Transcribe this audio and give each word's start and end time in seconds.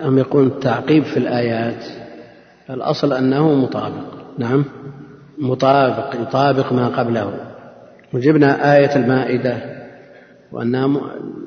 هم 0.00 0.18
يقول 0.18 0.46
التعقيب 0.46 1.04
في 1.04 1.16
الآيات؟ 1.16 1.84
الأصل 2.70 3.12
أنه 3.12 3.54
مطابق. 3.54 4.04
نعم. 4.38 4.64
مطابق 5.38 6.14
يطابق 6.14 6.72
ما 6.72 6.88
قبله. 6.88 7.32
وجبنا 8.12 8.76
آية 8.76 8.96
المائدة 8.96 9.56
وأنها 10.52 11.00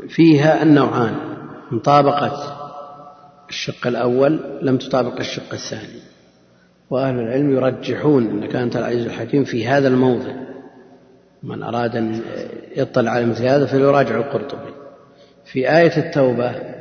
فيها 0.10 0.64
النوعان. 0.64 1.16
مطابقة 1.72 2.58
الشق 3.50 3.88
الأول 3.88 4.40
لم 4.62 4.78
تطابق 4.78 5.20
الشق 5.20 5.54
الثاني. 5.54 6.02
وأهل 6.90 7.20
العلم 7.20 7.56
يرجحون 7.56 8.28
أن 8.28 8.48
كانت 8.48 8.76
العزيز 8.76 9.06
الحكيم 9.06 9.44
في 9.44 9.68
هذا 9.68 9.88
الموضع. 9.88 10.34
من 11.44 11.64
أراد 11.64 11.96
أن 11.96 12.22
يطلع 12.76 13.12
على 13.12 13.26
مثل 13.26 13.46
هذا 13.46 13.66
فليراجع 13.66 14.18
القرطبي. 14.18 14.72
في 15.46 15.78
آية 15.78 15.98
التوبة 15.98 16.81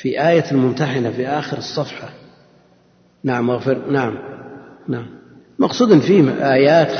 في 0.00 0.28
آية 0.28 0.50
الممتحنة 0.52 1.10
في 1.10 1.28
آخر 1.28 1.58
الصفحة. 1.58 2.08
نعم 3.24 3.48
واغفر 3.48 3.90
نعم. 3.90 4.18
نعم. 4.88 5.06
مقصود 5.58 5.98
فيه 5.98 6.52
آيات 6.52 6.90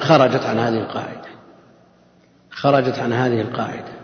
خرجت 0.00 0.42
عن 0.42 0.58
هذه 0.58 0.78
القاعدة. 0.78 1.26
خرجت 2.50 2.98
عن 2.98 3.12
هذه 3.12 3.40
القاعدة. 3.40 3.96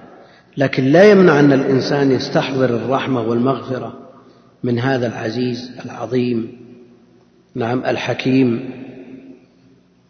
لكن 0.56 0.84
لا 0.84 1.04
يمنع 1.10 1.40
أن 1.40 1.52
الإنسان 1.52 2.10
يستحضر 2.10 2.64
الرحمة 2.64 3.20
والمغفرة 3.20 3.92
من 4.64 4.78
هذا 4.78 5.06
العزيز 5.06 5.70
العظيم 5.84 6.58
نعم 7.54 7.84
الحكيم 7.84 8.70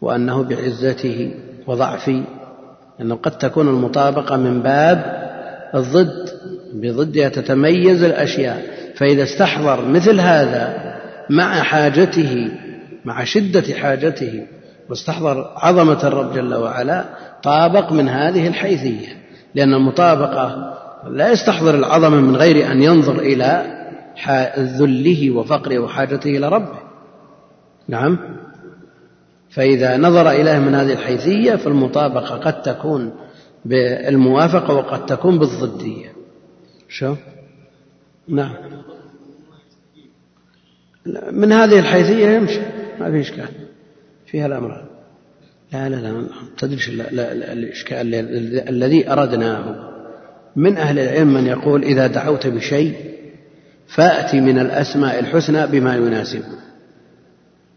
وأنه 0.01 0.43
بعزته 0.43 1.33
وضعفه 1.67 2.23
لأنه 2.99 3.15
قد 3.15 3.37
تكون 3.37 3.67
المطابقة 3.67 4.37
من 4.37 4.61
باب 4.61 5.23
الضد 5.75 6.29
بضدها 6.73 7.29
تتميز 7.29 8.03
الأشياء 8.03 8.65
فإذا 8.95 9.23
استحضر 9.23 9.85
مثل 9.85 10.19
هذا 10.19 10.93
مع 11.29 11.63
حاجته 11.63 12.51
مع 13.05 13.23
شدة 13.23 13.73
حاجته 13.73 14.45
واستحضر 14.89 15.51
عظمة 15.55 16.07
الرب 16.07 16.33
جل 16.33 16.53
وعلا 16.53 17.05
طابق 17.43 17.91
من 17.91 18.09
هذه 18.09 18.47
الحيثية 18.47 19.07
لأن 19.55 19.73
المطابقة 19.73 20.73
لا 21.09 21.31
يستحضر 21.31 21.75
العظمة 21.75 22.21
من 22.21 22.35
غير 22.35 22.71
أن 22.71 22.83
ينظر 22.83 23.19
إلى 23.19 23.65
ذله 24.57 25.31
وفقره 25.31 25.79
وحاجته 25.79 26.37
إلى 26.37 26.49
ربه. 26.49 26.79
نعم. 27.87 28.19
فإذا 29.49 29.97
نظر 29.97 30.29
إليه 30.29 30.59
من 30.59 30.75
هذه 30.75 30.93
الحيثية 30.93 31.55
فالمطابقة 31.55 32.37
قد 32.37 32.61
تكون 32.61 33.13
بالموافقة 33.65 34.73
وقد 34.73 35.05
تكون 35.05 35.39
بالضدية. 35.39 36.13
شو؟ 36.93 37.15
نعم. 38.27 38.53
من 41.31 41.51
هذه 41.51 41.79
الحيثية 41.79 42.27
يمشي. 42.27 42.61
ما 42.99 43.11
في 43.11 43.21
إشكال. 43.21 43.47
فيها 44.25 44.45
الأمر. 44.45 44.85
لا 45.73 45.89
لا 45.89 45.95
لا 45.95 46.27
تدري 46.57 46.77
الإشكال 47.53 48.15
الذي 48.69 49.11
أردناه. 49.11 49.89
من 50.55 50.77
أهل 50.77 50.99
العلم 50.99 51.33
من 51.33 51.45
يقول 51.45 51.83
إذا 51.83 52.07
دعوت 52.07 52.47
بشيء 52.47 52.95
فأتي 53.87 54.41
من 54.41 54.59
الأسماء 54.59 55.19
الحسنى 55.19 55.67
بما 55.67 55.95
يناسبه 55.95 56.45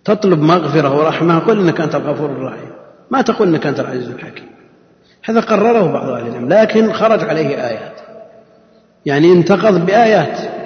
تطلب 0.05 0.41
مغفرة 0.41 0.99
ورحمة 0.99 1.39
قل 1.39 1.59
إنك 1.61 1.81
أنت 1.81 1.95
الغفور 1.95 2.31
الرحيم. 2.31 2.71
ما 3.11 3.23
تقول 3.23 3.49
إنك 3.49 3.67
أنت 3.67 3.81
العزيز 3.81 4.09
الحكيم. 4.09 4.49
هذا 5.25 5.41
قرره 5.41 5.93
بعض 5.93 6.09
أهل 6.09 6.27
العلم 6.27 6.49
لكن 6.49 6.93
خرج 6.93 7.25
عليه 7.25 7.67
آيات 7.69 7.96
يعني 9.07 9.33
انتقض 9.33 9.87
بآيات. 9.87 10.57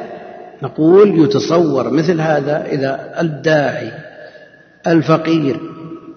نقول 0.62 1.24
يتصور 1.24 1.90
مثل 1.90 2.20
هذا 2.20 2.66
إذا 2.66 3.20
الداعي 3.20 3.92
الفقير 4.86 5.60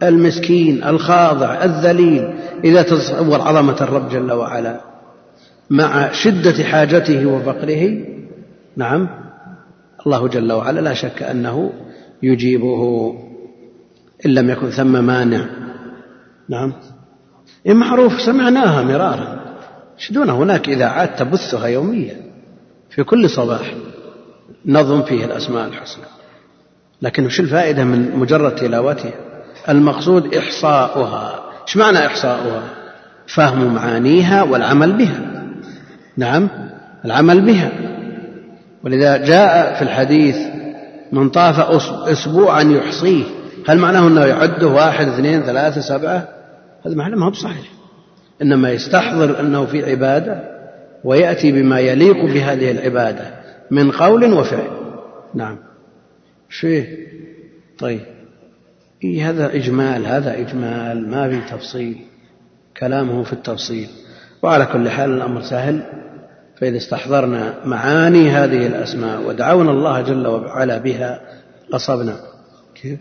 المسكين 0.04 0.84
الخاضع 0.84 1.64
الذليل 1.64 2.34
إذا 2.64 2.82
تصور 2.82 3.42
عظمة 3.42 3.78
الرب 3.82 4.10
جل 4.10 4.32
وعلا 4.32 4.82
مع 5.70 6.12
شدة 6.12 6.64
حاجته 6.64 7.26
وفقره 7.26 8.06
نعم 8.78 9.10
الله 10.06 10.28
جل 10.28 10.52
وعلا 10.52 10.80
لا 10.80 10.94
شك 10.94 11.24
أنه 11.24 11.74
يجيبه 12.24 13.14
إن 14.26 14.34
لم 14.34 14.50
يكن 14.50 14.70
ثم 14.70 15.04
مانع. 15.04 15.46
نعم. 16.50 16.74
إيه 17.66 17.74
معروف 17.74 18.22
سمعناها 18.22 18.84
مرارا. 18.84 19.44
دون 20.12 20.30
هناك 20.30 20.70
إذاعات 20.70 21.20
تبثها 21.20 21.68
يوميا. 21.68 22.23
في 22.96 23.04
كل 23.04 23.30
صباح 23.30 23.74
نظم 24.66 25.02
فيه 25.04 25.26
الأسماء 25.26 25.68
الحسنى. 25.68 26.04
لكن 27.02 27.26
وش 27.26 27.40
الفائدة 27.40 27.84
من 27.84 28.16
مجرد 28.16 28.56
تلاوتها؟ 28.56 29.12
المقصود 29.70 30.36
إحصاؤها. 30.36 31.40
إيش 31.68 31.78
معنى 31.78 32.06
إحصاؤها؟ 32.06 32.64
فهم 33.28 33.74
معانيها 33.74 34.44
والعمل 34.44 34.94
بها. 34.94 35.20
نعم 36.18 36.50
العمل 37.06 37.42
بها. 37.42 37.72
ولذا 38.84 39.18
جاء 39.18 39.76
في 39.76 39.82
الحديث 39.82 40.38
من 41.12 41.30
طاف 41.30 41.60
أسبوعا 42.10 42.62
يحصيه. 42.62 43.24
هل 43.68 43.78
معناه 43.78 44.08
أنه 44.08 44.26
يعده 44.26 44.68
واحد 44.68 45.08
اثنين 45.08 45.42
ثلاثة 45.42 45.82
سبعة؟ 45.82 46.28
هذا 46.86 46.96
معنى 46.96 47.16
ما 47.16 47.26
هو 47.26 47.30
بصحيح. 47.30 47.66
إنما 48.42 48.72
يستحضر 48.72 49.40
أنه 49.40 49.66
في 49.66 49.92
عبادة. 49.92 50.53
ويأتي 51.04 51.52
بما 51.52 51.80
يليق 51.80 52.26
بهذه 52.26 52.72
العبادة 52.72 53.34
من 53.72 53.92
قول 53.92 54.34
وفعل. 54.34 54.68
نعم. 55.34 55.58
شيء. 56.50 57.08
طيب. 57.80 58.02
إيه 59.04 59.30
هذا 59.30 59.56
إجمال 59.56 60.06
هذا 60.06 60.40
إجمال 60.40 61.10
ما 61.10 61.30
في 61.30 61.56
تفصيل. 61.56 61.98
كلامه 62.78 63.24
في 63.24 63.34
التفصيل. 63.34 63.88
وعلى 64.44 64.66
كل 64.66 64.90
حال 64.90 65.10
الأمر 65.10 65.42
سهل. 65.42 65.84
فإذا 66.62 66.78
استحضرنا 66.78 67.56
معاني 67.66 68.30
هذه 68.30 68.68
الأسماء 68.68 69.22
ودعونا 69.22 69.72
الله 69.72 70.02
جل 70.02 70.28
وعلا 70.28 70.78
بها 70.78 71.22
قصبنا. 71.72 72.16
كيف؟ 72.82 73.00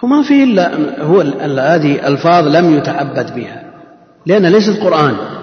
هو 0.00 0.08
ما 0.08 0.22
في 0.22 0.44
إلا 0.44 1.00
هو 1.02 1.20
هذه 1.20 2.08
ألفاظ 2.08 2.48
لم 2.48 2.76
يتعبد 2.76 3.34
بها. 3.34 3.62
لأن 4.26 4.46
ليست 4.46 4.80
قرآن. 4.80 5.35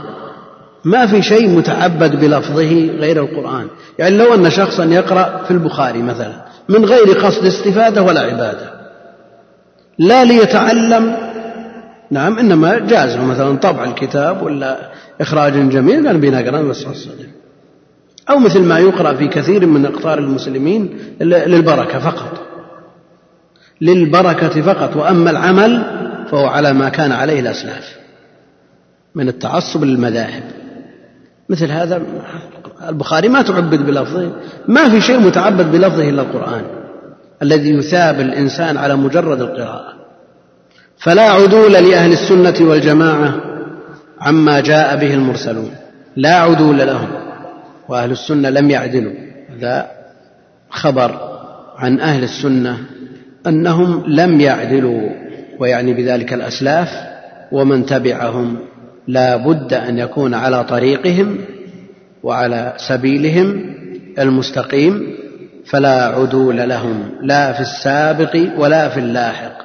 ما 0.85 1.07
في 1.07 1.21
شيء 1.21 1.49
متعبد 1.49 2.15
بلفظه 2.15 2.89
غير 2.99 3.23
القرآن. 3.23 3.67
يعني 3.99 4.17
لو 4.17 4.33
أن 4.33 4.49
شخصا 4.49 4.85
يقرأ 4.85 5.43
في 5.43 5.51
البخاري 5.51 6.01
مثلا 6.01 6.45
من 6.69 6.85
غير 6.85 7.19
قصد 7.19 7.45
استفادة 7.45 8.01
ولا 8.01 8.19
عبادة. 8.19 8.73
لا 9.99 10.23
ليتعلم 10.23 11.17
نعم 12.11 12.39
إنما 12.39 12.79
جاز 12.79 13.17
مثلا 13.17 13.57
طبع 13.57 13.83
الكتاب 13.83 14.43
ولا 14.43 14.77
إخراج 15.21 15.69
جميل 15.69 16.07
قال 16.07 16.17
بنقرأ 16.17 16.61
بس 16.61 16.85
أو 18.29 18.39
مثل 18.39 18.61
ما 18.61 18.79
يقرأ 18.79 19.13
في 19.13 19.27
كثير 19.27 19.65
من 19.65 19.85
أقطار 19.85 20.19
المسلمين 20.19 20.97
للبركة 21.21 21.99
فقط. 21.99 22.41
للبركة 23.81 24.61
فقط. 24.61 24.95
وأما 24.95 25.29
العمل 25.29 25.83
فهو 26.31 26.45
على 26.45 26.73
ما 26.73 26.89
كان 26.89 27.11
عليه 27.11 27.39
الأسلاف. 27.39 27.97
من 29.15 29.27
التعصب 29.27 29.83
للمذاهب. 29.83 30.43
مثل 31.49 31.71
هذا 31.71 32.01
البخاري 32.89 33.29
ما 33.29 33.41
تعبد 33.41 33.85
بلفظه 33.85 34.31
ما 34.67 34.89
في 34.89 35.01
شيء 35.01 35.19
متعبد 35.19 35.71
بلفظه 35.71 36.09
إلا 36.09 36.21
القرآن 36.21 36.61
الذي 37.41 37.69
يثاب 37.69 38.19
الإنسان 38.19 38.77
على 38.77 38.95
مجرد 38.95 39.41
القراءة. 39.41 39.93
فلا 40.97 41.31
عدول 41.31 41.71
لأهل 41.71 42.11
السنة 42.11 42.69
والجماعة 42.69 43.35
عما 44.21 44.59
جاء 44.59 44.95
به 44.97 45.13
المرسلون. 45.13 45.71
لا 46.15 46.35
عدول 46.35 46.77
لهم 46.77 47.07
وأهل 47.89 48.11
السنة 48.11 48.49
لم 48.49 48.69
يعدلوا. 48.69 49.13
هذا 49.49 49.87
خبر 50.69 51.19
عن 51.77 51.99
أهل 51.99 52.23
السنة 52.23 52.77
أنهم 53.47 54.03
لم 54.07 54.41
يعدلوا 54.41 55.09
ويعني 55.59 55.93
بذلك 55.93 56.33
الأسلاف 56.33 56.89
ومن 57.51 57.85
تبعهم 57.85 58.57
لا 59.07 59.35
بد 59.35 59.73
أن 59.73 59.99
يكون 59.99 60.33
على 60.33 60.63
طريقهم 60.63 61.37
وعلى 62.23 62.73
سبيلهم 62.77 63.75
المستقيم 64.19 65.15
فلا 65.65 66.05
عدول 66.05 66.57
لهم 66.69 67.11
لا 67.21 67.53
في 67.53 67.59
السابق 67.59 68.37
ولا 68.57 68.89
في 68.89 68.99
اللاحق 68.99 69.57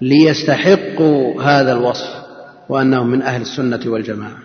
ليستحقوا 0.00 1.42
هذا 1.42 1.72
الوصف 1.72 2.10
وأنهم 2.68 3.10
من 3.10 3.22
أهل 3.22 3.40
السنة 3.40 3.80
والجماعة. 3.86 4.38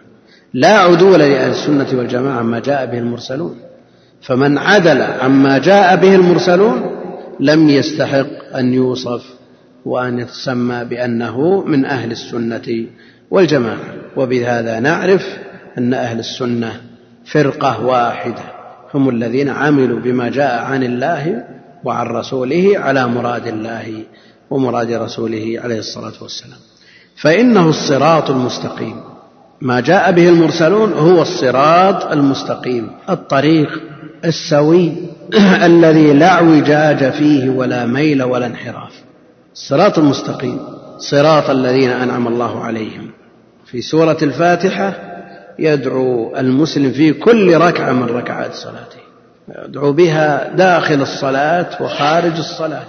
لا 0.53 0.79
عدول 0.79 1.19
لأهل 1.19 1.51
السنة 1.51 1.87
والجماعة 1.93 2.39
عما 2.39 2.59
جاء 2.59 2.85
به 2.85 2.97
المرسلون. 2.97 3.55
فمن 4.21 4.57
عدل 4.57 5.01
عما 5.01 5.57
جاء 5.57 5.95
به 5.95 6.15
المرسلون 6.15 6.81
لم 7.39 7.69
يستحق 7.69 8.55
أن 8.55 8.73
يوصف 8.73 9.23
وأن 9.85 10.19
يتسمى 10.19 10.85
بأنه 10.85 11.63
من 11.65 11.85
أهل 11.85 12.11
السنة 12.11 12.85
والجماعة. 13.31 14.02
وبهذا 14.17 14.79
نعرف 14.79 15.25
أن 15.77 15.93
أهل 15.93 16.19
السنة 16.19 16.81
فرقة 17.25 17.85
واحدة 17.85 18.43
هم 18.93 19.09
الذين 19.09 19.49
عملوا 19.49 19.99
بما 19.99 20.29
جاء 20.29 20.63
عن 20.63 20.83
الله 20.83 21.43
وعن 21.83 22.07
رسوله 22.07 22.73
على 22.75 23.07
مراد 23.07 23.47
الله 23.47 24.03
ومراد 24.49 24.91
رسوله 24.91 25.59
عليه 25.63 25.79
الصلاة 25.79 26.13
والسلام. 26.21 26.57
فإنه 27.15 27.69
الصراط 27.69 28.29
المستقيم. 28.29 28.95
ما 29.61 29.79
جاء 29.79 30.11
به 30.11 30.29
المرسلون 30.29 30.93
هو 30.93 31.21
الصراط 31.21 32.11
المستقيم 32.11 32.91
الطريق 33.09 33.81
السوي 34.25 34.91
الذي 35.69 36.13
لا 36.13 36.27
اعوجاج 36.27 37.11
فيه 37.11 37.49
ولا 37.49 37.85
ميل 37.85 38.23
ولا 38.23 38.45
انحراف. 38.45 38.93
الصراط 39.53 39.99
المستقيم 39.99 40.59
صراط 40.97 41.49
الذين 41.49 41.89
أنعم 41.89 42.27
الله 42.27 42.63
عليهم. 42.63 43.22
في 43.73 43.81
سورة 43.81 44.17
الفاتحة 44.21 44.93
يدعو 45.59 46.35
المسلم 46.37 46.91
في 46.91 47.13
كل 47.13 47.57
ركعة 47.57 47.91
من 47.91 48.03
ركعات 48.03 48.53
صلاته. 48.53 48.99
يدعو 49.65 49.91
بها 49.91 50.55
داخل 50.55 51.01
الصلاة 51.01 51.83
وخارج 51.83 52.37
الصلاة. 52.37 52.85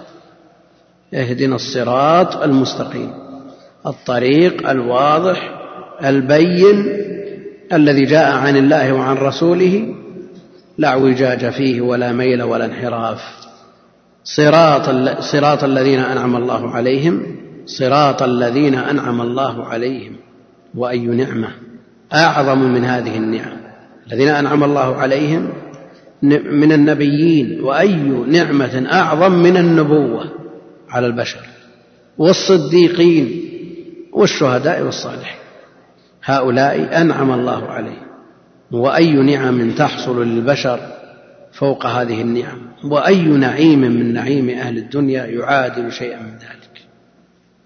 اهدنا 1.14 1.54
الصراط 1.56 2.36
المستقيم. 2.36 3.12
الطريق 3.86 4.68
الواضح 4.68 5.50
البين 6.04 6.96
الذي 7.72 8.04
جاء 8.04 8.32
عن 8.32 8.56
الله 8.56 8.92
وعن 8.92 9.16
رسوله. 9.16 9.94
لا 10.78 10.88
اعوجاج 10.88 11.50
فيه 11.50 11.80
ولا 11.80 12.12
ميل 12.12 12.42
ولا 12.42 12.64
انحراف. 12.64 13.22
صراط 14.24 14.90
صراط 15.20 15.64
الذين 15.64 15.98
أنعم 15.98 16.36
الله 16.36 16.70
عليهم 16.70 17.22
صراط 17.66 18.22
الذين 18.22 18.74
أنعم 18.74 19.20
الله 19.20 19.64
عليهم. 19.64 20.16
وأي 20.76 21.06
نعمة 21.06 21.48
أعظم 22.14 22.58
من 22.58 22.84
هذه 22.84 23.16
النعم 23.16 23.56
الذين 24.06 24.28
أنعم 24.28 24.64
الله 24.64 24.96
عليهم 24.96 25.52
من 26.50 26.72
النبيين 26.72 27.60
وأي 27.60 27.96
نعمة 28.28 28.86
أعظم 28.92 29.32
من 29.32 29.56
النبوة 29.56 30.24
على 30.88 31.06
البشر 31.06 31.40
والصديقين 32.18 33.40
والشهداء 34.12 34.82
والصالحين. 34.82 35.38
هؤلاء 36.24 37.00
أنعم 37.00 37.32
الله 37.32 37.66
عليهم. 37.66 38.06
وأي 38.72 39.12
نعم 39.12 39.70
تحصل 39.70 40.26
للبشر 40.26 40.80
فوق 41.52 41.86
هذه 41.86 42.20
النعم؟ 42.20 42.58
وأي 42.84 43.22
نعيم 43.22 43.80
من 43.80 44.12
نعيم 44.12 44.50
أهل 44.50 44.78
الدنيا 44.78 45.26
يعادل 45.26 45.92
شيئا 45.92 46.22
من 46.22 46.32
ذلك؟ 46.32 46.86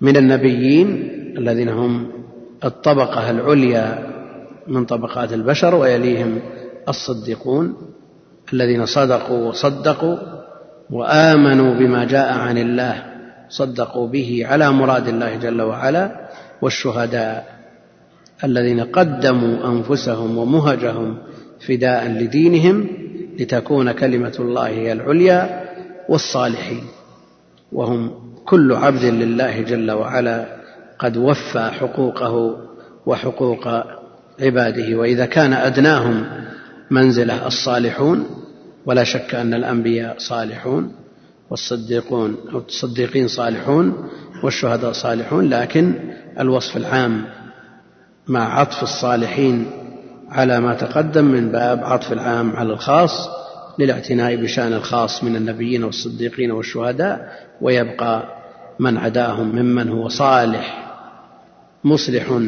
من 0.01 0.17
النبيين 0.17 1.11
الذين 1.39 1.69
هم 1.69 2.18
الطبقة 2.65 3.31
العليا 3.31 4.07
من 4.67 4.85
طبقات 4.85 5.33
البشر 5.33 5.75
ويليهم 5.75 6.41
الصديقون 6.89 7.77
الذين 8.53 8.87
صدقوا 8.87 9.49
وصدقوا 9.49 10.17
وآمنوا 10.91 11.75
بما 11.75 12.05
جاء 12.05 12.33
عن 12.33 12.59
الله 12.59 13.05
صدقوا 13.49 14.09
به 14.09 14.43
على 14.47 14.73
مراد 14.73 15.09
الله 15.09 15.37
جل 15.37 15.63
وعلا 15.63 16.29
والشهداء 16.63 17.59
الذين 18.45 18.81
قدموا 18.81 19.69
أنفسهم 19.69 20.39
ومهجهم 20.39 21.19
فداء 21.69 22.09
لدينهم 22.09 22.87
لتكون 23.39 23.93
كلمة 23.93 24.37
الله 24.39 24.67
هي 24.67 24.93
العليا 24.93 25.69
والصالحين. 26.09 26.83
وهم 27.73 28.11
كل 28.45 28.73
عبد 28.73 29.05
لله 29.05 29.61
جل 29.61 29.91
وعلا 29.91 30.58
قد 30.99 31.17
وفى 31.17 31.71
حقوقه 31.81 32.57
وحقوق 33.07 33.69
عباده 34.41 34.97
وإذا 34.97 35.27
كان 35.27 35.53
أدناهم 35.53 36.25
منزله 36.91 37.47
الصالحون 37.47 38.27
ولا 38.87 39.05
شك 39.05 39.35
أن 39.35 39.55
الأنبياء 39.55 40.15
صالحون 40.19 40.93
والصديقون 41.51 42.37
أو 42.53 42.59
الصديقين 42.59 43.29
صالحون 43.29 44.09
والشهداء 44.43 44.93
صالحون 44.93 45.49
لكن 45.49 45.95
الوصف 46.41 46.77
العام 46.77 47.25
مع 48.29 48.61
عطف 48.61 48.83
الصالحين 48.83 49.67
على 50.29 50.61
ما 50.61 50.75
تقدم 50.75 51.25
من 51.25 51.53
باب 51.53 51.85
عطف 51.85 52.13
العام 52.13 52.57
على 52.57 52.73
الخاص 52.73 53.29
للاعتناء 53.79 54.37
بشأن 54.37 54.73
الخاص 54.73 55.25
من 55.25 55.37
النبيين 55.37 55.85
والصديقين 55.85 56.51
والشهداء 56.51 57.33
ويبقى 57.61 58.23
من 58.79 58.97
عداهم 58.99 59.57
ممن 59.57 59.89
هو 59.89 60.09
صالح. 60.09 60.88
مصلح 61.85 62.41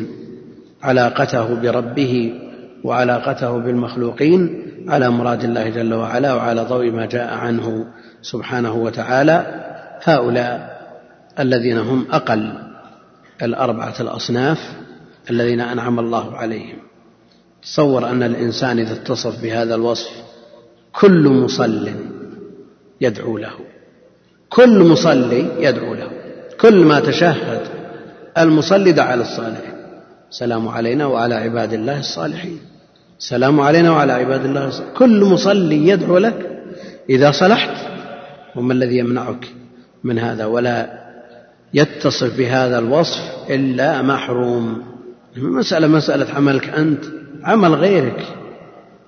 علاقته 0.82 1.55
بربه 1.55 2.41
وعلاقته 2.85 3.59
بالمخلوقين 3.59 4.67
على 4.88 5.11
مراد 5.11 5.44
الله 5.44 5.69
جل 5.69 5.94
وعلا 5.94 6.35
وعلى 6.35 6.62
ضوء 6.62 6.91
ما 6.91 7.06
جاء 7.06 7.35
عنه 7.35 7.87
سبحانه 8.23 8.75
وتعالى. 8.75 9.65
هؤلاء 10.03 10.81
الذين 11.38 11.79
هم 11.79 12.06
أقل 12.11 12.53
الأربعة 13.43 13.94
الأصناف 14.00 14.59
الذين 15.31 15.61
أنعم 15.61 15.99
الله 15.99 16.37
عليهم. 16.37 16.79
تصور 17.62 18.06
أن 18.06 18.23
الإنسان 18.23 18.79
إذا 18.79 18.93
اتصف 18.93 19.43
بهذا 19.43 19.75
الوصف 19.75 20.11
كل 20.93 21.29
مصل 21.29 21.91
يدعو 23.00 23.38
له. 23.38 23.55
كل 24.49 24.79
مصلي 24.79 25.47
يدعو 25.59 25.94
له. 25.94 26.11
كل 26.61 26.85
ما 26.85 27.00
تشهد 27.00 27.69
المصلي 28.43 28.93
دعا 28.93 29.17
للصالحين 29.17 29.81
السلام 30.31 30.69
علينا 30.69 31.07
وعلى 31.07 31.35
عباد 31.35 31.73
الله 31.73 31.99
الصالحين. 31.99 32.59
السلام 33.19 33.61
علينا 33.61 33.91
وعلى 33.91 34.13
عباد 34.13 34.45
الله 34.45 34.69
الصالحين. 34.69 34.95
كل 34.95 35.25
مصلي 35.25 35.89
يدعو 35.89 36.19
لك 36.19 36.63
إذا 37.11 37.31
صلحت 37.31 37.77
وما 38.57 38.73
الذي 38.73 38.99
يمنعك 38.99 39.47
من 40.05 40.19
هذا؟ 40.19 40.45
ولا 40.45 41.01
يتصف 41.75 42.39
بهذا 42.39 42.79
الوصف 42.79 43.21
إلا 43.51 44.03
محروم. 44.03 44.83
مسألة 45.37 45.87
مسألة 45.87 46.35
عملك 46.35 46.69
أنت 46.69 47.05
عمل 47.45 47.75
غيرك. 47.75 48.27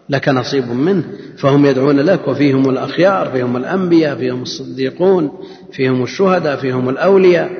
لك 0.08 0.28
نصيب 0.28 0.70
منه. 0.70 1.04
فهم 1.38 1.66
يدعون 1.66 2.00
لك 2.00 2.28
وفيهم 2.28 2.70
الأخيار 2.70 3.30
فيهم 3.30 3.56
الأنبياء 3.56 4.16
فيهم 4.16 4.42
الصديقون 4.42 5.30
فيهم 5.72 6.02
الشهداء 6.02 6.56
فيهم 6.56 6.88
الأولياء. 6.88 7.50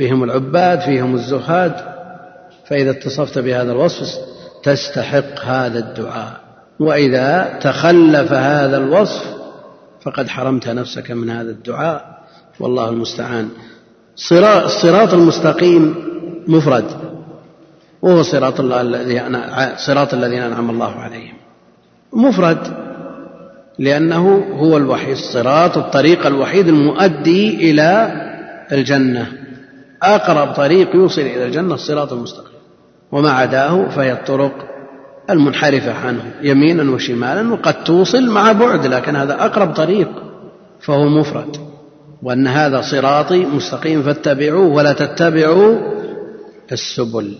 فيهم 0.00 0.24
العباد 0.24 0.80
فيهم 0.80 1.14
الزهاد. 1.14 1.74
فإذا 2.68 2.90
اتصفت 2.90 3.38
بهذا 3.38 3.72
الوصف 3.72 4.18
تستحق 4.62 5.44
هذا 5.44 5.78
الدعاء. 5.78 6.40
وإذا 6.78 7.58
تخلف 7.60 8.32
هذا 8.32 8.76
الوصف 8.76 9.24
فقد 10.02 10.28
حرمت 10.28 10.68
نفسك 10.68 11.10
من 11.10 11.30
هذا 11.30 11.50
الدعاء. 11.50 12.18
والله 12.60 12.88
المستعان. 12.88 13.48
الصراط 14.64 15.14
المستقيم 15.14 15.94
مفرد. 16.48 16.84
وهو 18.02 18.22
صراط 18.22 18.60
الله 18.60 18.80
الذي 18.80 19.22
صراط 19.76 20.14
الذين 20.14 20.42
أنعم 20.42 20.70
الله 20.70 20.94
عليهم. 20.94 21.34
مفرد. 22.12 22.58
لأنه 23.78 24.44
هو 24.58 24.76
الوحيد 24.76 25.16
الصراط 25.16 25.78
الطريق 25.78 26.26
الوحيد 26.26 26.68
المؤدي 26.68 27.70
إلى 27.70 28.12
الجنة. 28.72 29.39
أقرب 30.02 30.52
طريق 30.52 30.96
يوصل 30.96 31.20
إلى 31.20 31.46
الجنة 31.46 31.74
الصراط 31.74 32.12
المستقيم. 32.12 32.60
وما 33.12 33.30
عداه 33.30 33.88
فهي 33.88 34.12
الطرق 34.12 34.52
المنحرفة 35.30 35.92
عنه 35.92 36.22
يمينا 36.42 36.90
وشمالا 36.90 37.52
وقد 37.52 37.84
توصل 37.84 38.30
مع 38.30 38.52
بعد 38.52 38.86
لكن 38.86 39.16
هذا 39.16 39.44
أقرب 39.44 39.72
طريق 39.74 40.08
فهو 40.80 41.08
مفرد. 41.08 41.56
وأن 42.22 42.46
هذا 42.46 42.80
صراطي 42.80 43.46
مستقيم 43.46 44.02
فاتبعوه 44.02 44.66
ولا 44.66 44.92
تتبعوا 44.92 45.78
السبل. 46.72 47.34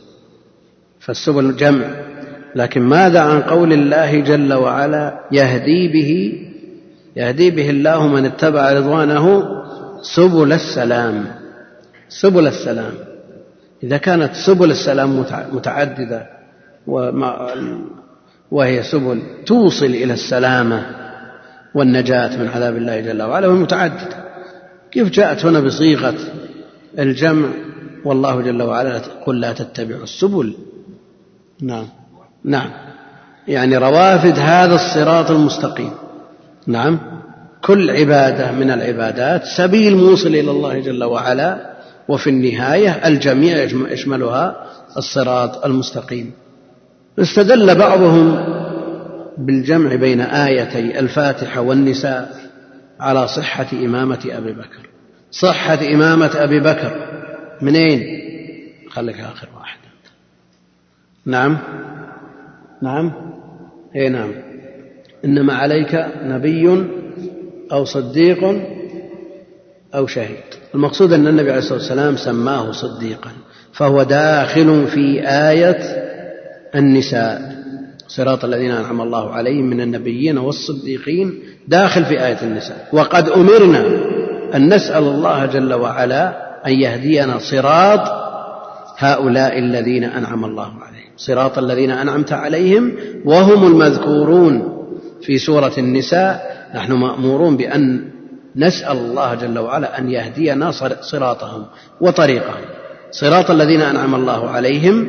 فالسبل 1.01 1.57
جمع. 1.57 1.87
لكن 2.57 2.83
ماذا 2.83 3.21
عن 3.21 3.43
قول 3.43 3.73
الله 3.73 4.21
جل 4.21 4.53
وعلا 4.53 5.21
يهدي 5.33 5.89
به؟ 5.89 6.33
يهدي 7.17 7.51
به 7.51 7.71
الله 7.71 8.07
من 8.07 8.25
اتبع 8.25 8.73
رضوانه 8.73 9.43
سبل 10.03 10.53
السلام. 10.53 11.40
سبل 12.11 12.47
السلام. 12.47 12.95
إذا 13.83 13.97
كانت 13.97 14.35
سبل 14.35 14.71
السلام 14.71 15.25
متعددة 15.53 16.27
وهي 18.51 18.83
سبل 18.83 19.23
توصل 19.47 19.87
إلى 19.87 20.13
السلامة 20.13 20.87
والنجاة 21.75 22.37
من 22.37 22.49
عذاب 22.49 22.77
الله 22.77 23.01
جل 23.01 23.23
وعلا 23.23 23.47
وهي 23.47 23.59
متعددة. 23.59 24.25
كيف 24.91 25.11
جاءت 25.11 25.45
هنا 25.45 25.61
بصيغة 25.61 26.15
الجمع؟ 26.99 27.49
والله 28.05 28.41
جل 28.41 28.63
وعلا 28.63 28.99
قل 29.27 29.41
لا 29.41 29.53
تتبعوا 29.53 30.03
السبل. 30.03 30.55
نعم. 31.63 31.87
نعم. 32.45 32.71
يعني 33.49 33.77
روافد 33.77 34.39
هذا 34.39 34.75
الصراط 34.75 35.31
المستقيم. 35.31 35.93
نعم. 36.67 36.99
كل 37.63 37.91
عبادة 37.91 38.53
من 38.53 38.71
العبادات 38.71 39.45
سبيل 39.45 39.97
موصل 39.97 40.29
إلى 40.29 40.51
الله 40.51 40.81
جل 40.81 41.05
وعلا 41.05 41.70
وفي 42.11 42.31
النهاية 42.31 42.91
الجميع 42.91 43.63
يشملها 43.91 44.67
الصراط 44.97 45.65
المستقيم. 45.65 46.33
استدل 47.19 47.75
بعضهم 47.75 48.39
بالجمع 49.39 49.95
بين 49.95 50.21
آيتي 50.21 50.99
الفاتحة 50.99 51.61
والنساء 51.61 52.51
على 53.01 53.29
صحة 53.29 53.67
إمامة 53.73 54.19
أبي 54.27 54.53
بكر. 54.53 54.89
صحة 55.31 55.79
إمامة 55.95 56.31
أبي 56.35 56.61
بكر. 56.61 56.93
منين؟ 57.63 58.01
خليك 58.91 59.21
آخر 59.21 59.49
واحد. 59.59 59.79
نعم؟ 61.27 61.59
نعم؟ 62.83 63.13
اي 63.97 64.09
نعم. 64.09 64.33
إنما 65.25 65.55
عليك 65.55 66.07
نبي 66.23 66.87
أو 67.73 67.85
صديق 67.85 68.45
أو 69.95 70.07
شهيد 70.07 70.45
المقصود 70.75 71.13
أن 71.13 71.27
النبي 71.27 71.51
عليه 71.51 71.59
الصلاة 71.59 71.79
والسلام 71.79 72.17
سماه 72.17 72.73
صديقا 72.73 73.31
فهو 73.73 74.03
داخل 74.03 74.87
في 74.87 75.29
آية 75.29 75.79
النساء. 76.75 77.61
صراط 78.09 78.45
الذين 78.45 78.71
أنعم 78.71 79.01
الله 79.01 79.33
عليهم 79.33 79.71
من 79.71 79.81
النبيين 79.81 80.39
والصديقين 80.39 81.43
داخل 81.69 82.05
في 82.05 82.27
آية 82.27 82.43
النساء. 82.43 82.89
وقد 82.93 83.29
أمرنا 83.29 83.85
أن 84.55 84.75
نسأل 84.75 85.03
الله 85.03 85.47
جل 85.47 85.75
وعلا 85.75 86.51
أن 86.67 86.73
يهدينا 86.73 87.39
صراط 87.39 88.01
هؤلاء 88.99 89.59
الذين 89.59 90.05
أنعم 90.05 90.45
الله 90.45 90.67
عليهم. 90.67 91.11
صراط 91.17 91.59
الذين 91.59 91.91
أنعمت 91.91 92.33
عليهم 92.33 92.93
وهم 93.25 93.67
المذكورون 93.67 94.63
في 95.23 95.39
سورة 95.39 95.73
النساء. 95.79 96.51
نحن 96.75 96.93
مأمورون 96.93 97.57
بأن 97.57 98.11
نسأل 98.57 98.97
الله 98.97 99.35
جل 99.35 99.59
وعلا 99.59 99.99
أن 99.99 100.11
يهدينا 100.11 100.71
صراطهم 101.01 101.67
وطريقهم. 102.01 102.65
صراط 103.11 103.51
الذين 103.51 103.81
أنعم 103.81 104.15
الله 104.15 104.51
عليهم 104.51 105.09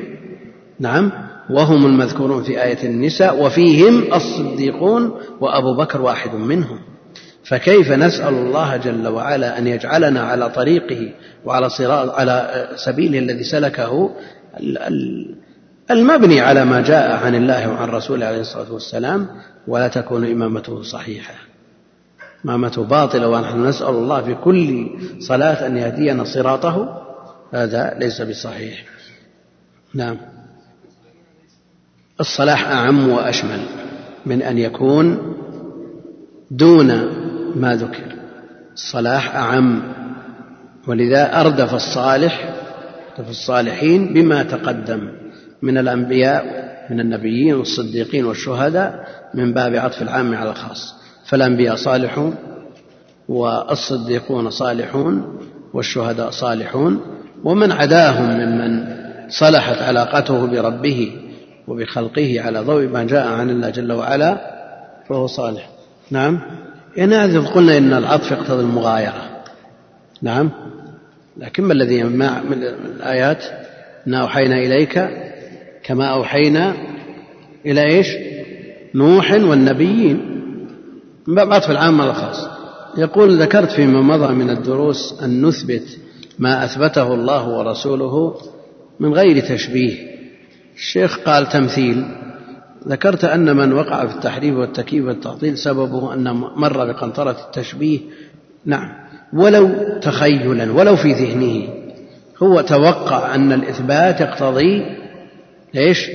نعم 0.79 1.11
وهم 1.49 1.85
المذكورون 1.85 2.43
في 2.43 2.63
آية 2.63 2.83
النساء 2.83 3.43
وفيهم 3.45 4.13
الصديقون 4.13 5.11
وأبو 5.39 5.77
بكر 5.77 6.01
واحد 6.01 6.33
منهم. 6.35 6.79
فكيف 7.43 7.91
نسأل 7.91 8.33
الله 8.33 8.77
جل 8.77 9.07
وعلا 9.07 9.57
أن 9.57 9.67
يجعلنا 9.67 10.21
على 10.21 10.49
طريقه 10.49 11.13
وعلى 11.45 11.69
صراط 11.69 12.09
على 12.09 12.67
سبيله 12.75 13.19
الذي 13.19 13.43
سلكه 13.43 14.11
المبني 15.91 16.41
على 16.41 16.65
ما 16.65 16.81
جاء 16.81 17.11
عن 17.11 17.35
الله 17.35 17.69
وعن 17.69 17.89
رسوله 17.89 18.25
عليه 18.25 18.39
الصلاة 18.39 18.73
والسلام؟ 18.73 19.27
ولا 19.67 19.87
تكون 19.87 20.31
إمامته 20.31 20.81
صحيحة. 20.81 21.33
إمامته 22.45 22.83
باطلة 22.83 23.29
ونحن 23.29 23.65
نسأل 23.65 23.89
الله 23.89 24.21
في 24.21 24.35
كل 24.35 24.89
صلاة 25.19 25.67
أن 25.67 25.77
يهدينا 25.77 26.23
صراطه 26.23 27.01
هذا 27.53 27.97
ليس 27.99 28.21
بصحيح. 28.21 28.85
نعم. 29.93 30.17
الصلاح 32.19 32.67
أعم 32.67 33.09
وأشمل 33.09 33.59
من 34.25 34.41
أن 34.41 34.57
يكون 34.57 35.35
دون 36.51 36.87
ما 37.55 37.75
ذكر. 37.75 38.15
الصلاح 38.73 39.35
أعم 39.35 39.93
ولذا 40.87 41.41
أردف 41.41 41.73
الصالح 41.73 42.53
أردف 43.17 43.29
الصالحين 43.29 44.13
بما 44.13 44.43
تقدم 44.43 45.11
من 45.61 45.77
الأنبياء 45.77 46.71
من 46.89 46.99
النبيين 46.99 47.53
والصديقين 47.53 48.25
والشهداء 48.25 49.07
من 49.33 49.53
باب 49.53 49.75
عطف 49.75 50.01
العام 50.01 50.35
على 50.35 50.49
الخاص. 50.49 51.00
فالأنبياء 51.25 51.75
صالحون 51.75 52.35
والصديقون 53.29 54.49
صالحون 54.49 55.39
والشهداء 55.73 56.29
صالحون 56.29 57.01
ومن 57.43 57.71
عداهم 57.71 58.23
ممن 58.23 59.01
صلحت 59.29 59.81
علاقته 59.81 60.45
بربه 60.45 61.11
وبخلقه 61.67 62.41
على 62.41 62.59
ضوء 62.59 62.87
ما 62.87 63.03
جاء 63.03 63.27
عن 63.27 63.49
الله 63.49 63.69
جل 63.69 63.91
وعلا 63.91 64.37
فهو 65.09 65.27
صالح. 65.27 65.69
نعم؟ 66.11 66.39
هذا 66.97 67.39
قلنا 67.39 67.77
إن 67.77 67.93
العطف 67.93 68.31
يقتضي 68.31 68.61
المغايرة. 68.61 69.43
نعم؟ 70.21 70.51
لكن 71.37 71.63
ما 71.63 71.73
الذي 71.73 72.03
ما 72.03 72.41
من 72.41 72.63
الآيات؟ 72.63 73.43
إنا 74.07 74.21
أوحينا 74.21 74.57
إليك 74.57 75.09
كما 75.83 76.05
أوحينا 76.05 76.73
إلى 77.65 77.81
إيش؟ 77.81 78.07
نوح 78.95 79.31
والنبيين. 79.31 80.40
من 81.31 81.35
باب 81.35 81.53
عطف 81.53 81.71
العام 81.71 82.01
على 82.01 82.09
الخاص 82.09 82.47
يقول 82.97 83.41
ذكرت 83.41 83.71
فيما 83.71 84.01
مضى 84.01 84.33
من 84.33 84.49
الدروس 84.49 85.21
أن 85.23 85.45
نثبت 85.45 85.97
ما 86.39 86.65
أثبته 86.65 87.13
الله 87.13 87.49
ورسوله 87.49 88.35
من 88.99 89.13
غير 89.13 89.39
تشبيه. 89.39 89.93
الشيخ 90.75 91.19
قال 91.19 91.49
تمثيل. 91.49 92.05
ذكرت 92.87 93.25
أن 93.25 93.55
من 93.55 93.73
وقع 93.73 94.05
في 94.05 94.15
التحريف 94.15 94.55
والتكييف 94.55 95.05
والتعطيل 95.05 95.57
سببه 95.57 96.13
أن 96.13 96.33
مر 96.33 96.85
بقنطرة 96.85 97.37
التشبيه. 97.47 97.99
نعم. 98.65 98.89
ولو 99.33 99.69
تخيلا 100.01 100.71
ولو 100.71 100.95
في 100.95 101.13
ذهنه. 101.13 101.67
هو 102.43 102.61
توقع 102.61 103.35
أن 103.35 103.51
الإثبات 103.51 104.21
يقتضي 104.21 104.85
إيش؟ 105.75 106.09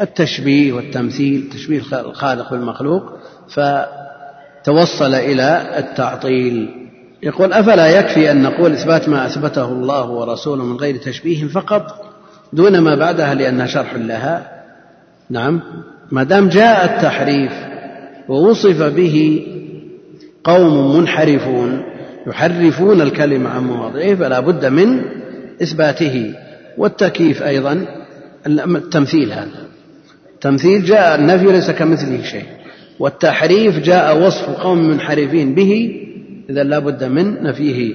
التشبيه 0.00 0.72
والتمثيل 0.72 1.50
تشبيه 1.52 1.82
الخالق 1.92 2.50
بالمخلوق 2.50 3.02
فتوصل 4.62 5.14
إلى 5.14 5.78
التعطيل. 5.78 6.68
يقول 7.22 7.52
أفلا 7.52 7.98
يكفي 7.98 8.30
أن 8.30 8.42
نقول 8.42 8.72
إثبات 8.72 9.08
ما 9.08 9.26
أثبته 9.26 9.64
الله 9.64 10.10
ورسوله 10.10 10.64
من 10.64 10.76
غير 10.76 10.96
تشبيه 10.96 11.44
فقط 11.44 12.04
دون 12.52 12.78
ما 12.78 12.94
بعدها 12.94 13.34
لأنها 13.34 13.66
شرح 13.66 13.94
لها؟ 13.94 14.62
نعم. 15.30 15.60
ما 16.10 16.22
دام 16.22 16.48
جاء 16.48 16.84
التحريف 16.84 17.52
ووصف 18.28 18.82
به 18.82 19.46
قوم 20.44 20.96
منحرفون 20.96 21.82
يحرفون 22.26 23.00
الكلمة 23.00 23.50
عن 23.50 23.64
مواضعه 23.64 24.14
فلا 24.14 24.40
بد 24.40 24.66
من 24.66 25.00
إثباته. 25.62 26.34
والتكييف 26.78 27.42
أيضا 27.42 27.86
التمثيل 28.46 29.32
هذا. 29.32 29.68
التمثيل 30.34 30.84
جاء 30.84 31.14
النفي 31.14 31.44
ليس 31.44 31.70
كمثله 31.70 32.22
شيء. 32.22 32.59
والتحريف 33.00 33.78
جاء 33.78 34.26
وصف 34.26 34.48
قوم 34.48 34.78
منحرفين 34.88 35.54
به 35.54 36.02
إذا 36.50 36.62
لا 36.62 36.78
بد 36.78 37.04
من 37.04 37.42
نفيه. 37.42 37.94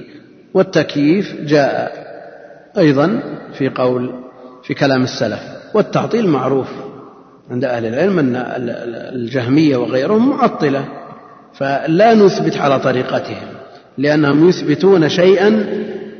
والتكييف 0.54 1.36
جاء 1.40 1.92
أيضا 2.78 3.20
في 3.58 3.68
قول 3.68 4.14
في 4.62 4.74
كلام 4.74 5.02
السلف. 5.02 5.40
والتعطيل 5.74 6.28
معروف 6.28 6.68
عند 7.50 7.64
أهل 7.64 7.86
العلم 7.86 8.18
أن 8.18 8.36
الجهمية 9.14 9.76
وغيرهم 9.76 10.30
معطلة 10.30 10.84
فلا 11.54 12.14
نثبت 12.14 12.56
على 12.56 12.80
طريقتهم 12.80 13.48
لأنهم 13.98 14.48
يثبتون 14.48 15.08
شيئا 15.08 15.66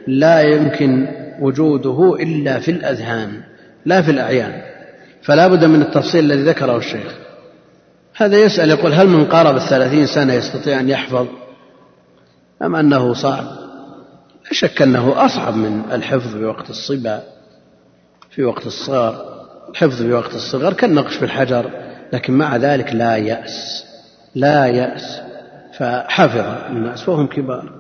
لا 0.07 0.41
يمكن 0.41 1.07
وجوده 1.41 2.17
إلا 2.21 2.59
في 2.59 2.71
الأذهان 2.71 3.31
لا 3.87 4.03
في 4.03 4.11
الأعيان. 4.11 4.53
فلا 5.23 5.49
بد 5.49 5.65
من 5.65 5.83
التفصيل 5.83 6.25
الذي 6.25 6.43
ذكره 6.43 6.77
الشيخ. 6.77 7.26
هذا 8.17 8.39
يسأل 8.39 8.71
يقول 8.71 8.93
هل 8.93 9.09
من 9.09 9.25
قارب 9.25 9.57
الثلاثين 9.57 10.07
سنة 10.07 10.33
يستطيع 10.33 10.81
أن 10.81 10.89
يحفظ؟ 10.89 11.27
أم 12.63 12.77
أنه 12.77 13.15
صعب؟ 13.15 13.45
لا 14.45 14.53
شك 14.53 14.83
أنه 14.83 15.25
أصعب 15.27 15.57
من 15.57 15.83
الحفظ 15.93 16.37
في 16.37 16.45
وقت 16.45 16.71
الصبا 16.71 17.23
في 18.31 18.45
وقت 18.45 18.67
الصغر. 18.67 19.37
الحفظ 19.71 20.03
في 20.03 20.13
وقت 20.13 20.35
الصغر 20.35 20.73
كالنقش 20.73 21.17
في 21.17 21.25
الحجر 21.25 21.71
لكن 22.13 22.33
مع 22.33 22.57
ذلك 22.57 22.95
لا 22.95 23.17
يأس 23.17 23.85
لا 24.35 24.67
يأس. 24.67 25.21
فحفظ 25.79 26.71
الناس 26.71 27.09
وهم 27.09 27.27
كبار. 27.27 27.73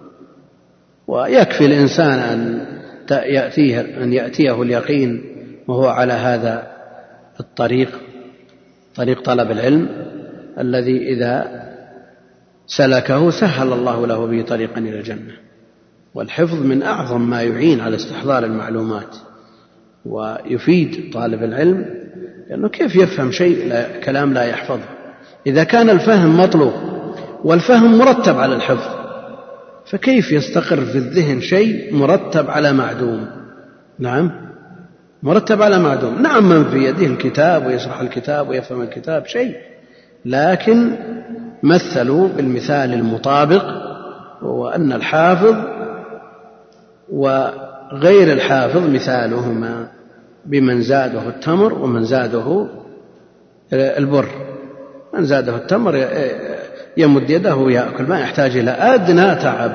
ويكفي 1.07 1.67
الإنسان 1.67 2.19
أن 2.19 2.67
يأتيه 3.11 3.81
أن 3.81 4.13
يأتيه 4.13 4.63
اليقين 4.63 5.25
وهو 5.69 5.89
على 5.89 6.13
هذا 6.13 6.67
الطريق 7.41 8.01
طريق 8.95 9.23
طلب 9.23 9.51
العلم. 9.51 10.06
الذي 10.59 11.09
إذا 11.09 11.63
سلكه 12.67 13.31
سهل 13.31 13.73
الله 13.73 14.07
له 14.07 14.27
به 14.27 14.43
طريقا 14.43 14.79
إلى 14.79 14.99
الجنة. 14.99 15.47
والحفظ 16.15 16.63
من 16.63 16.83
أعظم 16.83 17.31
ما 17.31 17.43
يعين 17.43 17.81
على 17.81 17.97
استحضار 17.97 18.45
المعلومات 18.45 19.17
ويفيد 20.07 21.11
طالب 21.13 21.43
العلم 21.43 21.85
لأنه 22.51 22.69
كيف 22.69 22.97
يفهم 22.97 23.31
شيء 23.33 23.69
لا 23.69 24.01
كلام 24.01 24.33
لا 24.33 24.45
يحفظه؟ 24.45 24.89
إذا 25.47 25.65
كان 25.65 25.91
الفهم 25.91 26.41
مطلوب 26.41 26.73
والفهم 27.45 27.99
مرتب 27.99 28.39
على 28.39 28.55
الحفظ 28.57 28.97
فكيف 29.87 30.33
يستقر 30.33 30.85
في 30.85 30.99
الذهن 30.99 31.41
شيء 31.41 31.95
مرتب 31.95 32.51
على 32.51 32.73
معدوم؟ 32.73 33.27
نعم 33.99 34.31
مرتب 35.23 35.63
على 35.63 35.79
معدوم. 35.79 36.23
نعم 36.23 36.49
من 36.49 36.65
في 36.65 36.85
يده 36.85 37.07
الكتاب 37.07 37.67
ويشرح 37.67 38.01
الكتاب 38.01 38.49
ويفهم 38.49 38.83
الكتاب 38.83 39.27
شيء 39.27 39.57
لكن 40.27 40.93
مثلوا 41.63 42.29
بالمثال 42.29 42.93
المطابق 42.95 43.65
وهو 44.43 44.69
أن 44.69 44.93
الحافظ 44.93 45.55
وغير 47.13 48.33
الحافظ 48.33 48.91
مثالهما 48.91 49.89
بمن 50.45 50.83
زاده 50.83 51.29
التمر 51.29 51.73
ومن 51.73 52.05
زاده 52.05 52.67
البر. 53.73 54.29
من 55.15 55.25
زاده 55.25 55.57
التمر 55.57 56.09
يمد 56.97 57.31
يده 57.31 57.57
ويأكل 57.57 58.05
ما 58.05 58.21
يحتاج 58.21 58.57
إلى 58.57 58.71
أدنى 58.71 59.35
تعب 59.35 59.73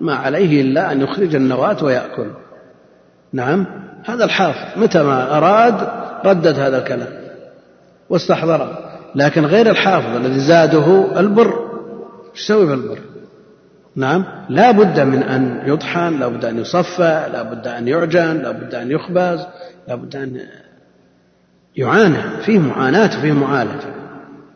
ما 0.00 0.14
عليه 0.14 0.60
إلا 0.60 0.92
أن 0.92 1.00
يخرج 1.00 1.34
النواة 1.34 1.84
ويأكل. 1.84 2.26
نعم 3.32 3.66
هذا 4.04 4.24
الحافظ 4.24 4.82
متى 4.82 5.02
ما 5.02 5.36
أراد 5.38 5.88
ردد 6.24 6.58
هذا 6.58 6.78
الكلام 6.78 7.08
واستحضره. 8.10 8.91
لكن 9.14 9.46
غير 9.46 9.70
الحافظ 9.70 10.16
الذي 10.16 10.40
زاده 10.40 11.20
البر. 11.20 11.72
إيش 12.32 12.40
يسوي 12.40 12.66
في 12.66 12.74
البر؟ 12.74 12.98
نعم 13.96 14.24
لا 14.48 14.70
بد 14.70 15.00
من 15.00 15.22
أن 15.22 15.62
يطحن 15.66 16.18
لا 16.18 16.28
بد 16.28 16.44
أن 16.44 16.58
يصفى 16.58 17.26
لا 17.32 17.42
بد 17.42 17.66
أن 17.66 17.88
يعجن 17.88 18.42
لا 18.42 18.50
بد 18.50 18.74
أن 18.74 18.90
يخبز 18.90 19.46
لا 19.88 19.94
بد 19.94 20.16
أن 20.16 20.40
يعانى. 21.76 22.42
فيه 22.44 22.58
معاناة 22.58 23.18
وفيه 23.18 23.32
معالجة. 23.32 24.02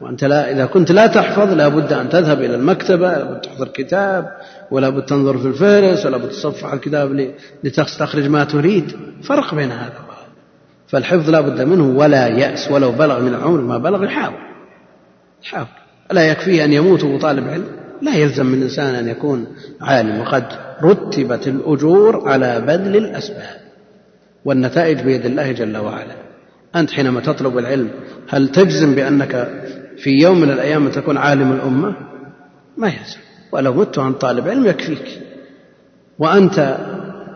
وأنت 0.01 0.25
لا 0.25 0.51
إذا 0.51 0.67
كنت 0.67 0.93
لا 0.93 1.07
تحفظ 1.07 1.53
لا 1.53 1.69
بد 1.69 1.93
أن 1.93 2.09
تذهب 2.09 2.39
إلى 2.43 2.55
المكتبة 2.55 3.09
لا 3.09 3.25
بد 3.25 3.41
تحضر 3.41 3.69
كتاب 3.69 4.37
ولا 4.71 4.89
بد 4.89 5.05
تنظر 5.05 5.39
في 5.39 5.47
الفهرس 5.47 6.07
ولا 6.07 6.17
بد 6.17 6.29
تصفح 6.29 6.73
الكتاب 6.73 7.35
لتستخرج 7.65 8.29
ما 8.29 8.45
تريد. 8.45 8.97
فرق 9.23 9.55
بين 9.55 9.73
هذا. 9.73 10.06
فالحفظ 10.89 11.31
لا 11.31 11.41
بد 11.41 11.63
منه 11.63 11.99
ولا 11.99 12.27
يأس 12.27 12.71
ولو 12.71 12.93
بلغ 12.93 13.21
من 13.21 13.35
العمر 13.35 13.61
ما 13.61 13.79
بلغ 13.79 14.05
يحاول. 14.05 14.39
يحاول. 15.45 15.67
ألا 16.13 16.31
يكفيه 16.31 16.65
أن 16.65 16.73
يموت 16.73 17.05
وطالب 17.05 17.49
علم؟ 17.49 17.67
لا 18.03 18.15
يلزم 18.15 18.47
من 18.47 18.59
الإنسان 18.59 18.95
أن 18.95 19.09
يكون 19.09 19.47
عالم. 19.81 20.21
وقد 20.21 20.45
رتبت 20.83 21.49
الأجور 21.49 22.29
على 22.29 22.61
بذل 22.61 22.97
الأسباب. 22.97 23.57
والنتائج 24.45 25.01
بيد 25.01 25.27
الله 25.27 25.53
جل 25.53 25.77
وعلا. 25.77 26.15
أنت 26.77 26.91
حينما 26.91 27.21
تطلب 27.21 27.59
العلم 27.59 27.91
هل 28.29 28.49
تجزم 28.49 28.95
بأنك 28.95 29.63
في 29.99 30.11
يوم 30.11 30.41
من 30.41 30.51
الأيام 30.51 30.89
تكون 30.89 31.17
عالم 31.17 31.53
الأمة؟ 31.53 31.95
ما 32.77 32.89
يلزم. 32.89 33.19
ولو 33.53 33.73
مت 33.73 33.99
عن 33.99 34.13
طالب 34.13 34.49
علم 34.49 34.67
يكفيك. 34.67 35.21
وأنت 36.19 36.77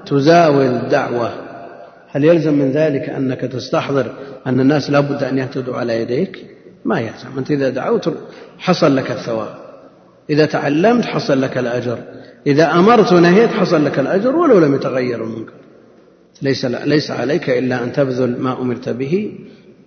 تزاول 0.06 0.66
الدعوة 0.66 1.49
هل 2.12 2.24
يلزم 2.24 2.54
من 2.54 2.70
ذلك 2.70 3.08
أنك 3.08 3.40
تستحضر 3.40 4.12
أن 4.46 4.60
الناس 4.60 4.90
لا 4.90 5.00
بد 5.00 5.22
أن 5.22 5.38
يهتدوا 5.38 5.76
على 5.76 6.00
يديك؟ 6.00 6.46
ما 6.84 7.00
يلزم. 7.00 7.38
أنت 7.38 7.50
إذا 7.50 7.68
دعوت 7.68 8.14
حصل 8.58 8.96
لك 8.96 9.10
الثواب. 9.10 9.54
إذا 10.30 10.46
تعلمت 10.46 11.04
حصل 11.04 11.40
لك 11.40 11.58
الأجر. 11.58 11.98
إذا 12.46 12.70
أمرت 12.72 13.12
ونهيت 13.12 13.50
حصل 13.50 13.84
لك 13.84 13.98
الأجر 13.98 14.36
ولو 14.36 14.58
لم 14.58 14.74
يتغير 14.74 15.24
المنكر 15.24 15.52
ليس 16.42 16.64
ليس 16.64 17.10
عليك 17.10 17.50
إلا 17.50 17.84
أن 17.84 17.92
تبذل 17.92 18.40
ما 18.40 18.60
أمرت 18.60 18.88
به. 18.88 19.38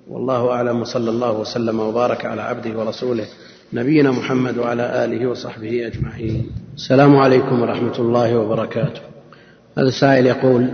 والله 0.10 0.52
أعلم. 0.52 0.82
وصلى 0.82 1.10
الله 1.10 1.40
وسلم 1.40 1.80
وبارك 1.80 2.26
على 2.26 2.42
عبده 2.42 2.80
ورسوله 2.80 3.26
نبينا 3.74 4.12
محمد 4.12 4.58
وعلى 4.58 5.06
آله 5.06 5.28
وصحبه 5.28 5.88
أجمعين. 5.88 6.52
السلام 6.76 7.16
عليكم 7.16 7.62
ورحمة 7.62 8.00
الله 8.00 8.38
وبركاته. 8.38 9.02
هذا 9.78 9.90
سائل 9.90 10.26
يقول 10.26 10.68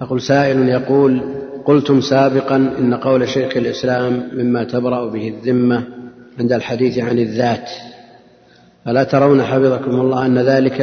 أقول 0.00 0.20
سائل 0.20 0.68
يقول 0.68 1.20
قلتم 1.64 2.00
سابقا 2.00 2.56
إن 2.56 2.94
قول 2.94 3.28
شيخ 3.28 3.56
الإسلام 3.56 4.28
مما 4.34 4.64
تبرأ 4.64 5.10
به 5.10 5.28
الذمة 5.28 5.84
عند 6.38 6.52
الحديث 6.52 6.98
عن 6.98 7.18
الذات. 7.18 7.70
ألا 8.88 9.04
ترون 9.04 9.42
حفظكم 9.42 9.90
الله 9.90 10.26
أن 10.26 10.38
ذلك 10.38 10.80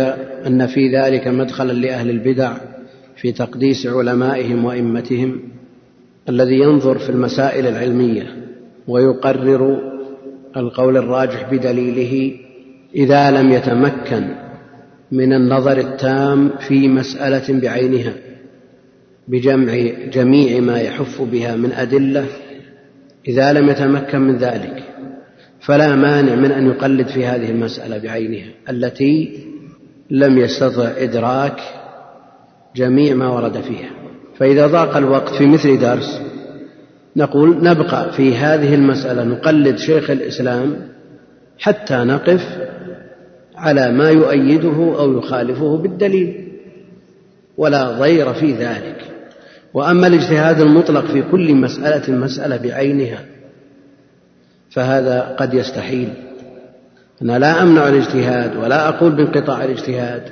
أن 0.47 0.67
في 0.67 0.97
ذلك 0.97 1.27
مدخلا 1.27 1.73
لأهل 1.73 2.09
البدع 2.09 2.53
في 3.15 3.31
تقديس 3.31 3.87
علمائهم 3.87 4.65
وأئمتهم 4.65 5.39
الذي 6.29 6.59
ينظر 6.59 6.97
في 6.97 7.09
المسائل 7.09 7.67
العلمية 7.67 8.23
ويقرر 8.87 9.79
القول 10.57 10.97
الراجح 10.97 11.49
بدليله 11.51 12.37
إذا 12.95 13.31
لم 13.31 13.51
يتمكن 13.51 14.35
من 15.11 15.33
النظر 15.33 15.77
التام 15.77 16.49
في 16.67 16.87
مسألة 16.87 17.59
بعينها. 17.59 18.13
بجمع 19.27 19.73
جميع 20.13 20.59
ما 20.59 20.79
يحف 20.79 21.21
بها 21.21 21.55
من 21.55 21.71
أدلة 21.71 22.25
إذا 23.27 23.53
لم 23.53 23.69
يتمكن 23.69 24.19
من 24.21 24.37
ذلك 24.37 24.83
فلا 25.59 25.95
مانع 25.95 26.35
من 26.35 26.51
أن 26.51 26.67
يقلد 26.67 27.07
في 27.07 27.25
هذه 27.25 27.49
المسألة 27.51 27.97
بعينها 27.97 28.47
التي 28.69 29.45
لم 30.09 30.37
يستطع 30.37 30.91
إدراك 30.97 31.59
جميع 32.75 33.15
ما 33.15 33.29
ورد 33.29 33.61
فيها. 33.61 33.89
فإذا 34.39 34.67
ضاق 34.67 34.97
الوقت 34.97 35.29
في 35.29 35.45
مثل 35.45 35.79
درس 35.79 36.21
نقول 37.15 37.63
نبقى 37.63 38.13
في 38.13 38.35
هذه 38.35 38.75
المسألة 38.75 39.23
نقلد 39.23 39.77
شيخ 39.77 40.09
الإسلام 40.09 40.75
حتى 41.59 41.95
نقف 41.95 42.41
على 43.55 43.91
ما 43.91 44.09
يؤيده 44.09 44.99
أو 44.99 45.17
يخالفه 45.17 45.77
بالدليل 45.77 46.47
ولا 47.57 47.99
ضير 47.99 48.33
في 48.33 48.53
ذلك. 48.53 49.14
وأما 49.75 50.07
الاجتهاد 50.07 50.61
المطلق 50.61 51.05
في 51.05 51.23
كل 51.31 51.55
مسألة 51.55 52.15
مسألة 52.15 52.57
بعينها 52.57 53.25
فهذا 54.69 55.35
قد 55.39 55.53
يستحيل. 55.53 56.09
أنا 57.21 57.39
لا 57.39 57.61
أمنع 57.63 57.89
الاجتهاد 57.89 58.57
ولا 58.57 58.89
أقول 58.89 59.11
بانقطاع 59.11 59.63
الاجتهاد 59.63 60.23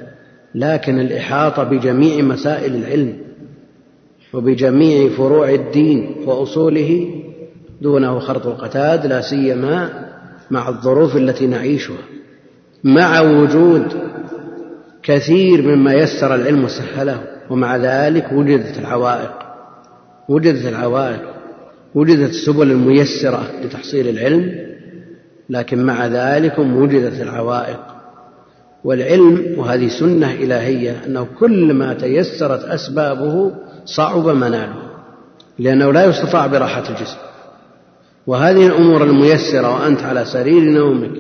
لكن 0.56 1.00
الإحاطة 1.00 1.64
بجميع 1.64 2.24
مسائل 2.24 2.76
العلم 2.76 3.18
وبجميع 4.34 5.10
فروع 5.10 5.50
الدين 5.50 6.16
وأصوله 6.26 7.10
دونه 7.82 8.20
خرط 8.20 8.48
القتاد 8.48 9.06
لا 9.06 9.22
سيما 9.22 9.90
مع 10.52 10.70
الظروف 10.70 11.18
التي 11.18 11.48
نعيشها 11.48 12.04
مع 12.84 13.22
وجود 13.22 13.86
كثير 15.04 15.62
مما 15.62 15.94
يسر 15.94 16.36
العلم 16.36 16.64
وسهله. 16.64 17.33
ومع 17.50 17.78
ذلك 17.78 18.32
وجدت 18.32 18.80
العوائق. 18.80 19.32
وجدت 20.30 20.66
العوائق. 20.66 21.22
وجدت 21.96 22.30
السبل 22.30 22.72
الميسرة 22.72 23.44
لتحصيل 23.64 24.08
العلم 24.08 24.52
لكن 25.50 25.86
مع 25.86 26.08
ذلك 26.08 26.60
وجدت 26.60 27.22
العوائق. 27.22 27.80
والعلم 28.84 29.56
وهذه 29.58 29.88
سنة 29.88 30.32
إلهية 30.32 31.02
أنه 31.06 31.28
كل 31.40 31.74
ما 31.74 31.94
تيسرت 31.94 32.64
أسبابه 32.64 33.52
صعب 33.86 34.28
مناله 34.28 34.84
لأنه 35.60 35.94
لا 35.94 36.06
يستطاع 36.06 36.48
براحة 36.48 36.90
الجسم. 36.90 37.18
وهذه 38.28 38.68
الأمور 38.68 39.04
الميسرة 39.04 39.74
وأنت 39.74 40.04
على 40.04 40.26
سرير 40.26 40.64
نومك 40.64 41.12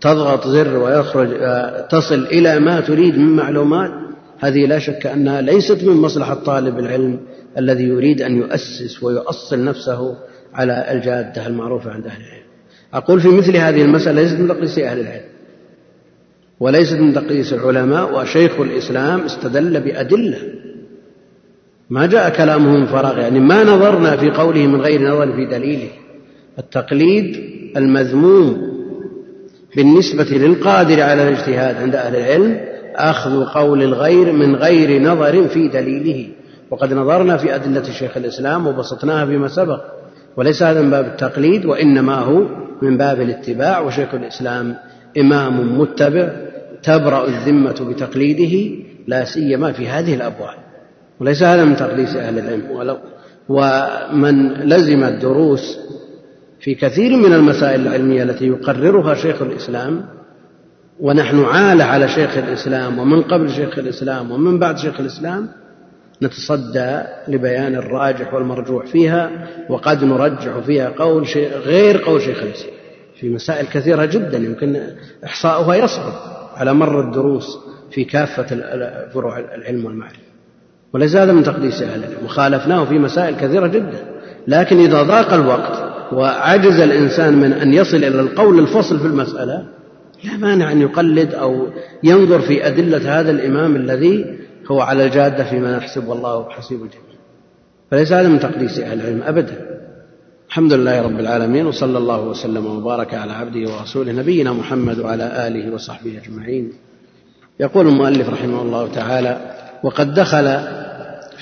تضغط 0.00 0.48
زر 0.48 0.76
ويخرج 0.76 1.28
آه، 1.40 1.86
تصل 1.86 2.24
إلى 2.24 2.58
ما 2.58 2.80
تريد 2.80 3.18
من 3.18 3.36
معلومات 3.36 3.90
هذه 4.38 4.66
لا 4.66 4.78
شك 4.78 5.06
أنها 5.06 5.40
ليست 5.40 5.84
من 5.84 5.96
مصلحة 5.96 6.34
طالب 6.34 6.78
العلم 6.78 7.20
الذي 7.58 7.84
يريد 7.84 8.22
أن 8.22 8.36
يؤسس 8.36 9.02
ويؤصل 9.02 9.64
نفسه 9.64 10.16
على 10.54 10.86
الجادة 10.92 11.46
المعروفة 11.46 11.90
عند 11.90 12.06
أهل 12.06 12.20
العلم. 12.20 12.46
أقول 12.94 13.20
في 13.20 13.28
مثل 13.28 13.56
هذه 13.56 13.82
المسألة 13.82 14.22
ليست 14.22 14.36
من 14.40 14.48
تقديس 14.48 14.78
أهل 14.78 15.00
العلم 15.00 15.24
وليست 16.60 16.96
من 16.96 17.14
تقديس 17.14 17.52
العلماء 17.52 18.20
وشيخ 18.20 18.60
الإسلام 18.60 19.20
استدل 19.20 19.80
بأدلة. 19.80 20.38
ما 21.90 22.06
جاء 22.06 22.36
كلامه 22.36 22.78
من 22.78 22.86
فراغ 22.86 23.18
يعني 23.18 23.40
ما 23.40 23.64
نظرنا 23.64 24.16
في 24.16 24.30
قوله 24.30 24.66
من 24.66 24.80
غير 24.80 25.02
نظر 25.02 25.32
في 25.32 25.46
دليله. 25.46 25.88
التقليد 26.58 27.36
المذموم 27.76 28.76
بالنسبة 29.76 30.24
للقادر 30.24 31.02
على 31.02 31.28
الاجتهاد 31.28 31.76
عند 31.76 31.96
أهل 31.96 32.16
العلم 32.16 32.75
أخذ 32.96 33.44
قول 33.44 33.82
الغير 33.82 34.32
من 34.32 34.56
غير 34.56 35.02
نظر 35.02 35.48
في 35.48 35.68
دليله. 35.68 36.28
وقد 36.70 36.92
نظرنا 36.92 37.36
في 37.36 37.54
أدلة 37.54 37.82
شيخ 37.82 38.16
الإسلام 38.16 38.66
وبسطناها 38.66 39.26
فيما 39.26 39.48
سبق. 39.48 39.80
وليس 40.36 40.62
هذا 40.62 40.82
من 40.82 40.90
باب 40.90 41.04
التقليد 41.04 41.64
وإنما 41.64 42.14
هو 42.14 42.42
من 42.82 42.96
باب 42.96 43.20
الاتباع. 43.20 43.80
وشيخ 43.80 44.14
الإسلام 44.14 44.76
إمام 45.18 45.80
متبع 45.80 46.30
تبرأ 46.82 47.26
الذمة 47.28 47.86
بتقليده 47.90 48.76
لا 49.06 49.24
سيما 49.24 49.72
في 49.72 49.88
هذه 49.88 50.14
الأبواب 50.14 50.58
وليس 51.20 51.42
هذا 51.42 51.64
من 51.64 51.76
تقديس 51.76 52.16
أهل 52.16 52.38
العلم. 52.38 52.70
ولو 52.70 52.96
ومن 53.48 54.52
لزم 54.52 55.04
الدروس 55.04 55.78
في 56.60 56.74
كثير 56.74 57.16
من 57.16 57.32
المسائل 57.32 57.86
العلمية 57.86 58.22
التي 58.22 58.46
يقررها 58.46 59.14
شيخ 59.14 59.42
الإسلام 59.42 60.04
ونحن 61.00 61.44
عالة 61.44 61.84
على 61.84 62.08
شيخ 62.08 62.36
الإسلام 62.36 62.98
ومن 62.98 63.22
قبل 63.22 63.50
شيخ 63.50 63.78
الإسلام 63.78 64.30
ومن 64.30 64.58
بعد 64.58 64.78
شيخ 64.78 65.00
الإسلام 65.00 65.48
نتصدى 66.22 67.00
لبيان 67.28 67.74
الراجح 67.74 68.34
والمرجوح 68.34 68.86
فيها 68.86 69.30
وقد 69.68 70.04
نرجح 70.04 70.58
فيها 70.66 70.88
قول 70.88 71.28
شيخ 71.28 71.52
غير 71.52 72.02
قول 72.02 72.22
شيخ 72.22 72.42
الإسلام. 72.42 72.74
في 73.20 73.28
مسائل 73.28 73.66
كثيرة 73.66 74.04
جدا 74.04 74.38
يمكن 74.38 74.80
إحصاؤها 75.24 75.74
يصعب 75.74 76.12
على 76.56 76.74
مر 76.74 77.00
الدروس 77.00 77.58
في 77.90 78.04
كافة 78.04 78.46
فروع 79.14 79.38
العلم 79.38 79.84
والمعرفة. 79.84 80.16
وليس 80.92 81.16
هذا 81.16 81.32
من 81.32 81.42
تقديس 81.42 81.82
أهل 81.82 81.98
العلم 81.98 82.24
وخالفناه 82.24 82.84
في 82.84 82.98
مسائل 82.98 83.36
كثيرة 83.36 83.66
جدا. 83.66 84.04
لكن 84.48 84.78
إذا 84.78 85.02
ضاق 85.02 85.32
الوقت 85.32 85.86
وعجز 86.12 86.80
الإنسان 86.80 87.34
من 87.34 87.52
أن 87.52 87.72
يصل 87.72 87.96
إلى 87.96 88.20
القول 88.20 88.58
الفصل 88.58 88.98
في 88.98 89.06
المسألة 89.06 89.75
لا 90.26 90.36
مانع 90.36 90.72
أن 90.72 90.80
يقلد 90.80 91.34
أو 91.34 91.66
ينظر 92.02 92.40
في 92.40 92.66
أدلة 92.66 93.20
هذا 93.20 93.30
الإمام 93.30 93.76
الذي 93.76 94.38
هو 94.70 94.80
على 94.80 95.06
الجادة 95.06 95.44
فيما 95.44 95.76
نحسب 95.76 96.08
والله 96.08 96.50
حسيب 96.50 96.82
الجميع. 96.82 97.16
فليس 97.90 98.12
هذا 98.12 98.28
من 98.28 98.40
تقديس 98.40 98.78
أهل 98.78 99.00
العلم 99.00 99.22
أبدا. 99.22 99.76
الحمد 100.48 100.72
لله 100.72 101.02
رب 101.02 101.20
العالمين 101.20 101.66
وصلى 101.66 101.98
الله 101.98 102.20
وسلم 102.20 102.66
وبارك 102.66 103.14
على 103.14 103.32
عبده 103.32 103.70
ورسوله 103.70 104.12
نبينا 104.12 104.52
محمد 104.52 104.98
وعلى 104.98 105.46
آله 105.46 105.74
وصحبه 105.74 106.20
أجمعين. 106.24 106.72
يقول 107.60 107.88
المؤلف 107.88 108.28
رحمه 108.28 108.62
الله 108.62 108.92
تعالى 108.92 109.54
وقد 109.84 110.14
دخل 110.14 110.58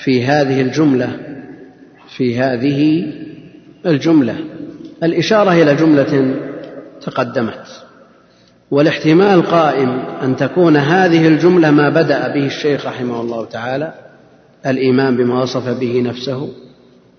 في 0.03 0.25
هذه 0.25 0.61
الجملة 0.61 1.19
في 2.17 2.39
هذه 2.39 3.05
الجملة 3.85 4.35
الإشارة 5.03 5.51
إلى 5.51 5.75
جملة 5.75 6.35
تقدمت. 7.01 7.84
والاحتمال 8.71 9.41
قائم 9.41 9.89
أن 10.23 10.35
تكون 10.35 10.77
هذه 10.77 11.27
الجملة 11.27 11.71
ما 11.71 11.89
بدأ 11.89 12.27
به 12.27 12.45
الشيخ 12.45 12.85
رحمه 12.85 13.21
الله 13.21 13.45
تعالى 13.45 13.93
الإيمان 14.65 15.17
بما 15.17 15.41
وصف 15.41 15.79
به 15.79 16.01
نفسه 16.01 16.49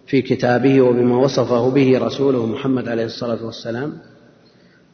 في 0.06 0.22
كتابه 0.22 0.80
وبما 0.80 1.16
وصفه 1.16 1.70
به 1.70 1.98
رسوله 1.98 2.46
محمد 2.46 2.88
عليه 2.88 3.04
الصلاة 3.04 3.44
والسلام. 3.44 3.92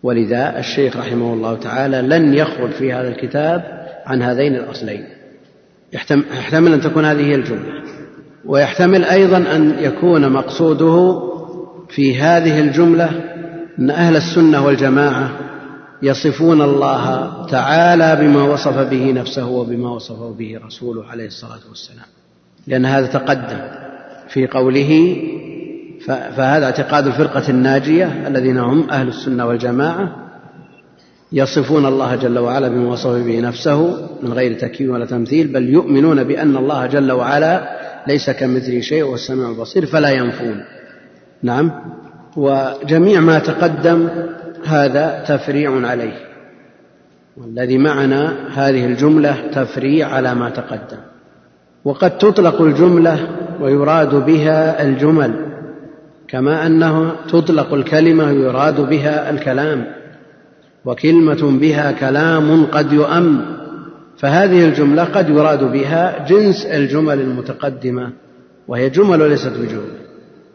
ولذا 0.02 0.58
الشيخ 0.58 0.96
رحمه 0.96 1.34
الله 1.34 1.54
تعالى 1.54 2.02
لن 2.02 2.34
يخرج 2.34 2.70
في 2.70 2.92
هذا 2.92 3.08
الكتاب 3.08 3.62
عن 4.06 4.22
هذين 4.22 4.54
الأصلين. 4.54 5.04
يحتمل 5.92 6.72
أن 6.72 6.80
تكون 6.80 7.04
هذه 7.04 7.26
هي 7.26 7.34
الجملة. 7.34 7.82
ويحتمل 8.44 9.04
أيضا 9.04 9.36
أن 9.36 9.76
يكون 9.78 10.32
مقصوده 10.32 11.22
في 11.88 12.20
هذه 12.20 12.60
الجملة 12.60 13.10
أن 13.78 13.90
أهل 13.90 14.16
السنة 14.16 14.66
والجماعة 14.66 15.41
يصفون 16.02 16.62
الله 16.62 17.46
تعالى 17.46 18.16
بما 18.20 18.44
وصف 18.44 18.78
به 18.90 19.12
نفسه 19.12 19.46
وبما 19.46 19.90
وصفه 19.90 20.34
به 20.38 20.60
رسوله 20.66 21.06
عليه 21.06 21.26
الصلاة 21.26 21.60
والسلام. 21.68 22.06
لأن 22.66 22.86
هذا 22.86 23.06
تقدم 23.06 23.60
في 24.28 24.46
قوله 24.46 25.16
فهذا 26.06 26.64
اعتقاد 26.64 27.06
الفرقة 27.06 27.48
الناجية 27.48 28.28
الذين 28.28 28.58
هم 28.58 28.90
أهل 28.90 29.08
السنة 29.08 29.46
والجماعة 29.46 30.16
يصفون 31.32 31.86
الله 31.86 32.16
جل 32.16 32.38
وعلا 32.38 32.68
بما 32.68 32.92
وصف 32.92 33.10
به 33.10 33.40
نفسه 33.40 34.08
من 34.22 34.32
غير 34.32 34.58
تكييف 34.58 34.90
ولا 34.90 35.06
تمثيل 35.06 35.46
بل 35.46 35.68
يؤمنون 35.68 36.24
بأن 36.24 36.56
الله 36.56 36.86
جل 36.86 37.12
وعلا 37.12 37.78
ليس 38.08 38.30
كمثله 38.30 38.80
شيء 38.80 39.02
وهو 39.02 39.14
السميع 39.14 39.50
البصير 39.50 39.86
فلا 39.86 40.10
ينفون. 40.10 40.64
نعم. 41.42 41.70
وجميع 42.36 43.20
ما 43.20 43.38
تقدم 43.38 44.08
هذا 44.66 45.24
تفريع 45.28 45.86
عليه 45.86 46.32
والذي 47.36 47.78
معنا 47.78 48.34
هذه 48.54 48.86
الجملة 48.86 49.36
تفريع 49.52 50.08
على 50.08 50.34
ما 50.34 50.50
تقدم. 50.50 50.98
وقد 51.84 52.18
تطلق 52.18 52.62
الجملة 52.62 53.28
ويراد 53.60 54.14
بها 54.14 54.82
الجمل 54.82 55.34
كما 56.28 56.66
أنه 56.66 57.12
تطلق 57.28 57.74
الكلمة 57.74 58.24
ويراد 58.24 58.80
بها 58.80 59.30
الكلام 59.30 59.84
وكلمة 60.84 61.58
بها 61.60 61.92
كلام 61.92 62.64
قد 62.64 62.92
يؤم. 62.92 63.40
فهذه 64.18 64.64
الجملة 64.64 65.04
قد 65.04 65.28
يراد 65.28 65.64
بها 65.72 66.26
جنس 66.28 66.66
الجمل 66.66 67.20
المتقدمة 67.20 68.12
وهي 68.68 68.90
جمل 68.90 69.22
وليست 69.22 69.52
بجمل 69.52 70.02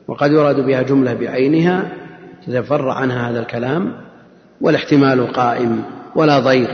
وقد 0.07 0.31
يراد 0.31 0.59
بها 0.59 0.81
جملة 0.81 1.13
بعينها 1.13 1.91
تتفرع 2.47 2.93
عنها 2.93 3.29
هذا 3.29 3.39
الكلام 3.39 3.93
والاحتمال 4.61 5.33
قائم 5.33 5.83
ولا 6.15 6.39
ضير. 6.39 6.67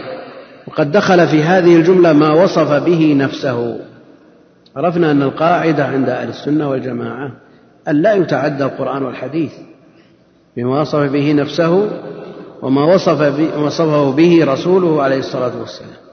وقد 0.68 0.92
دخل 0.92 1.28
في 1.28 1.44
هذه 1.44 1.76
الجملة 1.76 2.14
ما 2.14 2.44
وصف 2.44 2.84
به 2.84 3.16
نفسه. 3.18 3.80
عرفنا 4.76 5.12
أن 5.12 5.22
القاعدة 5.22 5.86
عند 5.86 6.10
أهل 6.10 6.30
السنة 6.30 6.70
والجماعة 6.70 7.32
أن 7.88 8.02
لا 8.02 8.14
يتعدى 8.14 8.64
القرآن 8.64 9.04
والحديث 9.04 9.54
بما 10.58 10.82
وصف 10.82 11.00
به 11.00 11.34
نفسه 11.34 11.90
وما 12.62 12.84
وصف 12.94 13.40
وصفه 13.58 14.12
به 14.12 14.46
رسوله 14.46 15.04
عليه 15.04 15.20
الصلاة 15.20 15.60
والسلام. 15.60 16.04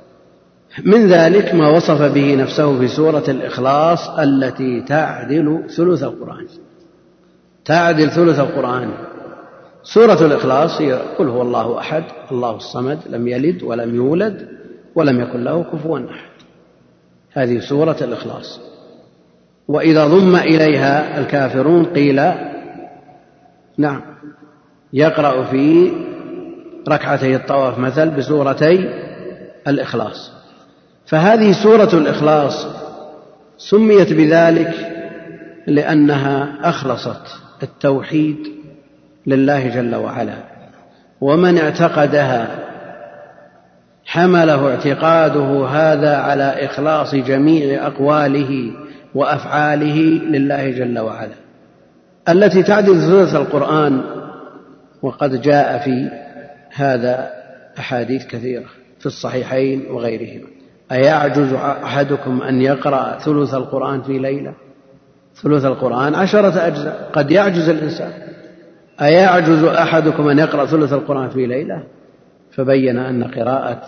من 0.85 1.07
ذلك 1.07 1.55
ما 1.55 1.68
وصف 1.68 2.03
به 2.03 2.35
نفسه 2.35 2.79
في 2.79 2.88
سورة 2.88 3.25
الإخلاص 3.29 4.09
التي 4.09 4.81
تعدل 4.81 5.62
ثلث 5.77 6.03
القرآن. 6.03 6.46
تعدل 7.64 8.11
ثلث 8.11 8.40
القرآن. 8.40 8.90
سورة 9.94 10.26
الإخلاص 10.26 10.81
هي 10.81 10.92
قل 10.92 11.29
هو 11.29 11.42
الله 11.42 11.79
أحد 11.79 12.05
الله 12.33 12.57
الصمد 12.57 12.98
لم 13.11 13.29
يلد 13.29 13.62
ولم 13.62 13.94
يولد 13.94 14.48
ولم 14.94 15.20
يكن 15.20 15.44
له 15.44 15.62
كفوا 15.62 15.98
أحد. 15.98 16.31
هذه 17.33 17.61
سورة 17.61 17.96
الإخلاص. 18.00 18.61
وإذا 19.68 20.07
ضم 20.07 20.37
إليها 20.37 21.20
الكافرون 21.20 21.85
قيل 21.85 22.22
نعم 23.79 24.03
يقرأ 24.92 25.44
في 25.44 25.92
ركعتي 26.88 27.37
الطواف 27.37 27.79
مثل 27.79 28.11
بسورتي 28.11 28.90
الإخلاص. 29.68 30.33
فهذه 31.07 31.53
سورة 31.62 31.94
الإخلاص 31.94 32.66
سميت 33.59 34.12
بذلك 34.12 34.74
لأنها 35.66 36.59
أخلصت 36.62 37.22
التوحيد 37.62 38.60
لله 39.26 39.68
جل 39.68 39.94
وعلا. 39.94 40.35
ومن 41.20 41.59
اعتقدها 41.59 42.48
حمله 44.04 44.70
اعتقاده 44.70 45.66
هذا 45.66 46.16
على 46.16 46.64
إخلاص 46.64 47.14
جميع 47.14 47.87
أقواله 47.87 48.72
وأفعاله 49.14 49.96
لله 50.30 50.70
جل 50.70 50.98
وعلا. 50.98 51.35
التي 52.28 52.62
تعدل 52.62 53.00
ثلث 53.00 53.35
القرآن 53.35 54.00
وقد 55.02 55.42
جاء 55.42 55.78
في 55.78 56.11
هذا 56.74 57.30
أحاديث 57.78 58.26
كثيرة 58.26 58.64
في 58.98 59.06
الصحيحين 59.06 59.87
وغيرهما 59.90 60.46
أيعجز 60.92 61.52
أحدكم 61.52 62.42
أن 62.42 62.61
يقرأ 62.61 63.18
ثلث 63.18 63.54
القرآن 63.54 64.02
في 64.02 64.18
ليلة؟ 64.18 64.54
ثلث 65.42 65.64
القرآن 65.64 66.14
عشرة 66.14 66.66
أجزاء. 66.66 67.11
قد 67.12 67.30
يعجز 67.30 67.68
الإنسان. 67.68 68.12
أيعجز 69.02 69.64
أحدكم 69.64 70.28
أن 70.28 70.38
يقرأ 70.38 70.66
ثلث 70.66 70.92
القرآن 70.92 71.28
في 71.28 71.46
ليلة؟ 71.46 71.82
فبين 72.52 72.98
أن 72.98 73.24
قراءة 73.24 73.82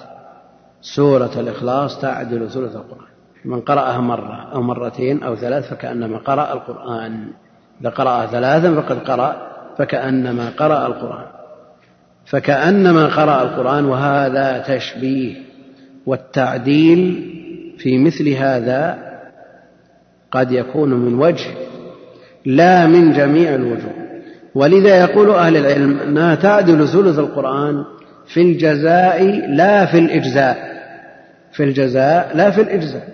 سورة 0.80 1.30
الإخلاص 1.36 2.00
تعدل 2.00 2.50
ثلث 2.50 2.76
القرآن. 2.76 3.12
من 3.44 3.60
قرأها 3.60 4.00
مرة 4.00 4.48
أو 4.54 4.62
مرتين 4.62 5.22
أو 5.22 5.36
ثلاث 5.36 5.70
فكأنما 5.70 6.18
قرأ 6.18 6.52
القرآن. 6.52 7.26
إذا 7.80 7.90
قرأها 7.90 8.26
ثلاثا 8.26 8.80
فقد 8.80 8.98
قرأ 8.98 9.36
فكأنما 9.78 10.50
قرأ 10.56 10.86
القرآن. 10.86 11.26
فكأنما 12.26 13.06
قرأ 13.06 13.42
القرآن 13.42 13.84
وهذا 13.84 14.58
تشبيه 14.58 15.34
والتعديل 16.06 17.28
في 17.78 17.98
مثل 17.98 18.28
هذا 18.28 18.98
قد 20.30 20.52
يكون 20.52 20.94
من 20.94 21.14
وجه 21.14 21.50
لا 22.46 22.86
من 22.86 23.12
جميع 23.12 23.54
الوجوه. 23.54 24.01
ولذا 24.54 25.00
يقول 25.00 25.30
أهل 25.30 25.56
العلم 25.56 25.98
أنها 26.00 26.34
تعدل 26.34 26.88
ثلث 26.88 27.18
القرآن 27.18 27.84
في 28.26 28.42
الجزاء 28.42 29.24
لا 29.48 29.86
في 29.86 29.98
الإجزاء. 29.98 30.72
في 31.52 31.64
الجزاء 31.64 32.30
لا 32.34 32.50
في 32.50 32.60
الإجزاء. 32.60 33.08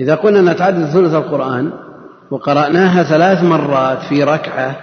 إذا 0.00 0.14
قلنا 0.14 0.40
أنها 0.40 0.52
تعدل 0.52 0.86
ثلث 0.86 1.14
القرآن 1.14 1.72
وقرأناها 2.30 3.02
ثلاث 3.02 3.42
مرات 3.42 4.02
في 4.02 4.24
ركعة 4.24 4.76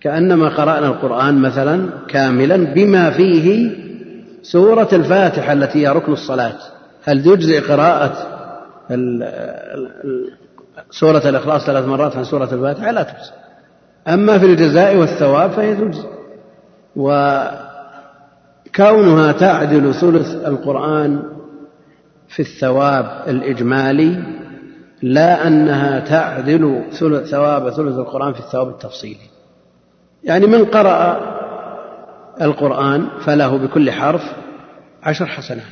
كأنما 0.00 0.48
قرأنا 0.48 0.86
القرآن 0.86 1.38
مثلا 1.38 1.88
كاملا 2.08 2.56
بما 2.56 3.10
فيه 3.10 3.70
سورة 4.42 4.88
الفاتحة 4.92 5.52
التي 5.52 5.78
هي 5.78 5.88
ركن 5.88 6.12
الصلاة. 6.12 6.58
هل 7.04 7.22
تجزئ 7.22 7.60
قراءة 7.60 8.12
سورة 10.90 11.28
الإخلاص 11.28 11.66
ثلاث 11.66 11.84
مرات 11.86 12.16
عن 12.16 12.24
سورة 12.24 12.54
الفاتحة؟ 12.54 12.90
لا 12.90 13.02
تجزئ. 13.02 13.41
أما 14.08 14.38
في 14.38 14.46
الجزاء 14.46 14.96
والثواب 14.96 15.50
فهي 15.50 15.74
تجزئ 15.74 16.08
وكونها 16.96 17.62
تعدل 19.32 19.94
ثلث 19.94 20.46
القرآن 20.46 21.22
في 22.28 22.40
الثواب 22.40 23.22
الإجمالي 23.28 24.22
لا 25.02 25.46
أنها 25.46 26.00
تعدل 26.00 26.82
ثواب 27.30 27.70
ثلث 27.70 27.98
القرآن 27.98 28.32
في 28.32 28.40
الثواب 28.40 28.68
التفصيلي. 28.68 29.30
يعني 30.24 30.46
من 30.46 30.64
قرأ 30.64 31.20
القرآن 32.40 33.06
فله 33.20 33.58
بكل 33.58 33.90
حرف 33.90 34.32
عشر 35.02 35.26
حسنات. 35.26 35.62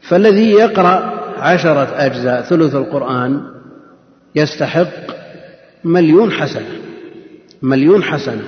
فالذي 0.00 0.50
يقرأ 0.50 1.20
عشرة 1.38 1.88
أجزاء 1.96 2.42
ثلث 2.42 2.74
القرآن 2.74 3.40
يستحق 4.34 4.88
مليون 5.84 6.32
حسنة. 6.32 6.83
مليون 7.64 8.02
حسنة. 8.02 8.44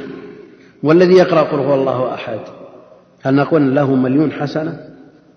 والذي 0.82 1.14
يقرأ 1.14 1.42
قل 1.42 1.58
هو 1.58 1.74
الله 1.74 2.14
أحد. 2.14 2.38
هل 3.22 3.34
نقول 3.34 3.74
له 3.74 3.94
مليون 3.94 4.32
حسنة؟ 4.32 4.80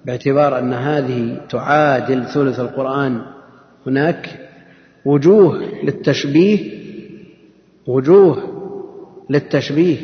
باعتبار 0.06 0.60
أن 0.60 0.74
هذه 0.74 1.38
تعادل 1.50 2.26
ثلث 2.26 2.60
القرآن. 2.60 3.22
هناك 3.88 4.50
وجوه 5.06 5.62
للتشبيه 5.84 6.80
وجوه 7.88 8.38
للتشبيه. 9.30 9.98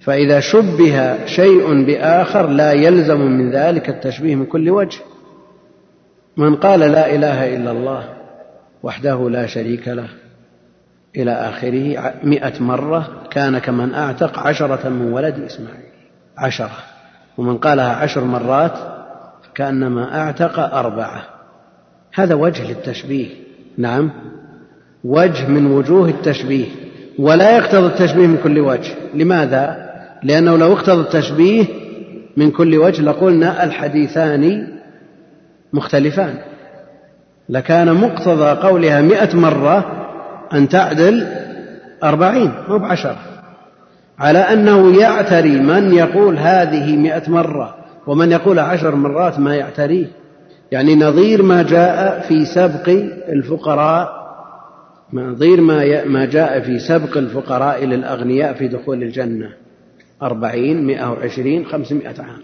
فإذا 0.00 0.40
شبه 0.40 1.26
شيء 1.26 1.84
بآخر 1.84 2.46
لا 2.46 2.72
يلزم 2.72 3.20
من 3.20 3.50
ذلك 3.50 3.88
التشبيه 3.88 4.34
من 4.34 4.46
كل 4.46 4.70
وجه. 4.70 4.98
من 6.36 6.56
قال 6.56 6.80
لا 6.80 7.14
إله 7.14 7.56
إلا 7.56 7.70
الله 7.70 8.08
وحده 8.82 9.30
لا 9.30 9.46
شريك 9.46 9.88
له 9.88 10.08
إلى 11.16 11.32
آخره 11.32 12.12
مئة 12.24 12.62
مرة 12.62 13.08
كان 13.30 13.58
كمن 13.58 13.94
أعتق 13.94 14.38
عشرة 14.38 14.88
من 14.88 15.12
ولد 15.12 15.40
إسماعيل. 15.40 15.86
عشرة. 16.38 16.70
ومن 17.38 17.56
قالها 17.58 17.92
عشر 17.92 18.24
مرات 18.24 18.72
فكأنما 19.42 20.20
أعتق 20.20 20.58
أربعة. 20.58 21.22
هذا 22.14 22.34
وجه 22.34 22.68
للتشبيه. 22.68 23.28
نعم. 23.78 24.10
وجه 25.04 25.48
من 25.48 25.66
وجوه 25.66 26.08
التشبيه. 26.08 26.66
ولا 27.18 27.56
يقتضي 27.56 27.86
التشبيه 27.86 28.26
من 28.26 28.36
كل 28.42 28.58
وجه. 28.58 28.94
لماذا؟ 29.14 29.90
لأنه 30.22 30.56
لو 30.56 30.72
اقتضى 30.72 31.00
التشبيه 31.00 31.64
من 32.36 32.50
كل 32.50 32.78
وجه 32.78 33.02
لقلنا 33.02 33.64
الحديثان 33.64 34.68
مختلفان. 35.72 36.34
لكان 37.48 37.94
مقتضى 37.94 38.68
قولها 38.68 39.00
مئة 39.00 39.36
مرة 39.36 40.05
أن 40.52 40.68
تعدل 40.68 41.26
أربعين 42.04 42.52
مو 42.68 42.78
بعشرة. 42.78 43.18
على 44.18 44.38
أنه 44.38 45.00
يعتري 45.00 45.60
من 45.60 45.94
يقول 45.94 46.38
هذه 46.38 46.96
مئة 46.96 47.30
مرة 47.30 47.74
ومن 48.06 48.32
يقول 48.32 48.58
عشر 48.58 48.94
مرات 48.94 49.38
ما 49.38 49.54
يعتريه 49.56 50.06
يعني 50.72 50.94
نظير 50.96 51.42
ما 51.42 51.62
جاء 51.62 52.20
في 52.28 52.44
سبق 52.44 52.88
الفقراء 53.28 54.26
نظير 55.12 55.60
ما 55.60 56.04
ما 56.04 56.24
جاء 56.24 56.60
في 56.60 56.78
سبق 56.78 57.16
الفقراء 57.16 57.84
للأغنياء 57.84 58.54
في 58.54 58.68
دخول 58.68 59.02
الجنة. 59.02 59.48
أربعين 60.22 60.86
مئة 60.86 61.10
وعشرين 61.10 61.66
خمسمائة 61.66 62.22
عام. 62.22 62.42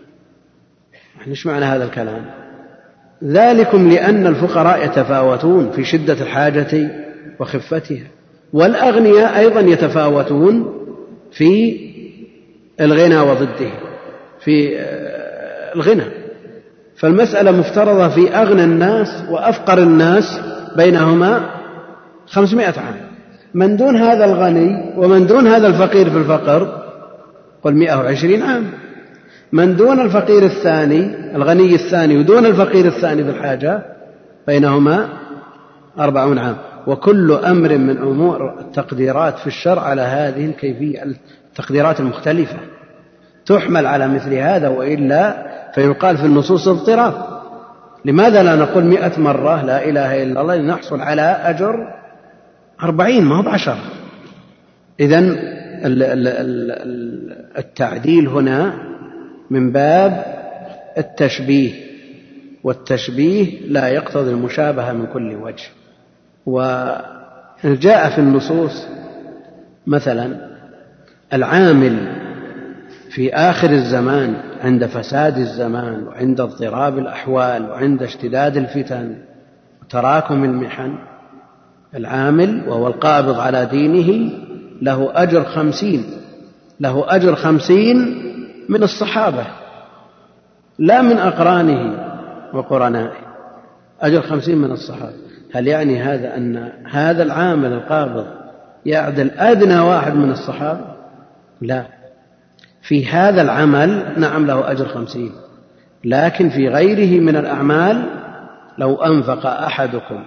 يعني 1.18 1.30
إيش 1.30 1.46
معنى 1.46 1.64
هذا 1.64 1.84
الكلام؟ 1.84 2.24
ذلكم 3.24 3.88
لأن 3.88 4.26
الفقراء 4.26 4.84
يتفاوتون 4.84 5.70
في 5.70 5.84
شدة 5.84 6.12
الحاجة 6.12 7.01
وخفتها. 7.42 8.06
والأغنياء 8.52 9.38
أيضا 9.38 9.60
يتفاوتون 9.60 10.74
في 11.32 11.80
الغنى 12.80 13.18
وضده 13.18 13.70
في 14.40 14.78
آه، 14.78 15.74
الغنى. 15.74 16.04
فالمسألة 16.96 17.50
مفترضة 17.50 18.08
في 18.08 18.30
أغنى 18.30 18.64
الناس 18.64 19.24
وأفقر 19.30 19.78
الناس 19.78 20.40
بينهما 20.76 21.50
خمسمائة 22.26 22.80
عام. 22.80 22.96
من 23.54 23.76
دون 23.76 23.96
هذا 23.96 24.24
الغني 24.24 24.94
ومن 24.96 25.26
دون 25.26 25.46
هذا 25.46 25.66
الفقير 25.66 26.10
في 26.10 26.16
الفقر 26.16 26.82
قل 27.62 27.74
مئة 27.74 27.96
وعشرين 27.96 28.42
عام. 28.42 28.64
من 29.52 29.76
دون 29.76 30.00
الفقير 30.00 30.42
الثاني 30.42 31.16
الغني 31.36 31.74
الثاني 31.74 32.18
ودون 32.18 32.46
الفقير 32.46 32.86
الثاني 32.86 33.24
في 33.24 33.30
الحاجة 33.30 33.82
بينهما 34.46 35.08
أربعون 35.98 36.38
عام. 36.38 36.56
وكل 36.86 37.32
أمر 37.32 37.78
من 37.78 37.98
أمور 37.98 38.60
التقديرات 38.60 39.38
في 39.38 39.46
الشرع 39.46 39.82
على 39.82 40.02
هذه 40.02 40.46
الكيفية 40.46 41.02
التقديرات 41.48 42.00
المختلفة. 42.00 42.58
تحمل 43.46 43.86
على 43.86 44.08
مثل 44.08 44.34
هذا 44.34 44.68
وإلا 44.68 45.46
فيقال 45.74 46.16
في 46.16 46.24
النصوص 46.24 46.68
اضطراب. 46.68 47.14
لماذا 48.04 48.42
لا 48.42 48.56
نقول 48.56 48.84
مئة 48.84 49.20
مرة 49.20 49.62
لا 49.62 49.88
إله 49.88 50.22
إلا 50.22 50.40
الله 50.40 50.56
لنحصل 50.56 51.00
على 51.00 51.22
أجر 51.22 51.94
أربعين؟ 52.82 53.24
ما 53.24 53.36
هو 53.36 53.42
بعشرة 53.42 53.78
إذا 55.00 55.18
التعديل 57.58 58.28
هنا 58.28 58.74
من 59.50 59.72
باب 59.72 60.24
التشبيه 60.98 61.72
والتشبيه 62.64 63.60
لا 63.68 63.88
يقتضي 63.88 64.30
المشابهة 64.30 64.92
من 64.92 65.06
كل 65.06 65.34
وجه. 65.34 65.64
وجاء 66.46 68.10
في 68.10 68.18
النصوص 68.18 68.86
مثلا 69.86 70.52
العامل 71.32 72.22
في 73.10 73.34
آخر 73.34 73.70
الزمان 73.70 74.36
عند 74.62 74.86
فساد 74.86 75.38
الزمان 75.38 76.02
وعند 76.02 76.40
اضطراب 76.40 76.98
الأحوال 76.98 77.70
وعند 77.70 78.02
اشتداد 78.02 78.56
الفتن 78.56 79.16
وتراكم 79.82 80.44
المحن 80.44 80.98
العامل 81.94 82.68
وهو 82.68 82.86
القابض 82.86 83.40
على 83.40 83.66
دينه 83.66 84.30
له 84.82 85.10
أجر 85.14 85.44
خمسين 85.44 86.04
له 86.80 87.04
أجر 87.16 87.34
خمسين 87.34 88.22
من 88.68 88.82
الصحابة 88.82 89.46
لا 90.78 91.02
من 91.02 91.18
أقرانه 91.18 91.96
وقرنائه 92.54 93.22
أجر 94.00 94.22
خمسين 94.22 94.58
من 94.58 94.70
الصحابة. 94.70 95.21
هل 95.52 95.66
يعني 95.68 96.02
هذا 96.02 96.36
أن 96.36 96.68
هذا 96.90 97.22
العامل 97.22 97.72
القابض 97.72 98.26
يعدل 98.86 99.30
أدنى 99.30 99.78
واحد 99.78 100.14
من 100.14 100.30
الصحابة؟ 100.30 100.84
لا. 101.60 101.84
في 102.82 103.06
هذا 103.06 103.42
العمل 103.42 104.04
نعم 104.16 104.46
له 104.46 104.70
أجر 104.70 104.88
خمسين. 104.88 105.32
لكن 106.04 106.48
في 106.48 106.68
غيره 106.68 107.20
من 107.20 107.36
الأعمال 107.36 108.02
لو 108.78 108.94
أنفق 108.96 109.46
أحدكم 109.46 110.24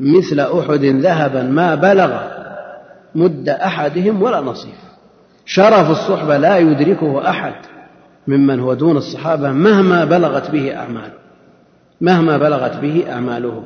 مثل 0.00 0.40
أحد 0.40 0.84
ذهبا 0.84 1.42
ما 1.42 1.74
بلغ 1.74 2.20
مد 3.14 3.48
أحدهم 3.48 4.22
ولا 4.22 4.40
نصيف 4.40 4.74
شرف 5.44 5.90
الصحبة 5.90 6.36
لا 6.36 6.58
يدركه 6.58 7.30
أحد 7.30 7.54
ممن 8.26 8.60
هو 8.60 8.74
دون 8.74 8.96
الصحابة 8.96 9.52
مهما 9.52 10.04
بلغت 10.04 10.50
به 10.50 10.76
أعماله 10.76 11.12
مهما 12.00 12.38
بلغت 12.38 12.76
به 12.76 13.04
أعماله. 13.12 13.62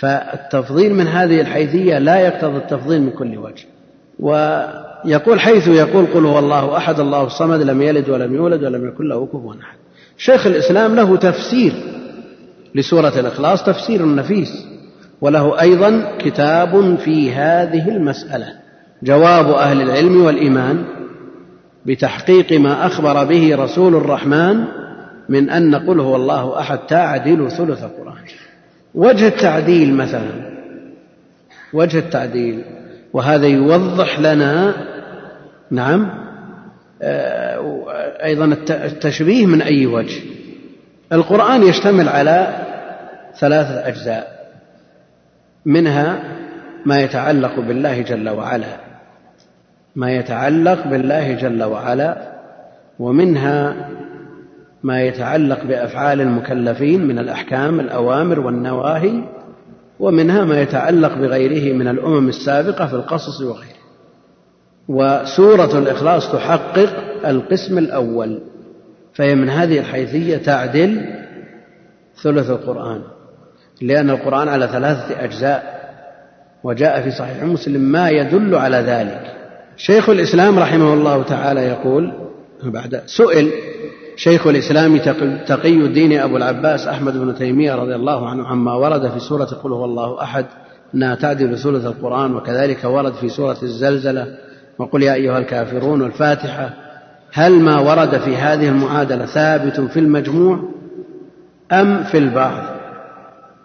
فالتفضيل 0.00 0.94
من 0.94 1.06
هذه 1.06 1.40
الحيثية 1.40 1.98
لا 1.98 2.16
يقتضي 2.16 2.56
التفضيل 2.56 3.02
من 3.02 3.10
كل 3.10 3.38
وجه. 3.38 3.66
ويقول 4.18 5.40
حيث 5.40 5.68
يقول 5.68 6.06
قل 6.06 6.26
هو 6.26 6.38
الله 6.38 6.76
أحد 6.76 7.00
الله 7.00 7.22
الصمد 7.22 7.60
لم 7.60 7.82
يلد 7.82 8.08
ولم 8.08 8.34
يولد 8.34 8.64
ولم 8.64 8.88
يكن 8.88 9.08
له 9.08 9.26
كفوا 9.26 9.54
أحد. 9.54 9.78
شيخ 10.16 10.46
الإسلام 10.46 10.94
له 10.94 11.16
تفسير 11.16 11.72
لسورة 12.74 13.20
الإخلاص 13.20 13.64
تفسير 13.64 14.14
نفيس. 14.14 14.66
وله 15.20 15.60
أيضا 15.60 16.12
كتاب 16.18 16.98
في 16.98 17.32
هذه 17.32 17.88
المسألة 17.88 18.46
جواب 19.02 19.50
أهل 19.50 19.82
العلم 19.82 20.24
والإيمان 20.24 20.84
بتحقيق 21.86 22.52
ما 22.52 22.86
أخبر 22.86 23.24
به 23.24 23.56
رسول 23.56 23.94
الرحمن 23.94 24.64
من 25.28 25.50
أن 25.50 25.74
قل 25.74 26.00
هو 26.00 26.16
الله 26.16 26.60
أحد 26.60 26.78
تعدل 26.78 27.50
ثلث 27.50 27.84
القرآن. 27.84 28.18
وجه 28.98 29.28
التعديل 29.28 29.94
مثلا 29.94 30.30
وجه 31.72 31.98
التعديل 31.98 32.64
وهذا 33.12 33.46
يوضح 33.46 34.20
لنا 34.20 34.74
نعم 35.70 36.10
آه، 37.02 37.84
أيضا 38.24 38.44
التشبيه 38.70 39.46
من 39.46 39.62
أي 39.62 39.86
وجه. 39.86 40.20
القرآن 41.12 41.62
يشتمل 41.62 42.08
على 42.08 42.66
ثلاثة 43.40 43.88
أجزاء 43.88 44.50
منها 45.66 46.22
ما 46.86 46.98
يتعلق 46.98 47.60
بالله 47.60 48.02
جل 48.02 48.28
وعلا 48.28 48.76
ما 49.96 50.12
يتعلق 50.12 50.86
بالله 50.86 51.32
جل 51.32 51.62
وعلا 51.62 52.32
ومنها 52.98 53.74
ما 54.82 55.02
يتعلق 55.02 55.64
بأفعال 55.64 56.20
المكلفين 56.20 57.06
من 57.06 57.18
الأحكام 57.18 57.80
الأوامر 57.80 58.40
والنواهي 58.40 59.22
ومنها 60.00 60.44
ما 60.44 60.60
يتعلق 60.60 61.14
بغيره 61.14 61.76
من 61.76 61.88
الأمم 61.88 62.28
السابقة 62.28 62.86
في 62.86 62.94
القصص 62.94 63.40
وغيره. 63.40 63.78
وسورة 64.88 65.78
الإخلاص 65.78 66.32
تحقق 66.32 66.90
القسم 67.26 67.78
الأول 67.78 68.40
فهي 69.14 69.34
من 69.34 69.48
هذه 69.48 69.78
الحيثية 69.78 70.36
تعدل 70.36 71.04
ثلث 72.22 72.50
القرآن 72.50 73.02
لأن 73.82 74.10
القرآن 74.10 74.48
على 74.48 74.68
ثلاثة 74.68 75.24
أجزاء 75.24 75.78
وجاء 76.64 77.02
في 77.02 77.10
صحيح 77.10 77.42
مسلم 77.42 77.80
ما 77.80 78.10
يدل 78.10 78.54
على 78.54 78.76
ذلك. 78.76 79.34
شيخ 79.76 80.08
الإسلام 80.08 80.58
رحمه 80.58 80.94
الله 80.94 81.22
تعالى 81.22 81.60
يقول 81.60 82.12
بعد 82.62 83.02
سئل 83.06 83.50
شيخ 84.18 84.46
الإسلام 84.46 84.98
تقي 85.46 85.74
الدين 85.74 86.20
أبو 86.20 86.36
العباس 86.36 86.86
أحمد 86.86 87.16
بن 87.16 87.34
تيمية 87.34 87.74
رضي 87.74 87.94
الله 87.94 88.28
عنه 88.28 88.46
عما 88.46 88.74
ورد 88.74 89.10
في 89.10 89.18
سورة 89.18 89.44
قل 89.44 89.72
هو 89.72 89.84
الله 89.84 90.22
أحد 90.22 90.46
أنها 90.94 91.14
تعدل 91.14 91.58
سورة 91.58 91.76
القرآن 91.76 92.34
وكذلك 92.34 92.84
ورد 92.84 93.14
في 93.14 93.28
سورة 93.28 93.56
الزلزلة 93.62 94.26
وقل 94.78 95.02
يا 95.02 95.14
أيها 95.14 95.38
الكافرون 95.38 96.02
والفاتحة 96.02 96.70
هل 97.32 97.52
ما 97.52 97.80
ورد 97.80 98.18
في 98.18 98.36
هذه 98.36 98.68
المعادلة 98.68 99.26
ثابت 99.26 99.80
في 99.80 100.00
المجموع 100.00 100.58
أم 101.72 102.04
في 102.04 102.18
البعض؟ 102.18 102.62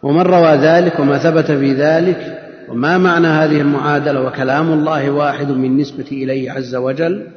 ومن 0.04 0.22
روى 0.22 0.52
ذلك 0.52 1.00
وما 1.00 1.18
ثبت 1.18 1.52
في 1.52 1.74
ذلك 1.74 2.40
وما 2.70 2.98
معنى 2.98 3.28
هذه 3.28 3.62
المعادلة 3.62 4.22
وكلام 4.22 4.74
الله 4.74 5.12
واحد 5.12 5.52
من 5.52 5.78
نسبة 5.78 6.08
إليه 6.12 6.52
عز 6.52 6.76
وجل 6.76 7.28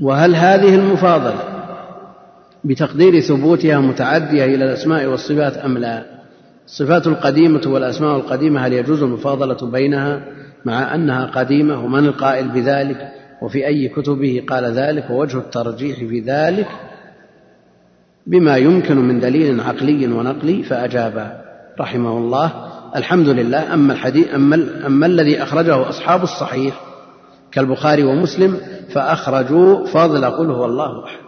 وهل 0.00 0.36
هذه 0.36 0.74
المفاضلة 0.74 1.55
بتقدير 2.66 3.20
ثبوتها 3.20 3.80
متعدية 3.80 4.44
إلى 4.44 4.64
الأسماء 4.64 5.06
والصفات 5.06 5.56
أم 5.56 5.78
لا؟ 5.78 6.04
الصفات 6.66 7.06
القديمة 7.06 7.62
والأسماء 7.66 8.16
القديمة 8.16 8.66
هل 8.66 8.72
يجوز 8.72 9.02
المفاضلة 9.02 9.70
بينها 9.70 10.24
مع 10.64 10.94
أنها 10.94 11.26
قديمة؟ 11.26 11.84
ومن 11.84 12.06
القائل 12.06 12.48
بذلك؟ 12.48 13.08
وفي 13.42 13.66
أي 13.66 13.88
كتبه 13.88 14.44
قال 14.48 14.64
ذلك؟ 14.64 15.10
ووجه 15.10 15.38
الترجيح 15.38 15.98
في 15.98 16.20
ذلك 16.20 16.68
بما 18.26 18.56
يمكن 18.56 18.96
من 18.96 19.20
دليل 19.20 19.60
عقلي 19.60 20.06
ونقلي 20.06 20.62
فأجاب 20.62 21.42
رحمه 21.80 22.18
الله 22.18 22.52
الحمد 22.96 23.28
لله 23.28 23.74
أما 23.74 23.92
الحديث 23.92 24.34
أما, 24.34 24.86
أما 24.86 25.06
الذي 25.06 25.42
أخرجه 25.42 25.88
أصحاب 25.88 26.22
الصحيح 26.22 26.80
كالبخاري 27.52 28.04
ومسلم 28.04 28.60
فأخرجوا 28.88 29.86
فضل 29.86 30.24
قل 30.24 30.50
هو 30.50 30.64
الله 30.64 31.04
أحد. 31.04 31.25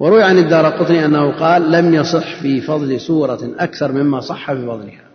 وروي 0.00 0.22
عن 0.22 0.38
الدار 0.38 0.66
قطني 0.66 1.04
أنه 1.04 1.32
قال 1.32 1.72
لم 1.72 1.94
يصح 1.94 2.40
في 2.42 2.60
فضل 2.60 3.00
سورة 3.00 3.38
أكثر 3.58 3.92
مما 3.92 4.20
صح 4.20 4.52
في 4.52 4.66
فضلها. 4.66 5.06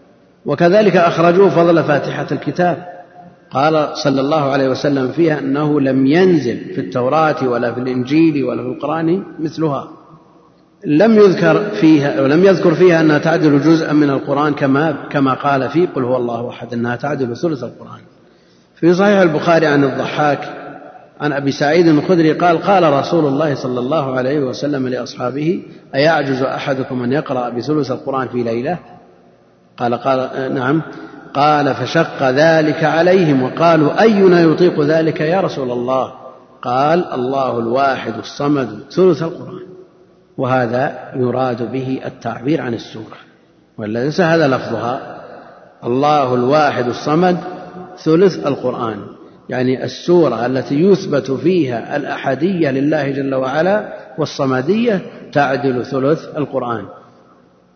وكذلك 0.46 0.98
أخرجوا 0.98 1.50
فضل 1.50 1.84
فاتحة 1.84 2.28
الكتاب. 2.32 2.86
قال 3.52 3.90
صلى 3.94 4.22
الله 4.22 4.52
عليه 4.52 4.70
وسلم 4.70 5.12
فيها 5.12 5.40
أنه 5.40 5.82
لم 5.82 6.06
ينزل 6.06 6.58
في 6.58 6.82
التوراة 6.82 7.48
ولا 7.48 7.74
في 7.74 7.80
الإنجيل 7.80 8.44
ولا 8.44 8.64
في 8.64 8.70
القرآن 8.70 9.24
مثلها. 9.40 9.88
لم 10.86 11.16
يذكر 11.16 11.70
فيها 11.82 12.22
ولم 12.22 12.44
يذكر 12.44 12.74
فيها 12.74 13.02
أنها 13.02 13.18
تعدل 13.18 13.62
جزءا 13.62 13.94
من 13.94 14.10
القرآن 14.10 14.54
كما 14.54 14.92
كما 15.12 15.34
قال 15.34 15.70
في 15.70 15.86
قل 15.86 16.04
هو 16.04 16.18
الله 16.18 16.50
أحد 16.50 16.74
أنها 16.74 16.96
تعدل 16.96 17.38
ثلث 17.38 17.64
القرآن. 17.64 18.02
في 18.76 18.94
صحيح 18.94 19.20
البخاري 19.20 19.66
عن 19.68 19.84
الضحاك 19.84 20.61
عن 21.22 21.34
أبي 21.34 21.52
سعيد 21.52 21.88
الخدري 21.88 22.34
قال 22.34 22.62
قال 22.62 22.94
رسول 22.94 23.26
الله 23.26 23.56
صلى 23.56 23.80
الله 23.80 24.18
عليه 24.18 24.40
وسلم 24.40 24.88
لأصحابه 24.88 25.64
أيعجز 25.96 26.42
أحدكم 26.42 27.04
أن 27.04 27.12
يقرأ 27.12 27.50
بثلث 27.50 27.92
القرآن 27.92 28.28
في 28.28 28.44
ليلة؟ 28.44 28.78
قال 29.78 29.96
قال 29.96 30.54
نعم. 30.54 30.82
قال 31.34 31.76
فشق 31.76 32.30
ذلك 32.30 32.84
عليهم 32.84 33.44
وقالوا 33.44 34.02
أينا 34.02 34.42
يطيق 34.42 34.82
ذلك 34.82 35.22
يا 35.22 35.42
رسول 35.42 35.72
الله؟ 35.72 36.14
قال 36.62 37.14
الله 37.14 37.60
الواحد 37.60 38.18
الصمد 38.18 38.80
ثلث 38.92 39.24
القرآن. 39.24 39.62
وهذا 40.38 41.12
يراد 41.16 41.72
به 41.72 42.02
التعبير 42.06 42.62
عن 42.62 42.74
السورة 42.74 43.18
وليس 43.78 44.22
هذا 44.22 44.48
لفظها 44.48 45.22
الله 45.84 46.36
الواحد 46.36 46.88
الصمد 46.88 47.38
ثلث 48.04 48.48
القرآن. 48.48 48.98
يعني 49.52 49.84
السورة 49.84 50.46
التي 50.46 50.76
يثبت 50.76 51.32
فيها 51.32 51.96
الأحدية 51.96 52.72
لله 52.72 53.10
جل 53.10 53.36
وعلا 53.36 53.94
والصمدية 54.18 55.02
تعدل 55.34 55.86
ثلث 55.86 56.38
القرآن. 56.38 56.86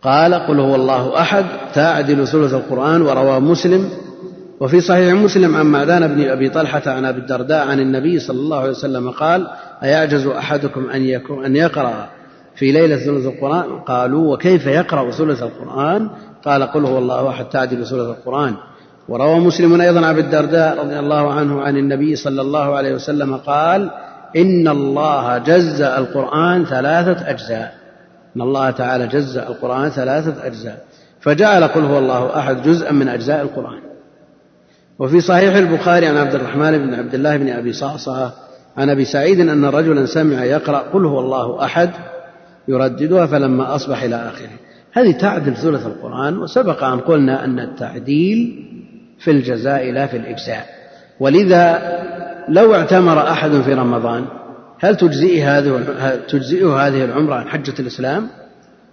قال 0.02 0.34
قل 0.34 0.60
هو 0.60 0.74
الله 0.74 1.20
أحد 1.20 1.44
تعدل 1.74 2.26
ثلث 2.26 2.54
القرآن 2.54 3.02
وروى 3.02 3.40
مسلم. 3.40 3.88
وفي 4.60 4.80
صحيح 4.80 5.14
مسلم 5.14 5.56
عن 5.56 5.66
معدان 5.66 6.14
بن 6.14 6.28
أبي 6.28 6.48
طلحة 6.48 6.82
عن 6.86 7.04
أبي 7.04 7.20
الدرداء 7.20 7.68
عن 7.68 7.80
النبي 7.80 8.18
صلى 8.18 8.38
الله 8.38 8.58
عليه 8.58 8.70
وسلم 8.70 9.10
قال 9.10 9.46
أيعجز 9.82 10.26
أحدكم 10.26 10.90
أن, 10.90 11.02
يكون 11.02 11.44
أن 11.44 11.56
يقرأ 11.56 12.08
في 12.54 12.72
ليلة 12.72 12.96
ثلث 12.96 13.26
القرآن؟ 13.26 13.78
قالوا 13.78 14.34
وكيف 14.34 14.66
يقرأ 14.66 15.10
ثلث 15.10 15.42
القرآن؟ 15.42 16.10
قال 16.44 16.62
قل 16.62 16.84
هو 16.84 16.98
الله 16.98 17.28
أحد 17.28 17.44
تعدل 17.44 17.86
ثلث 17.86 18.08
القرآن. 18.08 18.54
وروى 19.08 19.40
مسلم 19.40 19.80
أيضا 19.80 19.98
عن 19.98 20.04
أبي 20.04 20.20
الدرداء 20.20 20.78
رضي 20.78 20.98
الله 20.98 21.32
عنه 21.32 21.60
عن 21.62 21.76
النبي 21.76 22.16
صلى 22.16 22.42
الله 22.42 22.76
عليه 22.76 22.94
وسلم 22.94 23.36
قال 23.36 23.90
إن 24.36 24.68
الله 24.68 25.38
جزأ 25.38 25.98
القرآن 25.98 26.64
ثلاثة 26.64 27.30
أجزاء. 27.30 27.74
إن 28.36 28.40
الله 28.42 28.70
تعالى 28.70 29.06
جزأ 29.06 29.48
القرآن 29.48 29.90
ثلاثة 29.90 30.46
أجزاء. 30.46 30.84
فجعل 31.20 31.64
قل 31.64 31.84
هو 31.84 31.98
الله 31.98 32.38
أحد 32.38 32.62
جزءا 32.62 32.92
من 32.92 33.08
أجزاء 33.08 33.42
القرآن. 33.42 33.80
وفي 34.98 35.20
صحيح 35.20 35.54
البخاري 35.54 36.06
عن 36.06 36.16
عبد 36.16 36.34
الرحمن 36.34 36.78
بن 36.78 36.94
عبد 36.94 37.14
الله 37.14 37.36
بن 37.36 37.48
أبي 37.48 37.72
صعصعة 37.72 38.32
عن 38.76 38.90
أبي 38.90 39.04
سعيد 39.04 39.40
أن 39.40 39.64
رجلا 39.64 40.06
سمع 40.06 40.44
يقرأ 40.44 40.78
قل 40.78 41.04
هو 41.04 41.20
الله 41.20 41.64
أحد 41.64 41.90
يرددها 42.68 43.26
فلما 43.26 43.74
أصبح 43.74 44.02
إلى 44.02 44.16
آخره. 44.16 44.50
هذه 44.92 45.18
تعدل 45.18 45.56
ثلث 45.56 45.86
القرآن 45.86 46.38
وسبق 46.38 46.84
أن 46.84 47.00
قلنا 47.00 47.44
أن 47.44 47.58
التعديل 47.58 48.66
في 49.18 49.30
الجزاء 49.30 49.92
لا 49.92 50.06
في 50.06 50.16
الإجزاء. 50.16 50.66
ولذا 51.20 51.96
لو 52.48 52.74
اعتمر 52.74 53.30
أحد 53.30 53.50
في 53.50 53.74
رمضان 53.74 54.24
هل 54.80 54.96
تجزئه 54.96 55.58
هذه 55.58 55.80
تجزئه 56.28 56.86
هذه 56.86 57.04
العمرة 57.04 57.34
عن 57.34 57.48
حجة 57.48 57.74
الإسلام؟ 57.80 58.28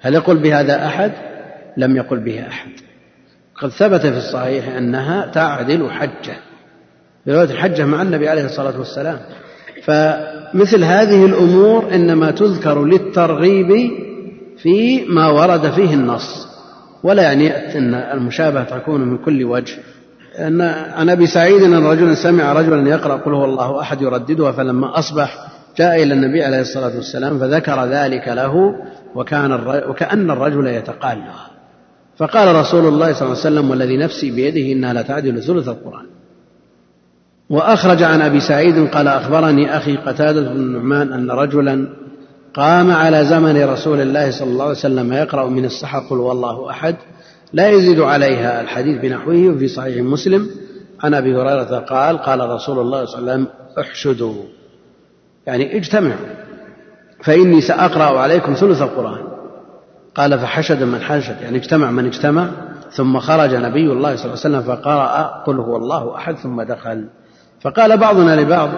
هل 0.02 0.14
يقول 0.14 0.38
بهذا 0.38 0.86
أحد؟ 0.86 1.12
لم 1.78 1.96
يقل 1.96 2.20
به 2.20 2.48
أحد. 2.48 2.72
قد 3.56 3.70
ثبت 3.70 4.02
في 4.02 4.18
الصحيح 4.18 4.68
أنها 4.68 5.26
تعدل 5.26 5.92
حجة. 5.92 6.36
رواية 7.28 7.52
الحجة 7.52 7.86
مع 7.86 8.02
النبي 8.02 8.30
عليه 8.30 8.46
الصلاة 8.46 8.80
والسلام. 8.80 9.20
فمثل 9.84 10.84
هذه 10.84 11.26
الأمور 11.26 11.96
إنما 11.96 12.32
تذكر 12.32 12.86
للترغيب 12.86 13.92
في 14.58 15.06
ما 15.06 15.28
ورد 15.28 15.72
فيه 15.72 15.94
النص. 15.94 16.48
ولا 17.04 17.24
يعني 17.24 17.78
أن 17.78 17.94
المشابهة 17.94 18.64
تكون 18.64 19.02
من 19.02 19.18
كل 19.18 19.44
وجه. 19.44 19.78
أن 20.40 20.62
عن 20.96 21.10
أبي 21.10 21.28
سعيد 21.28 21.64
أن 21.64 21.86
رجلا 21.86 22.14
سمع 22.14 22.54
رجلا 22.54 22.90
يقرأ 22.90 23.16
قل 23.16 23.34
هو 23.34 23.46
الله 23.46 23.82
أحد 23.82 24.02
يرددها 24.02 24.52
فلما 24.52 25.00
أصبح 25.00 25.48
جاء 25.78 26.04
إلى 26.04 26.14
النبي 26.14 26.44
عليه 26.44 26.62
الصلاة 26.62 26.96
والسلام 26.96 27.40
فذكر 27.40 27.86
ذلك 27.86 28.28
له 28.28 28.76
وكان 29.16 29.52
وكأن 29.90 30.32
الرجل 30.32 30.68
يتقالها 30.68 31.48
فقال 32.18 32.56
رسول 32.56 32.88
الله 32.88 33.14
صلى 33.14 33.22
الله 33.22 33.40
عليه 33.40 33.56
وسلم 33.56 33.70
والذي 33.70 33.98
نفسي 33.98 34.32
بيده 34.32 34.72
إنها 34.72 34.94
لتعدل 34.94 35.44
ثلث 35.44 35.68
القرآن. 35.68 36.06
وأخرج 37.50 38.04
عن 38.04 38.22
أبي 38.22 38.40
سعيد 38.40 38.88
قال 38.88 39.08
أخبرني 39.08 39.78
أخي 39.78 39.98
قتادة 39.98 40.42
بن 40.42 40.56
النعمان 40.56 41.14
أن 41.14 41.32
رجلا 41.32 41.88
قام 42.54 42.92
على 42.92 43.26
زمن 43.26 43.64
رسول 43.64 44.02
الله 44.02 44.32
صلى 44.32 44.50
الله 44.50 44.64
عليه 44.64 44.78
وسلم 44.78 45.14
يقرأ 45.14 45.50
من 45.50 45.66
السحر 45.66 46.00
قل 46.00 46.18
والله 46.18 46.70
أحد 46.70 46.96
لا 47.54 47.70
يزيد 47.70 48.00
عليها 48.00 48.62
الحديث 48.62 49.02
بنحوه 49.02 49.48
وفي 49.56 49.68
صحيح 49.68 50.04
مسلم. 50.04 50.50
عن 51.04 51.14
أبي 51.14 51.36
هريرة 51.36 51.80
قال 51.80 52.18
قال 52.18 52.50
رسول 52.50 52.80
الله 52.80 53.06
صلى 53.06 53.20
الله 53.20 53.32
عليه 53.32 53.44
وسلم 53.44 53.48
احشدوا. 53.80 54.44
يعني 55.48 55.78
اجتمعوا. 55.78 56.28
فإني 57.24 57.62
سأقرأ 57.62 58.20
عليكم 58.20 58.54
ثلث 58.54 58.82
القرآن. 58.82 59.24
قال 60.16 60.40
فحشد 60.40 60.84
من 60.84 61.02
حشد. 61.02 61.42
يعني 61.42 61.58
اجتمع 61.58 61.92
من 61.92 62.06
اجتمع. 62.06 62.48
ثم 62.92 63.20
خرج 63.20 63.56
نبي 63.56 63.92
الله 63.92 64.16
صلى 64.16 64.26
الله 64.26 64.40
عليه 64.46 64.58
وسلم 64.58 64.62
فقرأ 64.62 65.44
قل 65.46 65.60
هو 65.60 65.78
الله 65.78 66.16
أحد 66.16 66.36
ثم 66.36 66.62
دخل. 66.62 67.06
فقال 67.62 67.98
بعضنا 67.98 68.42
لبعض 68.42 68.70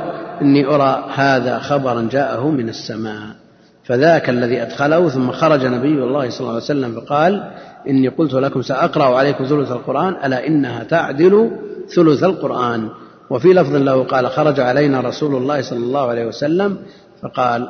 إني 0.42 0.66
أرى 0.66 1.06
هذا 1.16 1.60
خبرا 1.60 2.08
جاءه 2.12 2.50
من 2.50 2.70
السماء. 2.70 3.36
فذاك 3.84 4.30
الذي 4.30 4.62
أدخله 4.62 5.10
ثم 5.10 5.32
خرج 5.32 5.66
نبي 5.66 6.04
الله 6.04 6.30
صلى 6.30 6.40
الله 6.40 6.52
عليه 6.52 6.64
وسلم 6.64 7.02
فقال 7.02 7.52
إني 7.90 8.08
قلت 8.08 8.34
لكم 8.34 8.62
سأقرأ 8.62 9.18
عليكم 9.18 9.44
ثلث 9.46 9.72
القرآن 9.72 10.16
ألا 10.26 10.48
إنها 10.48 10.84
تعدل 10.84 11.52
ثلث 11.96 12.24
القرآن. 12.24 12.90
وفي 13.30 13.54
لفظ 13.54 13.76
له 13.76 14.04
قال 14.04 14.30
خرج 14.30 14.60
علينا 14.60 15.02
رسول 15.02 15.36
الله 15.36 15.62
صلى 15.62 15.80
الله 15.80 16.10
عليه 16.10 16.26
وسلم 16.26 16.78
فقال 17.22 17.68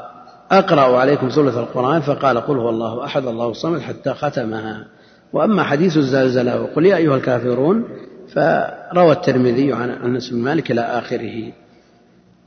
أقرأ 0.51 0.97
عليكم 0.97 1.29
ثلث 1.29 1.57
القرآن 1.57 2.01
فقال 2.01 2.37
قل 2.37 2.57
هو 2.57 2.69
الله 2.69 3.05
أحد 3.05 3.25
الله 3.25 3.49
الصمد 3.49 3.81
حتى 3.81 4.13
ختمها. 4.13 4.85
وأما 5.33 5.63
حديث 5.63 5.97
الزلزلة 5.97 6.61
وقل 6.61 6.85
يا 6.85 6.97
أيها 6.97 7.15
الكافرون 7.15 7.83
فروى 8.33 9.11
الترمذي 9.11 9.73
عن 9.73 9.89
أنس 9.89 10.29
بن 10.29 10.37
مالك 10.37 10.71
إلى 10.71 10.81
آخره. 10.81 11.51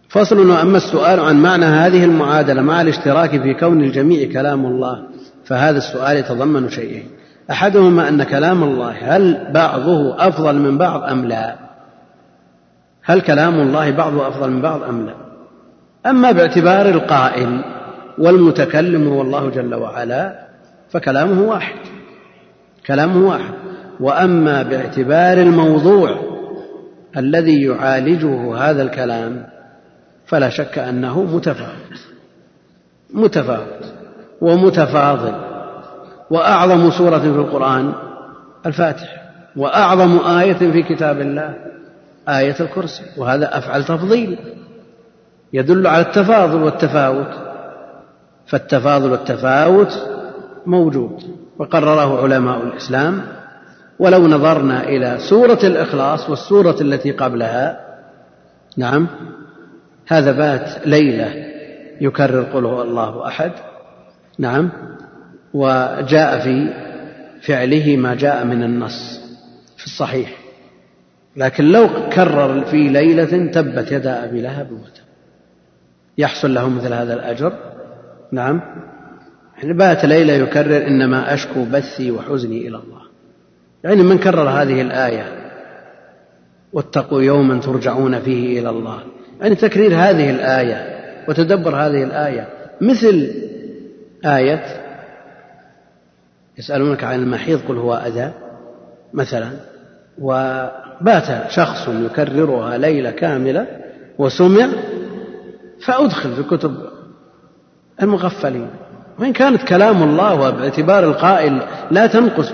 فصل 0.08 0.50
وأما 0.50 0.76
السؤال 0.76 1.20
عن 1.20 1.42
معنى 1.42 1.64
هذه 1.64 2.04
المعادلة 2.04 2.62
مع 2.62 2.82
الاشتراك 2.82 3.30
في 3.30 3.54
كون 3.54 3.84
الجميع 3.84 4.32
كلام 4.32 4.66
الله 4.66 5.02
فهذا 5.44 5.78
السؤال 5.78 6.16
يتضمن 6.16 6.68
شيئين. 6.68 7.17
أحدهما 7.50 8.08
أن 8.08 8.22
كلام 8.22 8.62
الله 8.62 9.16
هل 9.16 9.46
بعضه 9.52 10.28
أفضل 10.28 10.54
من 10.54 10.78
بعض 10.78 11.02
أم 11.02 11.24
لا؟ 11.24 11.56
هل 13.02 13.20
كلام 13.20 13.54
الله 13.60 13.90
بعضه 13.90 14.28
أفضل 14.28 14.50
من 14.50 14.62
بعض 14.62 14.82
أم 14.82 15.06
لا؟ 15.06 15.14
أما 16.06 16.32
باعتبار 16.32 16.88
القائل 16.88 17.64
والمتكلم 18.18 19.08
هو 19.08 19.22
الله 19.22 19.50
جل 19.50 19.74
وعلا 19.74 20.48
فكلامه 20.90 21.42
واحد 21.42 21.74
كلامه 22.86 23.28
واحد. 23.28 23.54
وأما 24.00 24.62
باعتبار 24.62 25.38
الموضوع 25.38 26.16
الذي 27.16 27.62
يعالجه 27.62 28.56
هذا 28.56 28.82
الكلام 28.82 29.46
فلا 30.26 30.48
شك 30.48 30.78
أنه 30.78 31.22
متفاوت 31.22 31.98
متفاوت 33.10 33.84
ومتفاضل. 34.40 35.47
وأعظم 36.30 36.90
سورة 36.90 37.18
في 37.18 37.26
القرآن 37.26 37.92
الفاتحة 38.66 39.18
وأعظم 39.56 40.18
آية 40.26 40.54
في 40.54 40.82
كتاب 40.82 41.20
الله 41.20 41.54
آية 42.28 42.56
الكرسي. 42.60 43.02
وهذا 43.16 43.58
أفعل 43.58 43.84
تفضيل. 43.84 44.38
يدل 45.52 45.86
على 45.86 46.02
التفاضل 46.02 46.62
والتفاوت. 46.62 47.30
فالتفاضل 48.46 49.10
والتفاوت 49.10 50.02
موجود 50.66 51.22
وقرره 51.58 52.22
علماء 52.22 52.62
الإسلام. 52.62 53.22
ولو 53.98 54.26
نظرنا 54.26 54.84
إلى 54.84 55.18
سورة 55.18 55.58
الإخلاص 55.64 56.30
والسورة 56.30 56.76
التي 56.80 57.10
قبلها 57.10 57.80
نعم 58.76 59.06
هذا 60.08 60.32
بات 60.32 60.86
ليلة 60.86 61.32
يكرر 62.00 62.42
قل 62.42 62.64
هو 62.64 62.82
الله 62.82 63.26
أحد. 63.26 63.52
نعم. 64.38 64.70
وجاء 65.58 66.38
في 66.40 66.70
فعله 67.42 67.96
ما 67.96 68.14
جاء 68.14 68.44
من 68.44 68.62
النص 68.62 69.20
في 69.76 69.86
الصحيح. 69.86 70.30
لكن 71.36 71.64
لو 71.64 71.88
كرر 72.12 72.64
في 72.64 72.88
ليلة 72.88 73.46
تبت 73.46 73.92
يدا 73.92 74.24
أبي 74.24 74.40
لهب 74.40 74.72
وتب 74.72 75.02
يحصل 76.18 76.54
له 76.54 76.68
مثل 76.68 76.92
هذا 76.92 77.14
الأجر. 77.14 77.52
نعم. 78.32 78.60
يعني 79.58 79.72
بات 79.72 80.04
ليلة 80.04 80.32
يكرر 80.32 80.86
إنما 80.86 81.34
أشكو 81.34 81.64
بثي 81.64 82.10
وحزني 82.10 82.68
إلى 82.68 82.76
الله. 82.76 83.02
يعني 83.84 84.02
من 84.02 84.18
كرر 84.18 84.48
هذه 84.48 84.82
الآية. 84.82 85.24
واتقوا 86.72 87.22
يوما 87.22 87.60
ترجعون 87.60 88.20
فيه 88.20 88.60
إلى 88.60 88.70
الله. 88.70 88.98
يعني 89.40 89.54
تكرير 89.54 89.90
هذه 89.94 90.30
الآية. 90.30 90.98
وتدبر 91.28 91.76
هذه 91.76 92.02
الآية. 92.02 92.48
مثل 92.80 93.30
آية 94.24 94.87
يسألونك 96.58 97.04
عن 97.04 97.20
المحيض 97.20 97.60
قل 97.68 97.76
هو 97.76 97.94
أذى 97.94 98.32
مثلا 99.14 99.50
وبات 100.18 101.50
شخص 101.50 101.88
يكررها 101.88 102.78
ليلة 102.78 103.10
كاملة 103.10 103.66
وسمع 104.18 104.68
فأدخل 105.86 106.32
في 106.32 106.42
كتب 106.42 106.74
المغفلين. 108.02 108.70
وإن 109.18 109.32
كانت 109.32 109.62
كلام 109.62 110.02
الله 110.02 110.34
وباعتبار 110.34 111.04
القائل 111.04 111.62
لا 111.90 112.06
تنقص 112.06 112.52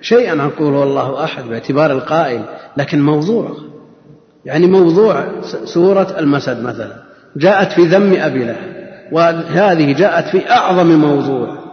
شيئا 0.00 0.42
عن 0.42 0.50
قول 0.50 0.82
الله 0.82 1.24
أحد 1.24 1.44
باعتبار 1.44 1.92
القائل 1.92 2.42
لكن 2.76 3.02
موضوع 3.02 3.50
يعني 4.44 4.66
موضوع 4.66 5.24
سورة 5.64 6.16
المسد 6.18 6.62
مثلا 6.62 6.92
جاءت 7.36 7.72
في 7.72 7.82
ذم 7.82 8.14
أبي 8.20 8.44
لهب 8.44 8.78
وهذه 9.12 9.92
جاءت 9.92 10.28
في 10.28 10.50
أعظم 10.50 10.86
موضوع. 10.86 11.67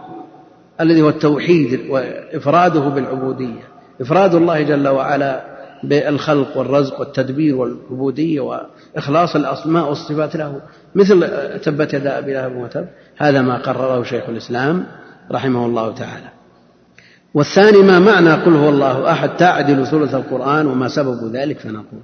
الذي 0.80 1.02
هو 1.02 1.08
التوحيد 1.08 1.80
وإفراده 1.90 2.80
بالعبودية. 2.80 3.62
إفراد 4.00 4.34
الله 4.34 4.62
جل 4.62 4.88
وعلا 4.88 5.44
بالخلق 5.84 6.56
والرزق 6.56 7.00
والتدبير 7.00 7.56
والعبودية 7.56 8.40
وإخلاص 8.40 9.36
الأسماء 9.36 9.88
والصفات 9.88 10.36
له. 10.36 10.60
مثل 10.94 11.28
تبت 11.60 11.94
يدا 11.94 12.18
أبي 12.18 12.34
لهب 12.34 12.56
وتب 12.56 12.86
هذا 13.16 13.42
ما 13.42 13.56
قرره 13.56 14.02
شيخ 14.02 14.28
الإسلام 14.28 14.86
رحمه 15.32 15.66
الله 15.66 15.94
تعالى. 15.94 16.28
والثاني 17.34 17.78
ما 17.78 17.98
معنى 17.98 18.32
قل 18.32 18.56
هو 18.56 18.68
الله 18.68 19.10
أحد؟ 19.10 19.36
تعدل 19.36 19.86
ثلث 19.86 20.14
القرآن 20.14 20.66
وما 20.66 20.88
سبب 20.88 21.36
ذلك 21.36 21.58
فنقول. 21.58 22.00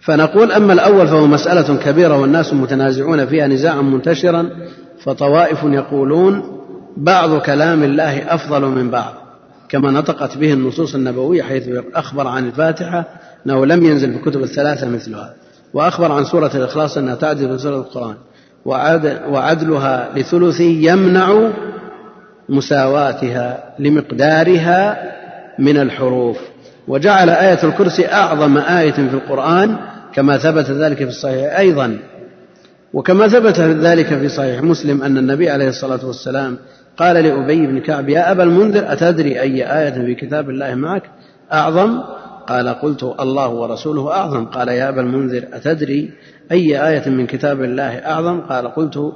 فنقول 0.00 0.52
أما 0.52 0.72
الأول 0.72 1.08
فهو 1.08 1.26
مسألة 1.26 1.76
كبيرة 1.76 2.20
والناس 2.20 2.54
متنازعون 2.54 3.26
فيها 3.26 3.46
نزاعا 3.46 3.82
منتشرا 3.82 4.50
فطوائف 5.04 5.64
يقولون 5.64 6.61
بعض 6.96 7.38
كلام 7.38 7.82
الله 7.82 8.34
أفضل 8.34 8.62
من 8.62 8.90
بعض 8.90 9.14
كما 9.68 9.90
نطقت 9.90 10.38
به 10.38 10.52
النصوص 10.52 10.94
النبوية 10.94 11.42
حيث 11.42 11.68
أخبر 11.94 12.26
عن 12.26 12.46
الفاتحة 12.46 13.04
أنه 13.46 13.66
لم 13.66 13.84
ينزل 13.84 14.12
في 14.12 14.18
الكتب 14.18 14.42
الثلاثة 14.42 14.88
مثلها 14.88 15.34
وأخبر 15.74 16.12
عن 16.12 16.24
سورة 16.24 16.50
الإخلاص 16.54 16.98
أنها 16.98 17.14
تعدل 17.14 17.60
سورة 17.60 17.76
القرآن 17.76 18.14
وعدلها 19.28 20.08
لثلث 20.16 20.60
يمنع 20.60 21.50
مساواتها 22.48 23.74
لمقدارها 23.78 25.12
من 25.58 25.76
الحروف. 25.76 26.38
وجعل 26.88 27.30
آية 27.30 27.64
الكرسي 27.64 28.06
أعظم 28.06 28.58
آية 28.58 28.92
في 28.92 29.14
القرآن 29.14 29.76
كما 30.14 30.38
ثبت 30.38 30.70
ذلك 30.70 30.96
في 30.96 31.08
الصحيح 31.08 31.58
أيضا. 31.58 31.98
وكما 32.92 33.28
ثبت 33.28 33.60
ذلك 33.60 34.06
في 34.06 34.28
صحيح 34.28 34.62
مسلم 34.62 35.02
أن 35.02 35.18
النبي 35.18 35.50
عليه 35.50 35.68
الصلاة 35.68 36.06
والسلام 36.06 36.58
قال 36.96 37.16
لأبي 37.24 37.66
بن 37.66 37.80
كعب 37.80 38.08
يا 38.08 38.32
أبا 38.32 38.42
المنذر 38.42 38.92
أتدري 38.92 39.40
أي 39.40 39.78
آية 39.78 39.90
في 39.90 40.14
كتاب 40.14 40.50
الله 40.50 40.74
معك؟ 40.74 41.02
أعظم. 41.52 42.02
قال 42.46 42.68
قلت 42.68 43.02
الله 43.02 43.48
ورسوله 43.48 44.12
أعظم. 44.12 44.44
قال 44.44 44.68
يا 44.68 44.88
أبا 44.88 45.00
المنذر 45.00 45.48
أتدري 45.52 46.10
أي 46.52 46.88
آية 46.88 47.08
من 47.08 47.26
كتاب 47.26 47.62
الله 47.62 47.98
أعظم؟ 47.98 48.40
قال 48.40 48.74
قلت 48.74 49.12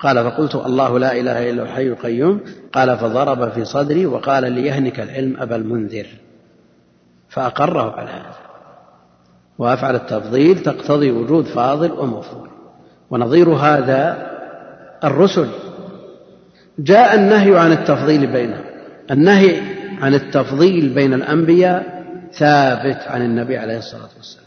قال 0.00 0.24
فقلت 0.24 0.54
الله 0.54 0.98
لا 0.98 1.12
إله 1.12 1.50
إلا 1.50 1.62
الحي 1.62 1.88
القيوم. 1.88 2.40
قال 2.72 2.96
فضرب 2.96 3.50
في 3.50 3.64
صدري 3.64 4.06
وقال 4.06 4.52
ليهنك 4.52 5.00
العلم 5.00 5.36
أبا 5.38 5.56
المنذر. 5.56 6.06
فأقره 7.28 7.92
على 7.92 8.10
هذا. 8.10 8.46
وأفعل 9.58 9.94
التفضيل 9.94 10.58
تقتضي 10.58 11.10
وجود 11.10 11.44
فاضل 11.44 11.92
ومفضول. 11.92 12.48
ونظير 13.10 13.48
هذا 13.48 14.26
الرسل 15.04 15.48
جاء 16.78 17.14
النهي 17.14 17.58
عن 17.58 17.72
التفضيل 17.72 18.26
بينهم. 18.26 18.64
النهي 19.10 19.60
عن 20.00 20.14
التفضيل 20.14 20.88
بين 20.88 21.14
الأنبياء 21.14 22.04
ثابت 22.32 22.98
عن 23.06 23.22
النبي 23.22 23.58
عليه 23.58 23.78
الصلاة 23.78 24.08
والسلام. 24.16 24.46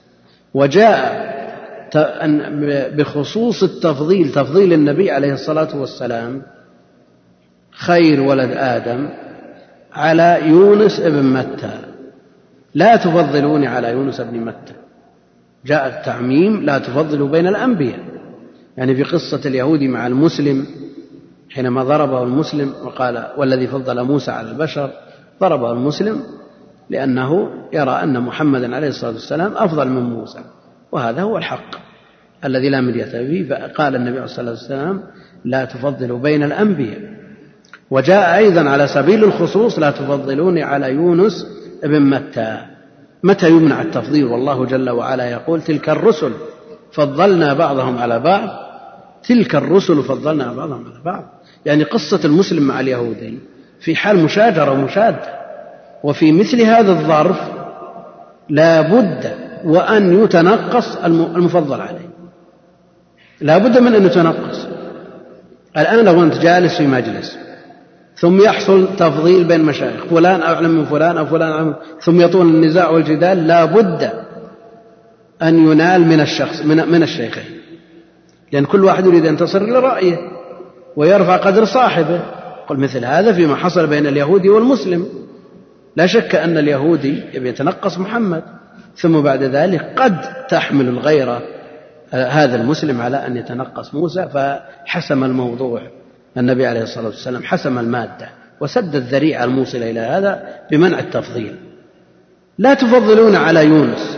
وجاء 0.53 1.29
بخصوص 2.95 3.63
التفضيل 3.63 4.31
تفضيل 4.31 4.73
النبي 4.73 5.11
عليه 5.11 5.33
الصلاة 5.33 5.77
والسلام 5.77 6.41
خير 7.71 8.21
ولد 8.21 8.51
آدم 8.51 9.09
على 9.93 10.39
يونس 10.45 10.99
ابن 10.99 11.23
متى. 11.23 11.79
لا 12.75 12.95
تفضلوني 12.95 13.67
على 13.67 13.91
يونس 13.91 14.21
بن 14.21 14.39
متى. 14.39 14.73
جاء 15.65 15.87
التعميم 15.87 16.61
لا 16.61 16.77
تفضلوا 16.77 17.29
بين 17.29 17.47
الأنبياء. 17.47 17.99
يعني 18.77 18.95
في 18.95 19.03
قصة 19.03 19.41
اليهودي 19.45 19.87
مع 19.87 20.07
المسلم 20.07 20.65
حينما 21.49 21.83
ضربه 21.83 22.23
المسلم 22.23 22.73
وقال 22.83 23.27
والذي 23.37 23.67
فضل 23.67 24.03
موسى 24.03 24.31
على 24.31 24.51
البشر 24.51 24.89
ضربه 25.41 25.71
المسلم 25.71 26.23
لأنه 26.89 27.49
يرى 27.73 27.91
أن 27.91 28.19
محمدا 28.19 28.75
عليه 28.75 28.87
الصلاة 28.87 29.11
والسلام 29.11 29.53
أفضل 29.57 29.87
من 29.87 30.01
موسى 30.01 30.39
وهذا 30.91 31.21
هو 31.21 31.37
الحق. 31.37 31.75
الذي 32.45 32.69
لا 32.69 32.81
مرية 32.81 33.05
فيه 33.05 33.49
فقال 33.49 33.95
النبي 33.95 34.17
عليه 34.17 34.23
الصلاة 34.23 34.49
والسلام 34.49 35.03
لا 35.45 35.65
تفضلوا 35.65 36.19
بين 36.19 36.43
الأنبياء. 36.43 37.19
وجاء 37.91 38.37
أيضا 38.37 38.69
على 38.69 38.87
سبيل 38.87 39.23
الخصوص 39.23 39.79
لا 39.79 39.91
تفضلوني 39.91 40.63
على 40.63 40.93
يونس 40.93 41.47
ابن 41.83 42.01
متى. 42.01 42.57
متى 43.23 43.49
يمنع 43.49 43.81
التفضيل؟ 43.81 44.25
والله 44.25 44.65
جل 44.65 44.89
وعلا 44.89 45.29
يقول 45.29 45.61
تلك 45.61 45.89
الرسل 45.89 46.31
فضلنا 46.91 47.53
بعضهم 47.53 47.97
على 47.97 48.19
بعض 48.19 48.49
تلك 49.23 49.55
الرسل 49.55 50.03
فضلنا 50.03 50.53
بعضهم 50.53 50.85
على 50.85 51.03
بعض. 51.05 51.38
يعني 51.65 51.83
قصة 51.83 52.19
المسلم 52.25 52.63
مع 52.63 52.79
اليهودي 52.79 53.39
في 53.79 53.95
حال 53.95 54.17
مشاجرة 54.17 54.71
ومشادة 54.71 55.39
وفي 56.03 56.31
مثل 56.31 56.61
هذا 56.61 56.91
الظرف 56.91 57.39
لا 58.49 58.81
بد 58.81 59.31
وأن 59.65 60.23
يتنقص 60.23 60.95
المفضل 61.05 61.81
عليه. 61.81 62.09
لا 63.41 63.57
بد 63.57 63.77
من 63.77 63.95
أن 63.95 64.05
يتنقص. 64.05 64.67
الآن 65.77 66.05
لو 66.05 66.23
أنت 66.23 66.37
جالس 66.37 66.77
في 66.77 66.87
مجلس 66.87 67.37
ثم 68.15 68.41
يحصل 68.41 68.87
تفضيل 68.97 69.43
بين 69.43 69.63
مشايخ 69.63 70.05
فلان 70.05 70.41
أعلم 70.41 70.69
من 70.69 70.85
فلان 70.85 71.17
أو 71.17 71.25
فلان 71.25 71.51
أعلم 71.51 71.75
ثم 72.01 72.21
يطول 72.21 72.45
النزاع 72.45 72.89
والجدال 72.89 73.47
لا 73.47 73.65
بد 73.65 74.11
أن 75.41 75.71
ينال 75.71 76.07
من 76.07 76.21
الشخص 76.21 76.61
من, 76.61 76.91
من 76.91 77.03
الشيخين. 77.03 77.59
لأن 78.51 78.65
كل 78.65 78.85
واحد 78.85 79.05
يريد 79.05 79.25
أن 79.25 79.37
تصل 79.37 79.69
لرأيه 79.69 80.38
ويرفع 80.95 81.37
قدر 81.37 81.65
صاحبه. 81.65 82.21
قل 82.67 82.77
مثل 82.77 83.05
هذا 83.05 83.33
فيما 83.33 83.55
حصل 83.55 83.87
بين 83.87 84.07
اليهودي 84.07 84.49
والمسلم. 84.49 85.07
لا 85.95 86.05
شك 86.05 86.35
أن 86.35 86.57
اليهودي 86.57 87.23
يتنقص 87.33 87.97
محمد 87.97 88.43
ثم 88.95 89.21
بعد 89.21 89.43
ذلك 89.43 89.93
قد 89.95 90.21
تحمل 90.47 90.87
الغيرة 90.87 91.41
هذا 92.11 92.55
المسلم 92.55 93.01
على 93.01 93.27
أن 93.27 93.37
يتنقص 93.37 93.93
موسى 93.93 94.29
فحسم 94.33 95.23
الموضوع. 95.23 95.81
النبي 96.37 96.67
عليه 96.67 96.81
الصلاة 96.81 97.05
والسلام 97.05 97.43
حسم 97.43 97.79
المادة 97.79 98.29
وسد 98.61 98.95
الذريعة 98.95 99.43
الموصلة 99.43 99.89
إلى 99.89 99.99
هذا 99.99 100.43
بمنع 100.71 100.99
التفضيل. 100.99 101.55
لا 102.57 102.73
تفضلون 102.73 103.35
على 103.35 103.65
يونس. 103.65 104.17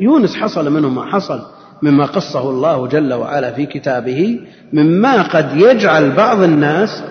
يونس 0.00 0.36
حصل 0.36 0.72
منه 0.72 0.88
ما 0.88 1.06
حصل. 1.06 1.40
مما 1.82 2.06
قصه 2.06 2.50
الله 2.50 2.86
جل 2.86 3.14
وعلا 3.14 3.52
في 3.52 3.66
كتابه 3.66 4.40
مما 4.72 5.22
قد 5.22 5.56
يجعل 5.56 6.12
بعض 6.12 6.42
الناس 6.42 7.02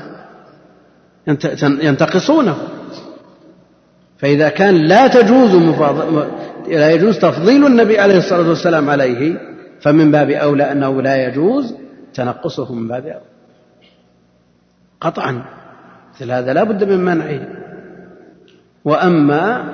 ينتقصونه. 1.63 2.57
فإذا 4.17 4.49
كان 4.49 4.75
لا 4.75 5.07
تجوز 5.07 5.55
لا 6.67 6.91
يجوز 6.91 7.19
تفضيل 7.19 7.65
النبي 7.65 7.99
عليه 7.99 8.17
الصلاة 8.17 8.49
والسلام 8.49 8.89
عليه 8.89 9.37
فمن 9.81 10.11
باب 10.11 10.29
أولى 10.29 10.71
أنه 10.71 11.01
لا 11.01 11.27
يجوز 11.27 11.75
تنقصه 12.13 12.73
من 12.73 12.87
باب 12.87 13.05
أولى. 13.05 13.25
قطعا. 15.01 15.45
مثل 16.15 16.31
هذا 16.31 16.53
لا 16.53 16.63
بد 16.63 16.83
من 16.83 16.99
منعه. 16.99 17.47
وأما 18.85 19.73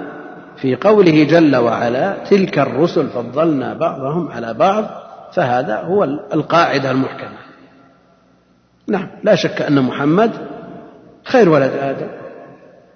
في 0.62 0.76
قوله 0.76 1.24
جل 1.24 1.56
وعلا 1.56 2.24
تلك 2.30 2.60
الرسل 2.60 3.08
فضلنا 3.08 3.74
بعضهم 3.74 4.32
على 4.32 4.54
بعض 4.54 4.86
فهذا 5.34 5.76
هو 5.76 6.04
القاعدة 6.04 6.92
المحكمة. 6.92 7.38
نعم 8.88 9.08
لا 9.24 9.36
شك 9.36 9.62
أن 9.62 9.82
محمد 9.82 10.32
خير 11.24 11.50
ولد 11.50 11.72
آدم 11.72 12.08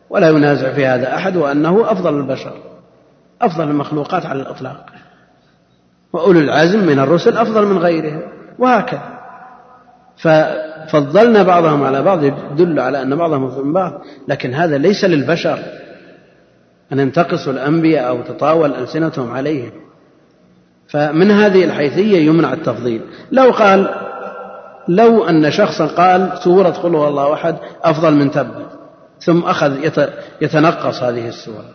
ولا 0.10 0.30
ينازع 0.30 0.74
في 0.74 0.86
هذا 0.86 1.16
أحد 1.16 1.36
وأنه 1.36 1.92
أفضل 1.92 2.18
البشر 2.18 2.54
أفضل 3.42 3.70
المخلوقات 3.70 4.26
على 4.26 4.42
الإطلاق. 4.42 4.86
وأولو 6.14 6.40
العزم 6.40 6.86
من 6.86 7.00
الرسل 7.00 7.38
أفضل 7.38 7.66
من 7.66 7.78
غيرهم 7.78 8.22
وهكذا. 8.60 9.14
ففضلنا 10.18 11.44
بعضهم 11.44 11.84
على 11.84 12.04
بعض 12.04 12.24
يدل 12.24 12.80
على 12.80 13.02
أن 13.02 13.16
بعضهم 13.16 13.66
من 13.66 13.74
بعض 13.74 14.02
لكن 14.28 14.54
هذا 14.54 14.78
ليس 14.78 15.06
للبشر. 15.06 15.60
أن 16.92 17.00
ينتقصوا 17.00 17.54
الأنبياء 17.54 18.08
أو 18.08 18.22
تطاول 18.22 18.74
ألسنتهم 18.74 19.32
عليهم. 19.32 19.72
فمن 20.88 21.32
هذه 21.32 21.66
الحيثية 21.66 22.18
يمنع 22.18 22.54
التفضيل. 22.54 23.02
لو 23.32 23.52
قال 23.52 23.96
لو 24.88 25.24
أن 25.24 25.52
شخصا 25.52 25.86
قال 25.86 26.40
سورة 26.44 26.70
قل 26.70 26.96
هو 26.96 27.08
الله 27.08 27.34
أحد 27.34 27.56
أفضل 27.84 28.14
من 28.14 28.32
تبت 28.32 28.70
ثم 29.20 29.40
أخذ 29.40 29.92
يتنقص 30.42 31.04
هذه 31.04 31.28
السورة. 31.28 31.70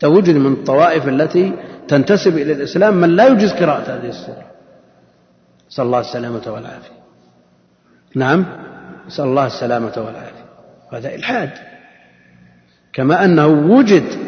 توجد 0.00 0.36
من 0.36 0.52
الطوائف 0.52 1.08
التي 1.08 1.52
تنتسب 1.88 2.38
إلى 2.38 2.52
الإسلام 2.52 2.94
من 2.94 3.16
لا 3.16 3.26
يجوز 3.26 3.52
قراءة 3.52 3.82
هذه 3.82 4.08
السورة. 4.08 4.44
نسأل 5.70 5.84
الله 5.84 6.00
السلامة 6.00 6.42
والعافية. 6.46 6.98
نعم 8.14 8.44
نسأل 9.06 9.24
الله 9.24 9.46
السلامة 9.46 9.92
والعافية. 9.96 10.44
هذا 10.92 11.14
إلحاد. 11.14 11.50
كما 12.92 13.24
أنه 13.24 13.46
وجد 13.46 14.27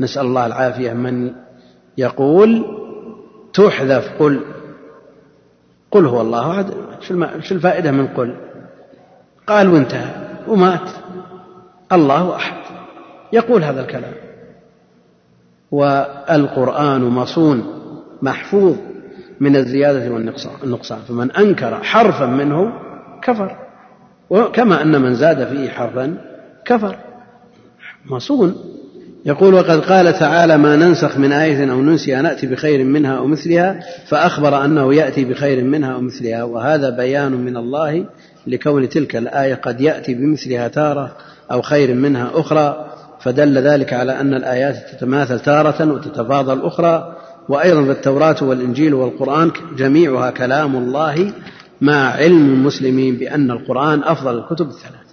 نسأل 0.00 0.26
الله 0.26 0.46
العافية 0.46 0.92
من 0.92 1.32
يقول 1.98 2.64
تحذف 3.52 4.12
قل 4.18 4.40
قل 5.90 6.06
هو 6.06 6.20
الله 6.20 6.50
أحد. 6.50 6.66
شو 7.40 7.54
الفائدة 7.54 7.90
من 7.90 8.06
قل؟ 8.06 8.36
قال 9.46 9.68
وانتهى 9.68 10.14
ومات. 10.48 10.90
الله 11.92 12.36
أحد. 12.36 12.56
يقول 13.32 13.64
هذا 13.64 13.80
الكلام. 13.80 14.12
والقرآن 15.70 17.02
مصون 17.02 17.64
محفوظ 18.22 18.76
من 19.40 19.56
الزيادة 19.56 20.10
والنقصان 20.10 20.98
فمن 21.08 21.30
أنكر 21.30 21.82
حرفا 21.84 22.26
منه 22.26 22.72
كفر. 23.22 23.56
وكما 24.30 24.82
أن 24.82 25.02
من 25.02 25.14
زاد 25.14 25.48
فيه 25.48 25.70
حرفا 25.70 26.16
كفر. 26.64 26.96
مصون. 28.06 28.73
يقول 29.26 29.54
وقد 29.54 29.80
قال 29.80 30.18
تعالى 30.18 30.58
ما 30.58 30.76
ننسخ 30.76 31.18
من 31.18 31.32
آية 31.32 31.72
أو 31.72 31.82
ننسيها 31.82 32.22
نأتي 32.22 32.46
بخير 32.46 32.84
منها 32.84 33.16
أو 33.16 33.26
مثلها 33.26 33.80
فأخبر 34.06 34.64
أنه 34.64 34.94
يأتي 34.94 35.24
بخير 35.24 35.64
منها 35.64 35.92
أو 35.92 36.00
مثلها 36.00 36.44
وهذا 36.44 36.90
بيان 36.90 37.32
من 37.32 37.56
الله 37.56 38.06
لكون 38.46 38.88
تلك 38.88 39.16
الآية 39.16 39.54
قد 39.54 39.80
يأتي 39.80 40.14
بمثلها 40.14 40.68
تارة 40.68 41.16
أو 41.52 41.62
خير 41.62 41.94
منها 41.94 42.30
أخرى 42.34 42.86
فدل 43.20 43.58
ذلك 43.58 43.92
على 43.92 44.20
أن 44.20 44.34
الآيات 44.34 44.76
تتماثل 44.92 45.40
تارة 45.40 45.92
وتتفاضل 45.92 46.62
أخرى 46.62 47.16
وأيضا 47.48 47.84
في 47.84 47.90
التوراة 47.90 48.36
والإنجيل 48.42 48.94
والقرآن 48.94 49.50
جميعها 49.76 50.30
كلام 50.30 50.76
الله 50.76 51.32
مع 51.80 52.10
علم 52.10 52.48
المسلمين 52.48 53.16
بأن 53.16 53.50
القرآن 53.50 54.02
أفضل 54.02 54.38
الكتب 54.38 54.68
الثلاث 54.68 55.04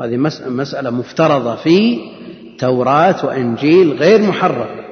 هذه 0.00 0.16
مسألة 0.46 0.90
مفترضة 0.90 1.54
في 1.54 1.98
توراة 2.60 3.26
وإنجيل 3.26 3.92
غير 3.92 4.22
محرفة. 4.22 4.84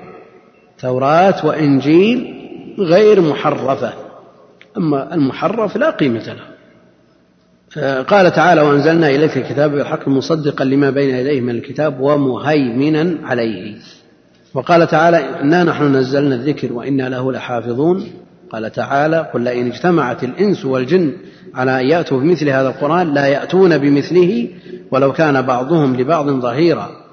توراة 0.78 1.46
وإنجيل 1.46 2.34
غير 2.78 3.20
محرفة. 3.20 3.92
أما 4.76 5.14
المحرف 5.14 5.76
لا 5.76 5.90
قيمة 5.90 6.36
له. 6.38 6.58
قال 8.02 8.32
تعالى 8.32 8.60
وأنزلنا 8.60 9.08
إليك 9.08 9.36
الكتاب 9.36 9.70
بالحق 9.70 10.08
مصدقا 10.08 10.64
لما 10.64 10.90
بين 10.90 11.14
يديه 11.14 11.40
من 11.40 11.50
الكتاب 11.50 12.00
ومهيمنا 12.00 13.18
عليه. 13.22 13.74
وقال 14.54 14.86
تعالى 14.86 15.16
إنا 15.16 15.64
نحن 15.64 15.96
نزلنا 15.96 16.34
الذكر 16.34 16.72
وإنا 16.72 17.08
له 17.08 17.32
لحافظون. 17.32 18.06
قال 18.50 18.72
تعالى 18.72 19.30
قل 19.34 19.40
لئن 19.40 19.66
اجتمعت 19.66 20.24
الإنس 20.24 20.64
والجن 20.64 21.12
على 21.54 21.80
أن 21.80 21.86
يأتوا 21.86 22.20
بمثل 22.20 22.48
هذا 22.48 22.68
القرآن 22.68 23.14
لا 23.14 23.26
يأتون 23.26 23.78
بمثله 23.78 24.48
ولو 24.90 25.12
كان 25.12 25.42
بعضهم 25.42 25.96
لبعض 25.96 26.30
ظهيرا. 26.30 27.07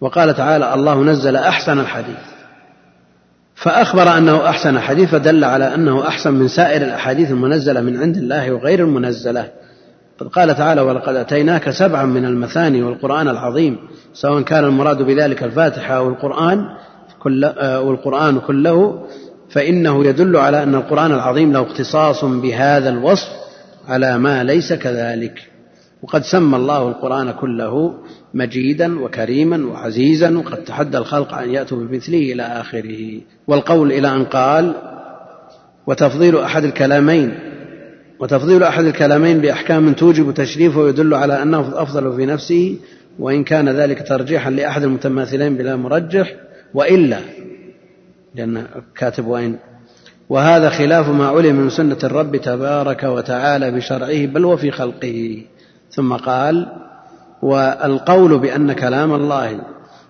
وقال 0.00 0.36
تعالى 0.36 0.74
الله 0.74 1.02
نزل 1.02 1.36
أحسن 1.36 1.80
الحديث. 1.80 2.16
فأخبر 3.54 4.18
أنه 4.18 4.48
أحسن 4.48 4.80
حديث 4.80 5.10
فدل 5.10 5.44
على 5.44 5.74
أنه 5.74 6.08
أحسن 6.08 6.34
من 6.34 6.48
سائر 6.48 6.82
الأحاديث 6.82 7.30
المنزلة 7.30 7.80
من 7.80 8.00
عند 8.00 8.16
الله 8.16 8.52
وغير 8.52 8.80
المنزلة. 8.80 9.48
قد 10.18 10.26
قال 10.26 10.56
تعالى 10.56 10.80
ولقد 10.80 11.16
أتيناك 11.16 11.70
سبعا 11.70 12.04
من 12.04 12.24
المثاني 12.24 12.82
والقرآن 12.82 13.28
العظيم 13.28 13.78
سواء 14.14 14.42
كان 14.42 14.64
المراد 14.64 15.02
بذلك 15.02 15.42
الفاتحة 15.42 15.96
أو 15.96 16.08
القرآن 16.08 16.64
كل 17.18 17.44
والقرآن 17.58 18.38
كله 18.38 19.06
فإنه 19.50 20.04
يدل 20.04 20.36
على 20.36 20.62
أن 20.62 20.74
القرآن 20.74 21.12
العظيم 21.12 21.52
له 21.52 21.62
اختصاص 21.62 22.24
بهذا 22.24 22.88
الوصف 22.88 23.28
على 23.88 24.18
ما 24.18 24.44
ليس 24.44 24.72
كذلك. 24.72 25.47
وقد 26.02 26.22
سمى 26.22 26.56
الله 26.56 26.88
القرآن 26.88 27.30
كله 27.30 27.94
مجيدا 28.34 29.00
وكريما 29.00 29.66
وعزيزا 29.66 30.38
وقد 30.38 30.64
تحدى 30.64 30.98
الخلق 30.98 31.34
أن 31.34 31.50
يأتوا 31.50 31.78
بمثله 31.78 32.32
إلى 32.32 32.42
آخره. 32.42 33.20
والقول 33.46 33.92
إلى 33.92 34.08
أن 34.08 34.24
قال 34.24 34.74
وتفضيل 35.86 36.38
أحد 36.38 36.64
الكلامين 36.64 37.34
وتفضيل 38.20 38.62
أحد 38.62 38.84
الكلامين 38.84 39.40
بأحكام 39.40 39.92
توجب 39.92 40.34
تشريفه 40.34 40.80
ويدل 40.80 41.14
على 41.14 41.42
أنه 41.42 41.82
أفضل 41.82 42.16
في 42.16 42.26
نفسه 42.26 42.76
وإن 43.18 43.44
كان 43.44 43.68
ذلك 43.68 44.08
ترجيحا 44.08 44.50
لأحد 44.50 44.82
المتماثلين 44.82 45.56
بلا 45.56 45.76
مرجح 45.76 46.34
وإلا 46.74 47.20
لأن 48.34 48.66
كاتب 48.96 49.26
وإن. 49.26 49.56
وهذا 50.28 50.70
خلاف 50.70 51.08
ما 51.08 51.26
علم 51.26 51.56
من 51.56 51.70
سنة 51.70 51.98
الرب 52.04 52.36
تبارك 52.36 53.02
وتعالى 53.02 53.70
بشرعه 53.70 54.26
بل 54.26 54.44
وفي 54.44 54.70
خلقه. 54.70 55.42
ثم 55.90 56.12
قال 56.12 56.66
والقول 57.42 58.38
بأن 58.38 58.72
كلام 58.72 59.14
الله 59.14 59.60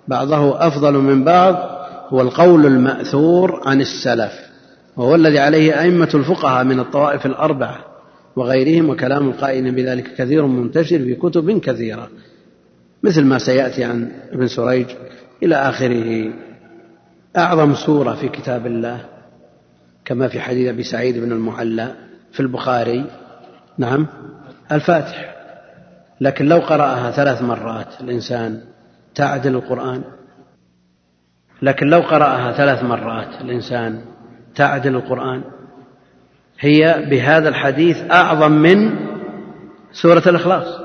بعضه 0.08 0.66
أفضل 0.66 0.92
من 0.92 1.24
بعض 1.24 1.78
هو 2.08 2.20
القول 2.20 2.66
المأثور 2.66 3.62
عن 3.66 3.80
السلف 3.80 4.32
وهو 4.96 5.14
الذي 5.14 5.38
عليه 5.38 5.80
أئمة 5.80 6.10
الفقهاء 6.14 6.64
من 6.64 6.80
الطوائف 6.80 7.26
الأربعة 7.26 7.78
وغيرهم 8.36 8.90
وكلام 8.90 9.28
القائل 9.28 9.72
بذلك 9.72 10.14
كثير 10.14 10.46
منتشر 10.46 10.98
في 10.98 11.14
كتب 11.14 11.60
كثيرة 11.60 12.08
مثل 13.02 13.24
ما 13.24 13.38
سيأتي 13.38 13.84
عن 13.84 14.12
ابن 14.32 14.46
سريج 14.46 14.86
إلى 15.42 15.54
آخره. 15.54 16.32
أعظم 17.36 17.74
سورة 17.74 18.14
في 18.14 18.28
كتاب 18.28 18.66
الله 18.66 19.04
كما 20.04 20.28
في 20.28 20.40
حديث 20.40 20.68
أبي 20.68 20.82
سعيد 20.82 21.18
بن 21.18 21.32
المعلى 21.32 21.94
في 22.32 22.40
البخاري 22.40 23.04
نعم 23.78 24.06
الفاتح. 24.72 25.37
لكن 26.20 26.46
لو 26.46 26.58
قرأها 26.58 27.10
ثلاث 27.10 27.42
مرات 27.42 28.00
الإنسان 28.00 28.60
تعدل 29.14 29.54
القرآن. 29.54 30.02
لكن 31.62 31.86
لو 31.86 32.00
قرأها 32.00 32.52
ثلاث 32.52 32.82
مرات 32.82 33.40
الإنسان 33.40 34.00
تعدل 34.54 34.96
القرآن. 34.96 35.42
هي 36.60 37.06
بهذا 37.10 37.48
الحديث 37.48 38.10
أعظم 38.10 38.52
من 38.52 38.90
سورة 39.92 40.22
الإخلاص. 40.26 40.80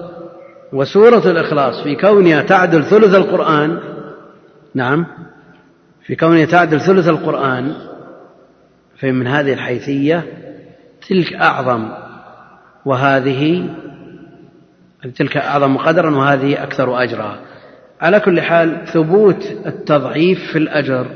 وسورة 0.74 1.32
الإخلاص 1.32 1.84
في 1.84 1.96
كونها 1.96 2.42
تعدل 2.42 2.84
ثلث 2.84 3.16
القرآن 3.16 3.80
نعم 4.76 5.06
في 6.06 6.16
كونها 6.16 6.46
تعدل 6.46 6.82
ثلث 6.82 7.08
القرآن 7.08 7.76
فمن 9.00 9.28
هذه 9.28 9.54
الحيثية 9.54 10.24
تلك 11.10 11.34
أعظم. 11.34 11.90
وهذه 12.86 13.70
تلك 15.12 15.38
أعظم 15.38 15.78
قدرا 15.78 16.16
وهذه 16.16 16.64
أكثر 16.64 17.04
أجرا. 17.04 17.40
على 18.02 18.20
كل 18.20 18.42
حال 18.42 18.78
ثبوت 18.86 19.52
التضعيف 19.66 20.52
في 20.52 20.58
الأجر 20.58 21.08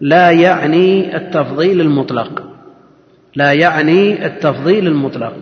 لا 0.00 0.30
يعني 0.30 1.16
التفضيل 1.16 1.80
المطلق. 1.80 2.42
لا 3.36 3.52
يعني 3.52 4.26
التفضيل 4.26 4.86
المطلق. 4.86 5.32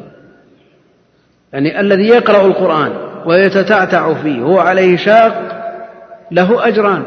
يعني 1.52 1.80
الذي 1.80 2.08
يقرأ 2.08 2.46
القرآن 2.46 2.92
ويتتعتع 3.26 4.14
فيه 4.14 4.42
هو 4.42 4.58
عليه 4.58 4.96
شاق 4.96 5.60
له 6.30 6.68
أجران. 6.68 7.04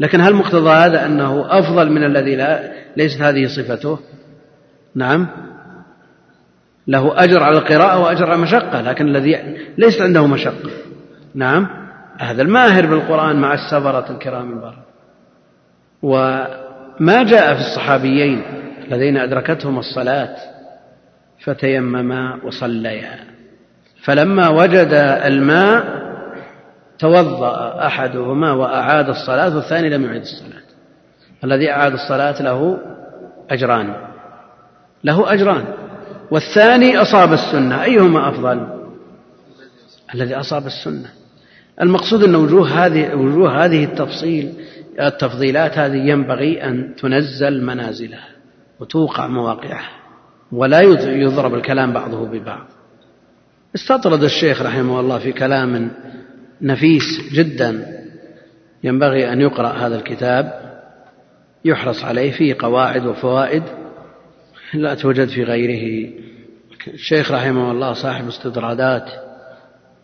لكن 0.00 0.20
هل 0.20 0.34
مقتضى 0.34 0.70
هذا 0.70 1.06
أنه 1.06 1.58
أفضل 1.58 1.90
من 1.90 2.04
الذي 2.04 2.36
لا 2.36 2.72
ليست 2.96 3.20
هذه 3.22 3.46
صفته؟ 3.46 3.98
نعم. 4.94 5.26
له 6.88 7.24
أجر 7.24 7.42
على 7.42 7.58
القراءة 7.58 7.98
وأجر 8.00 8.24
على 8.24 8.34
المشقة 8.34 8.80
لكن 8.80 9.06
الذي 9.08 9.56
ليست 9.78 10.00
عنده 10.00 10.26
مشقة. 10.26 10.70
نعم؟ 11.34 11.68
هذا 12.18 12.42
الماهر 12.42 12.86
بالقرآن 12.86 13.36
مع 13.36 13.54
السفرة 13.54 14.10
الكرام 14.10 14.52
البر 14.52 14.76
وما 16.02 17.22
جاء 17.22 17.54
في 17.54 17.60
الصحابيين 17.60 18.42
الذين 18.88 19.16
أدركتهم 19.16 19.78
الصلاة 19.78 20.36
فتيمما 21.44 22.38
وصليا. 22.44 23.18
فلما 24.04 24.48
وجد 24.48 24.92
الماء 25.24 26.06
توضأ 26.98 27.86
أحدهما 27.86 28.52
وأعاد 28.52 29.08
الصلاة 29.08 29.56
والثاني 29.56 29.90
لم 29.90 30.04
يعيد 30.04 30.22
الصلاة. 30.22 30.66
الذي 31.44 31.70
أعاد 31.70 31.92
الصلاة 31.92 32.42
له 32.42 32.78
أجران. 33.50 33.94
له 35.04 35.32
أجران. 35.32 35.64
والثاني 36.30 36.96
أصاب 37.02 37.32
السنة. 37.32 37.82
أيهما 37.84 38.28
أفضل؟ 38.28 38.86
الذي 40.14 40.34
أصاب 40.34 40.66
السنة. 40.66 41.10
المقصود 41.82 42.24
أن 42.24 42.34
وجوه 42.34 42.86
هذه 42.86 43.14
وجوه 43.14 43.64
هذه 43.64 43.84
التفصيل 43.84 44.52
التفضيلات 45.00 45.78
هذه 45.78 45.96
ينبغي 45.96 46.64
أن 46.64 46.94
تنزل 46.98 47.64
منازلها 47.64 48.28
وتوقع 48.80 49.26
مواقعها 49.26 49.90
ولا 50.52 50.80
يضرب 51.04 51.54
الكلام 51.54 51.92
بعضه 51.92 52.26
ببعض. 52.26 52.66
استطرد 53.74 54.22
الشيخ 54.22 54.62
رحمه 54.62 55.00
الله 55.00 55.18
في 55.18 55.32
كلام 55.32 55.90
نفيس 56.62 57.32
جدا. 57.32 57.86
ينبغي 58.84 59.32
أن 59.32 59.40
يقرأ 59.40 59.68
هذا 59.68 59.96
الكتاب 59.96 60.66
يحرص 61.64 62.04
عليه 62.04 62.32
فيه 62.32 62.56
قواعد 62.58 63.06
وفوائد 63.06 63.62
لا 64.74 64.94
توجد 64.94 65.28
في 65.28 65.42
غيره. 65.42 66.12
الشيخ 66.88 67.32
رحمه 67.32 67.70
الله 67.70 67.92
صاحب 67.92 68.28
استطرادات 68.28 69.10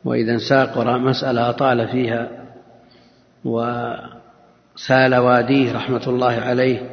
وإذا 0.04 0.38
وراء 0.76 0.98
مسألة 0.98 1.50
أطال 1.50 1.88
فيها 1.88 2.30
وسال 3.44 5.14
واديه 5.14 5.72
رحمة 5.72 6.02
الله 6.06 6.32
عليه 6.32 6.90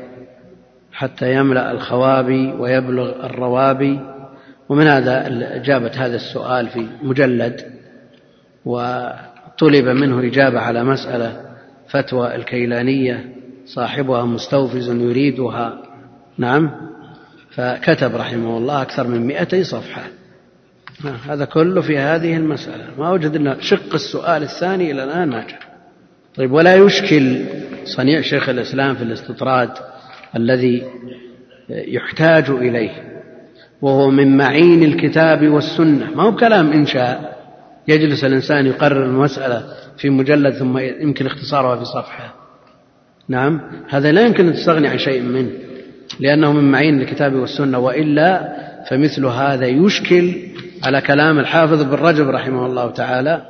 حتى 0.94 1.34
يملأ 1.34 1.72
الخوابي 1.72 2.52
ويبلغ 2.52 3.26
الروابي. 3.26 4.00
ومن 4.70 4.88
هذا 4.88 5.28
إجابة 5.56 5.92
هذا 5.96 6.16
السؤال 6.16 6.68
في 6.68 6.88
مجلد 7.04 7.62
وطلب 8.66 9.86
منه 9.86 10.20
الإجابة 10.20 10.60
على 10.60 10.84
مسألة 10.84 11.42
فتوى 11.88 12.36
الكيلانية 12.36 13.36
صاحبها 13.66 14.26
مستوفز 14.26 14.90
يريدها. 14.90 15.78
نعم. 16.38 16.90
فكتب 17.52 18.16
رحمه 18.16 18.58
الله 18.58 18.82
أكثر 18.82 19.08
من 19.08 19.28
مئتي 19.28 19.64
صفحة. 19.64 20.04
هذا 21.30 21.46
كله 21.46 21.82
في 21.82 21.98
هذه 21.98 22.38
المسألة. 22.38 22.86
ما 22.98 23.12
وجد 23.12 23.36
إلا 23.36 23.58
شق 23.60 23.94
السؤال 23.94 24.44
الثاني 24.44 24.92
إلى 24.92 25.04
الآن 25.04 25.30
ما 25.30 25.48
جاء 25.48 25.60
طيب 26.36 26.52
ولا 26.52 26.76
يشكل 26.76 27.46
صنيع 27.86 28.22
شيخ 28.22 28.50
الإسلام 28.50 28.96
في 28.96 29.04
الاستطراد 29.04 29.70
الذي 30.36 30.84
يحتاج 31.70 32.50
إليه 32.50 33.22
وهو 33.82 34.10
من 34.10 34.38
معين 34.38 34.84
الكتاب 34.84 35.48
والسنة. 35.48 36.16
ما 36.16 36.24
هو 36.24 36.36
كلام 36.36 36.72
إنشاء 36.72 37.40
يجلس 37.88 38.24
الإنسان 38.24 38.66
يقرر 38.66 39.06
المسألة 39.06 39.64
في 39.98 40.10
مجلد 40.10 40.54
ثم 40.54 40.78
يمكن 40.78 41.26
اختصارها 41.26 41.76
في 41.76 41.86
صفحة. 41.86 42.36
نعم 43.28 43.62
هذا 43.90 44.12
لا 44.12 44.22
يمكن 44.26 44.48
أن 44.48 44.54
تستغني 44.54 44.88
عن 44.88 44.98
شيء 44.98 45.22
منه. 45.22 45.52
لأنه 46.20 46.54
من 46.54 46.72
معين 46.72 47.02
الكتاب 47.02 47.34
والسنة 47.34 47.80
وإلا 47.80 48.56
فمثل 48.90 49.26
هذا 49.26 49.68
يشكل 49.68 50.34
على 50.84 51.02
كلام 51.02 51.40
الحافظ 51.40 51.84
بن 51.84 51.94
رجب 51.94 52.30
رحمه 52.30 52.66
الله 52.66 52.92
تعالى 52.92 53.42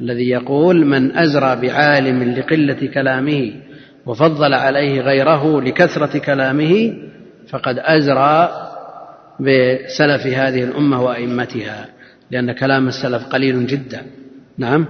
الذي 0.00 0.28
يقول 0.28 0.86
من 0.86 1.16
أزرى 1.16 1.56
بعالم 1.56 2.22
لقلة 2.22 2.90
كلامه 2.94 3.52
وفضل 4.06 4.54
عليه 4.54 5.00
غيره 5.00 5.60
لكثرة 5.60 6.18
كلامه 6.18 6.94
فقد 7.48 7.78
أزرى 7.78 8.50
بسلف 9.40 10.26
هذه 10.26 10.64
الأمة 10.64 11.02
وأئمتها 11.02 11.86
لأن 12.30 12.52
كلام 12.52 12.88
السلف 12.88 13.26
قليل 13.26 13.66
جدا. 13.66 14.02
نعم. 14.58 14.86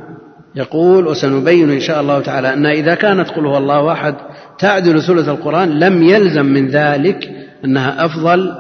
يقول 0.54 1.06
وسنبين 1.06 1.70
إن 1.70 1.80
شاء 1.80 2.00
الله 2.00 2.20
تعالى 2.20 2.52
أن 2.52 2.66
إذا 2.66 2.94
كانت 2.94 3.30
قل 3.30 3.46
هو 3.46 3.58
الله 3.58 3.92
أحد 3.92 4.14
تعدل 4.62 5.02
ثلث 5.02 5.28
القرآن 5.28 5.78
لم 5.78 6.02
يلزم 6.02 6.46
من 6.46 6.68
ذلك 6.68 7.30
أنها 7.64 8.04
أفضل 8.04 8.54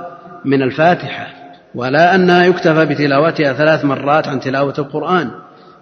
من 0.44 0.62
الفاتحة 0.62 1.26
ولا 1.74 2.14
أنها 2.14 2.44
يكتفى 2.44 2.86
بتلاوتها 2.86 3.52
ثلاث 3.52 3.84
مرات 3.84 4.28
عن 4.28 4.40
تلاوة 4.40 4.74
القرآن 4.78 5.30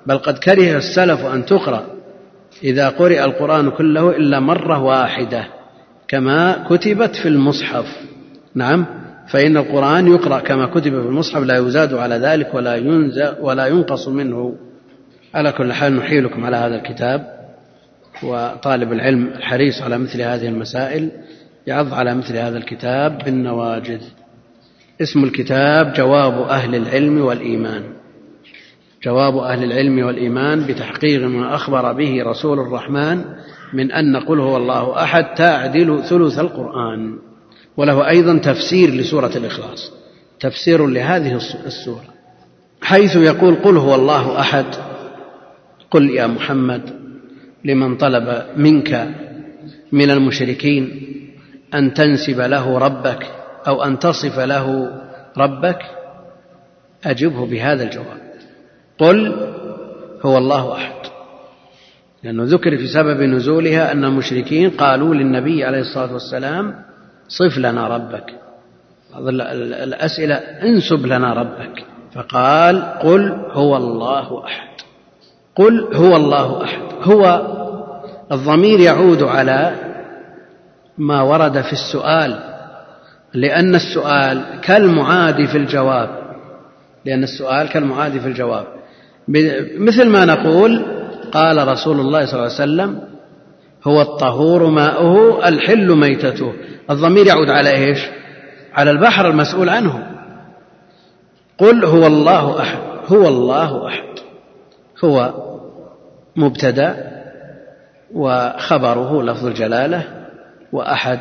بل 0.07 0.19
قد 0.19 0.39
كره 0.39 0.77
السلف 0.77 1.27
أن 1.27 1.45
تقرأ 1.45 1.87
إذا 2.65 2.89
قرئ 2.89 3.25
القرآن 3.25 3.71
كله 3.71 4.11
إلا 4.11 4.41
مرة 4.41 4.83
واحدة 4.83 5.45
كما 6.09 6.65
كتبت 6.71 7.17
في 7.17 7.29
المصحف. 7.29 7.87
نعم 8.55 8.87
فإن 9.29 9.57
القرآن 9.57 10.07
يقرأ 10.07 10.41
كما 10.41 10.67
كتب 10.67 11.03
في 11.03 11.09
المصحف 11.09 11.43
لا 11.43 11.59
يزاد 11.59 11.95
على 11.95 12.15
ذلك 12.15 12.55
ولا 13.41 13.67
ينقص 13.67 14.09
منه. 14.09 14.55
على 15.35 15.53
كل 15.53 15.73
حال 15.73 15.97
نحيلكم 15.97 16.45
على 16.45 16.57
هذا 16.57 16.75
الكتاب. 16.77 17.40
وطالب 18.23 18.93
العلم 18.93 19.27
الحريص 19.27 19.83
على 19.83 19.99
مثل 19.99 20.23
هذه 20.23 20.49
المسائل 20.49 21.11
يعض 21.67 21.95
على 21.95 22.15
مثل 22.15 22.37
هذا 22.37 22.59
الكتاب 22.59 23.19
بالنواجذ. 23.25 24.01
اسم 25.03 25.25
الكتاب 25.25 25.93
جواب 25.93 26.43
أهل 26.43 26.75
العلم 26.75 27.21
والإيمان. 27.21 27.83
جواب 29.05 29.37
أهل 29.37 29.65
العلم 29.65 30.07
والإيمان 30.07 30.67
بتحقيق 30.67 31.23
ما 31.23 31.55
أخبر 31.55 31.93
به 31.93 32.23
رسول 32.23 32.61
الرحمن 32.61 33.25
من 33.73 33.93
أن 33.93 34.17
قل 34.17 34.41
هو 34.41 34.57
الله 34.57 35.03
أحد 35.03 35.35
تعدل 35.35 36.03
ثلث 36.05 36.39
القرآن. 36.39 37.19
وله 37.77 38.09
أيضا 38.09 38.39
تفسير 38.39 38.91
لسورة 38.91 39.37
الإخلاص. 39.37 39.93
تفسير 40.41 40.87
لهذه 40.87 41.37
السورة. 41.67 42.05
حيث 42.83 43.17
يقول 43.17 43.55
قل 43.55 43.77
هو 43.77 43.95
الله 43.95 44.41
أحد 44.41 44.67
قل 45.91 46.11
يا 46.11 46.27
محمد 46.27 47.00
لمن 47.65 47.97
طلب 47.97 48.43
منك 48.57 49.09
من 49.93 50.11
المشركين 50.11 51.07
أن 51.75 51.95
تنسب 51.95 52.41
له 52.41 52.79
ربك 52.79 53.27
أو 53.69 53.83
أن 53.83 53.99
تصف 53.99 54.39
له 54.39 54.91
ربك؟ 55.37 55.79
أجبه 57.05 57.47
بهذا 57.47 57.83
الجواب. 57.83 58.21
قل 58.99 59.37
هو 60.23 60.39
الله 60.39 60.75
أحد. 60.75 60.95
لأنه 62.23 62.45
ذكر 62.45 62.77
في 62.77 62.87
سبب 62.87 63.23
نزولها 63.23 63.93
أن 63.93 64.05
المشركين 64.05 64.71
قالوا 64.71 65.15
للنبي 65.15 65.65
عليه 65.65 65.81
الصلاة 65.81 66.13
والسلام 66.13 66.75
صف 67.29 67.59
لنا 67.59 67.89
ربك. 67.89 68.35
بعض 69.13 69.29
الأسئلة 69.29 70.35
انسب 70.35 71.07
لنا 71.07 71.33
ربك. 71.33 71.85
فقال 72.15 72.83
قل 72.83 73.31
هو 73.53 73.77
الله 73.77 74.45
أحد. 74.45 74.70
قل 75.57 75.95
هو 75.95 76.17
الله 76.17 76.65
أحد. 76.65 76.83
هو 77.03 77.47
الضمير 78.33 78.81
يعود 78.81 79.23
على 79.23 79.73
ما 80.99 81.23
ورد 81.23 81.61
في 81.61 81.73
السؤال 81.73 82.39
لأن 83.35 83.75
السؤال 83.75 84.61
كالمعاد 84.63 85.47
في 85.47 85.59
الجواب 85.59 86.09
لأن 87.05 87.23
السؤال 87.23 87.69
كالمعاد 87.69 88.19
في 88.19 88.27
الجواب. 88.27 88.67
مثل 89.79 90.09
ما 90.09 90.25
نقول 90.25 90.87
قال 91.33 91.69
رسول 91.69 92.01
الله 92.01 92.27
صلى 92.27 92.35
الله 92.35 92.45
عليه 92.45 92.55
وسلم 92.55 93.01
هو 93.85 94.03
الطهور 94.03 94.67
ماؤه 94.67 95.49
الحل 95.49 95.97
ميتته. 95.97 96.53
الضمير 96.91 97.27
يعود 97.27 97.51
على 97.51 97.71
إيش؟ 97.71 97.99
على 98.75 98.91
البحر 98.91 99.29
المسؤول 99.29 99.69
عنه. 99.69 100.07
قل 101.59 101.85
هو 101.85 102.07
الله 102.07 102.61
أحد. 102.61 102.79
هو 103.13 103.29
الله 103.29 103.87
أحد. 103.87 104.10
هو 105.05 105.35
مبتدأ 106.37 107.11
وخبره 108.15 109.23
لفظ 109.23 109.47
الجلالة 109.47 110.27
وأحد 110.73 111.21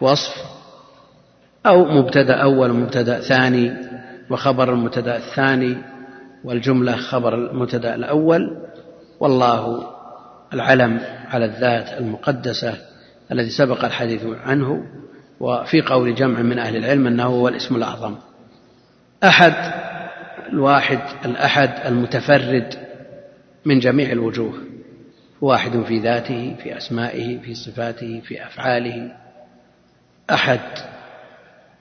وصف 0.00 0.34
أو 1.66 1.84
مبتدأ 1.84 2.34
أول 2.34 2.70
ومبتدأ 2.70 3.20
ثاني 3.20 3.76
وخبر 4.30 4.72
المبتدأ 4.72 5.16
الثاني 5.16 5.76
والجملة 6.44 6.96
خبر 6.96 7.34
المبتدأ 7.34 7.94
الأول 7.94 8.56
والله 9.20 9.84
العلم 10.54 11.00
على 11.30 11.44
الذات 11.44 12.00
المقدسة 12.00 12.74
الذي 13.32 13.50
سبق 13.50 13.84
الحديث 13.84 14.24
عنه 14.44 14.86
وفي 15.40 15.82
قول 15.82 16.14
جمع 16.14 16.42
من 16.42 16.58
أهل 16.58 16.76
العلم 16.76 17.06
أنه 17.06 17.24
هو 17.24 17.48
الاسم 17.48 17.76
الأعظم 17.76 18.14
أحد 19.24 19.54
الواحد 20.52 21.00
الأحد 21.24 21.70
المتفرد 21.86 22.87
من 23.64 23.78
جميع 23.78 24.12
الوجوه 24.12 24.54
واحد 25.40 25.82
في 25.82 25.98
ذاته 25.98 26.56
في 26.62 26.76
أسمائه 26.76 27.38
في 27.38 27.54
صفاته 27.54 28.20
في 28.24 28.46
أفعاله. 28.46 29.12
أحد 30.30 30.60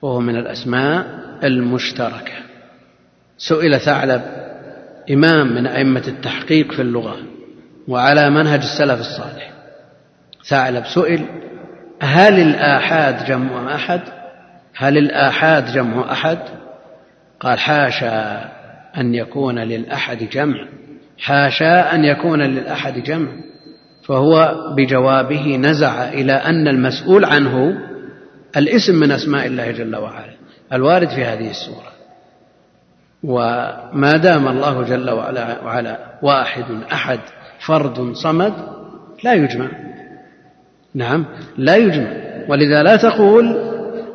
وهو 0.02 0.20
من 0.20 0.36
الأسماء 0.36 1.06
المشتركة. 1.44 2.34
سئل 3.38 3.80
ثعلب 3.80 4.22
إمام 5.12 5.56
من 5.56 5.68
أئمة 5.68 6.04
التحقيق 6.08 6.72
في 6.72 6.82
اللغة 6.82 7.18
وعلى 7.88 8.30
منهج 8.30 8.60
السلف 8.60 9.00
الصالح. 9.00 9.52
ثعلب 10.46 10.86
سئل 10.86 11.26
هل 12.02 12.40
الآحاد 12.40 13.26
جمع 13.26 13.76
أحد؟ 13.76 14.02
هل 14.76 14.98
الآحاد 14.98 15.74
جمع 15.74 16.12
أحد؟ 16.12 16.40
قال 17.40 17.60
حاشا 17.60 18.50
أن 18.98 19.16
يكون 19.16 19.60
للأحد 19.60 20.18
جمع. 20.18 20.68
حاشا 21.18 21.96
أن 21.96 22.06
يكون 22.06 22.42
للأحد 22.42 23.04
جمع 23.04 23.28
فهو 24.08 24.56
بجوابه 24.78 25.56
نزع 25.56 26.10
إلى 26.10 26.34
أن 26.34 26.68
المسؤول 26.68 27.26
عنه 27.26 27.78
الاسم 28.58 28.96
من 29.00 29.12
أسماء 29.12 29.46
الله 29.46 29.72
جل 29.72 29.96
وعلا 29.96 30.34
الوارد 30.74 31.10
في 31.10 31.24
هذه 31.24 31.50
السورة. 31.50 31.88
وما 33.24 34.18
دام 34.18 34.48
الله 34.48 34.84
جل 34.84 35.10
وعلا, 35.10 35.64
وعلا 35.64 35.98
واحد 36.22 36.66
أحد 36.94 37.20
فرد 37.60 38.14
صمد 38.14 38.54
لا 39.24 39.34
يجمع. 39.34 39.68
نعم 40.96 41.26
لا 41.58 41.76
يجمع. 41.76 42.12
ولذا 42.50 42.84
لا 42.84 42.96
تقول 42.96 43.58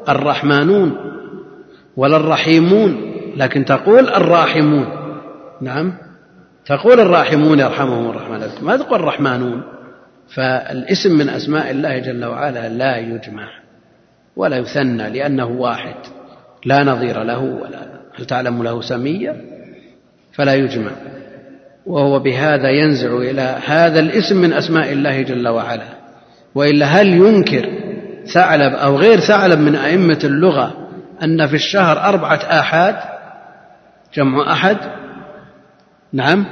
الرحمانون 0.08 0.96
ولا 1.96 2.16
الرحيمون 2.16 3.12
لكن 3.36 3.64
تقول 3.64 4.08
الراحمون. 4.08 4.86
نعم 5.60 5.94
تقول 6.66 7.00
الراحمون 7.00 7.58
يرحمهم 7.58 8.10
الرحمن. 8.10 8.48
ما 8.62 8.76
تقول 8.76 9.00
الرحمانون 9.00 9.62
فالاسم 10.34 11.18
من 11.18 11.28
أسماء 11.28 11.70
الله 11.70 11.98
جل 11.98 12.24
وعلا 12.24 12.68
لا 12.68 12.96
يجمع 12.96 13.48
ولا 14.36 14.56
يثنى 14.56 15.10
لأنه 15.10 15.46
واحد. 15.46 15.94
لا 16.64 16.84
نظير 16.84 17.22
له 17.22 17.38
ولا 17.38 17.86
هل 18.18 18.24
تعلم 18.24 18.62
له 18.62 18.80
سمية؟ 18.80 19.36
فلا 20.32 20.54
يجمع. 20.54 20.90
وهو 21.86 22.18
بهذا 22.18 22.70
ينزع 22.70 23.16
إلى 23.16 23.58
هذا 23.66 24.00
الاسم 24.00 24.36
من 24.36 24.52
أسماء 24.52 24.92
الله 24.92 25.22
جل 25.22 25.48
وعلا. 25.48 25.88
وإلا 26.54 26.86
هل 26.86 27.08
ينكر 27.08 27.68
ثعلب 28.34 28.74
أو 28.74 28.96
غير 28.96 29.20
ثعلب 29.20 29.58
من 29.58 29.76
أئمة 29.76 30.18
اللغة 30.24 30.88
أن 31.22 31.46
في 31.46 31.54
الشهر 31.54 31.98
أربعة 31.98 32.40
آحاد؟ 32.60 32.96
جمع 34.14 34.52
أحد؟ 34.52 34.76
نعم. 36.12 36.46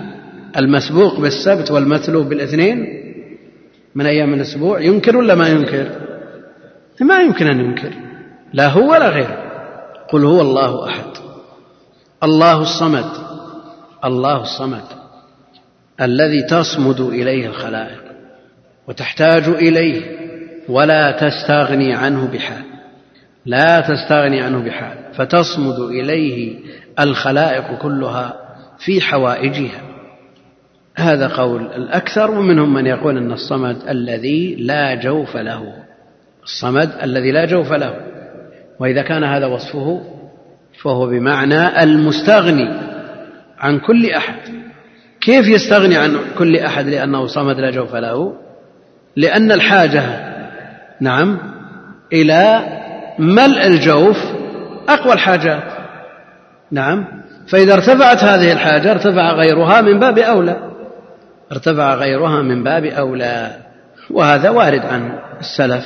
المسبوق 0.57 1.21
بالسبت 1.21 1.71
والمتلو 1.71 2.23
بالاثنين 2.23 2.87
من 3.95 4.07
أيام 4.07 4.35
الأسبوع 4.35 4.81
ينكر 4.81 5.17
ولا 5.17 5.35
ما 5.35 5.49
ينكر؟ 5.49 5.91
ما 7.01 7.19
يمكن 7.19 7.47
أن 7.47 7.61
ينكر. 7.61 7.93
لا 8.53 8.69
هو 8.69 8.91
ولا 8.91 9.09
غيره. 9.09 9.51
قل 10.09 10.25
هو 10.25 10.41
الله 10.41 10.89
أحد. 10.89 11.11
الله 12.23 12.63
الصمد. 12.63 13.11
الله 14.05 14.43
الصمد. 14.43 14.85
الذي 16.01 16.43
تصمد 16.43 17.01
إليه 17.01 17.47
الخلائق 17.47 18.03
وتحتاج 18.89 19.49
إليه 19.49 20.03
ولا 20.69 21.11
تستغني 21.11 21.95
عنه 21.95 22.27
بحال. 22.27 22.65
لا 23.47 23.81
تستغني 23.81 24.41
عنه 24.41 24.59
بحال. 24.59 24.97
فتصمد 25.15 25.79
إليه 25.79 26.59
الخلائق 27.01 27.79
كلها 27.79 28.50
في 28.85 29.01
حوائجها. 29.01 29.81
هذا 30.97 31.29
قول 31.29 31.67
الأكثر 31.67 32.31
ومنهم 32.31 32.75
من 32.75 32.87
يقول 32.87 33.17
أن 33.17 33.33
الصمد 33.33 33.77
الذي 33.89 34.55
لا 34.55 34.95
جوف 34.95 35.37
له. 35.37 35.73
الصمد 36.45 36.91
الذي 37.03 37.33
لا 37.33 37.45
جوف 37.45 37.73
له. 37.73 37.95
وإذا 38.81 39.03
كان 39.03 39.25
هذا 39.25 39.47
وصفه 39.47 40.03
فهو 40.83 41.07
بمعنى 41.07 41.83
المستغني 41.83 42.69
عن 43.59 43.79
كل 43.79 44.11
أحد. 44.11 44.37
كيف 45.21 45.49
يستغني 45.49 45.97
عن 45.97 46.19
كل 46.39 46.57
أحد 46.57 46.87
لأنه 46.87 47.27
صمد 47.27 47.57
لا 47.57 47.71
جوف 47.71 47.95
له؟ 47.95 48.35
لأن 49.17 49.53
الحاجة 49.53 50.03
نعم 51.01 51.39
إلى 52.13 52.63
ملء 53.19 53.67
الجوف 53.67 54.19
أقوى 54.89 55.13
الحاجات. 55.13 55.65
نعم. 56.71 57.21
فإذا 57.51 57.75
ارتفعت 57.75 58.25
هذه 58.25 58.53
الحاجة 58.53 58.91
ارتفع 58.91 59.33
غيرها 59.33 59.81
من 59.81 59.99
باب 59.99 60.19
أولى. 60.19 60.57
ارتفع 61.53 61.95
غيرها 61.95 62.43
من 62.43 62.65
باب 62.65 62.85
أولى. 62.85 63.57
وهذا 64.11 64.51
وارد 64.51 64.81
عن 64.81 65.19
السلف 65.41 65.85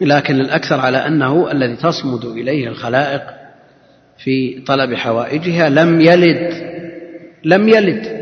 لكن 0.00 0.40
الأكثر 0.40 0.80
على 0.80 1.06
أنه 1.06 1.50
الذي 1.52 1.76
تصمد 1.76 2.24
إليه 2.24 2.68
الخلائق 2.68 3.22
في 4.18 4.60
طلب 4.60 4.94
حوائجها 4.94 5.68
لم 5.68 6.00
يلد 6.00 6.70
لم 7.44 7.68
يلد. 7.68 8.20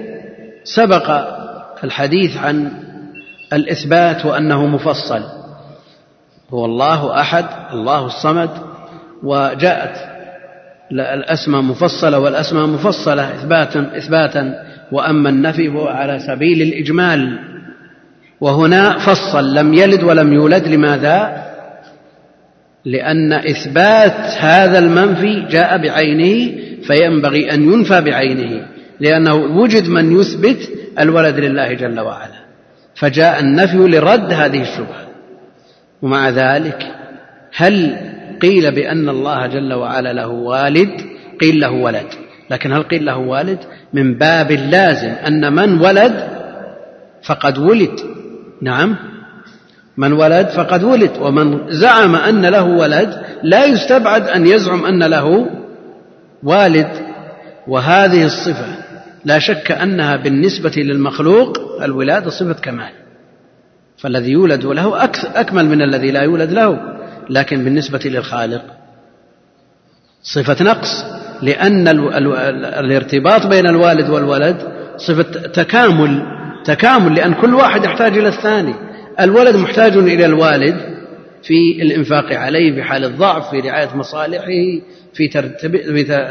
سبق 0.65 1.11
الحديث 1.85 2.37
عن 2.37 2.73
الإثبات 3.53 4.27
وأنه 4.27 4.67
مفصل. 4.67 5.23
هو 6.51 6.65
الله 6.65 7.21
أحد 7.21 7.47
الله 7.73 8.07
الصمد 8.07 8.51
وجاءت 9.23 10.08
الأسماء 10.93 11.63
مفصلة 11.63 12.19
والأسماء 12.19 12.67
مفصلة 12.67 13.35
إثباتا 13.35 13.91
إثباتا. 13.97 14.55
وأما 14.93 15.31
النفي 15.31 15.69
هو 15.69 15.87
على 15.87 16.19
سبيل 16.19 16.63
الإجمال. 16.63 17.39
وهنا 18.41 18.99
فصل 18.99 19.55
لم 19.55 19.75
يلد 19.75 20.03
ولم 20.03 20.33
يولد 20.33 20.69
لماذا؟ 20.69 21.45
لأن 22.85 23.33
إثبات 23.33 24.17
هذا 24.41 24.79
المنفي 24.79 25.47
جاء 25.51 25.79
بعينه 25.83 26.59
فينبغي 26.83 27.53
أن 27.53 27.73
ينفى 27.73 28.01
بعينه 28.01 28.67
لأنه 29.01 29.35
وجد 29.35 29.89
من 29.89 30.21
يثبت 30.21 30.71
الولد 30.99 31.39
لله 31.39 31.73
جل 31.73 32.01
وعلا. 32.01 32.39
فجاء 32.95 33.41
النفي 33.41 33.77
لرد 33.77 34.33
هذه 34.33 34.63
الشبهة. 34.63 35.09
ومع 36.03 36.29
ذلك 36.29 36.87
هل 37.57 37.97
قيل 38.43 38.71
بأن 38.71 39.09
الله 39.09 39.47
جل 39.47 39.73
وعلا 39.73 40.13
له 40.13 40.29
والد 40.29 40.91
قيل 41.41 41.61
له 41.61 41.71
ولد. 41.71 42.07
لكن 42.51 42.73
هل 42.73 42.83
قيل 42.83 43.05
له 43.05 43.17
والد؟ 43.19 43.59
من 43.93 44.15
باب 44.15 44.51
اللازم 44.51 45.09
أن 45.09 45.53
من 45.53 45.81
ولد 45.81 46.29
فقد 47.23 47.59
ولد. 47.59 48.01
نعم. 48.63 48.97
من 49.97 50.13
ولد 50.13 50.49
فقد 50.49 50.83
ولد. 50.83 51.11
ومن 51.21 51.71
زعم 51.71 52.17
أن 52.17 52.47
له 52.47 52.65
ولد 52.65 53.23
لا 53.43 53.65
يستبعد 53.65 54.29
أن 54.29 54.47
يزعم 54.47 54.85
أن 54.85 55.03
له 55.03 55.47
والد. 56.43 56.91
وهذه 57.69 58.25
الصفة 58.25 58.67
لا 59.25 59.39
شك 59.39 59.73
أنها 59.73 60.17
بالنسبة 60.17 60.73
للمخلوق 60.77 61.59
الولادة 61.83 62.31
صفة 62.31 62.53
كمال. 62.53 62.91
فالذي 63.99 64.31
يولد 64.31 64.65
له 64.65 65.05
أكمل 65.35 65.67
من 65.67 65.83
الذي 65.83 66.11
لا 66.11 66.23
يولد 66.23 66.53
له. 66.53 66.98
لكن 67.31 67.65
بالنسبة 67.65 68.01
للخالق. 68.05 68.63
صفة 70.23 70.65
نقص 70.65 71.05
لأن 71.43 71.89
الارتباط 72.79 73.47
بين 73.47 73.67
الوالد 73.67 74.09
والولد 74.09 74.63
صفة 74.97 75.23
تكامل 75.49 76.23
تكامل 76.65 77.15
لأن 77.15 77.35
كل 77.35 77.55
واحد 77.55 77.85
يحتاج 77.85 78.19
إلى 78.19 78.29
الثاني. 78.29 78.75
الولد 79.21 79.57
محتاج 79.57 79.97
إلى 79.97 80.27
الوالد 80.27 80.99
في 81.43 81.83
الإنفاق 81.83 82.33
عليه 82.33 82.75
في 82.75 82.83
حال 82.83 83.05
الضعف 83.05 83.51
في 83.51 83.61
رعاية 83.61 83.97
مصالحه 83.97 84.81
في 85.15 85.29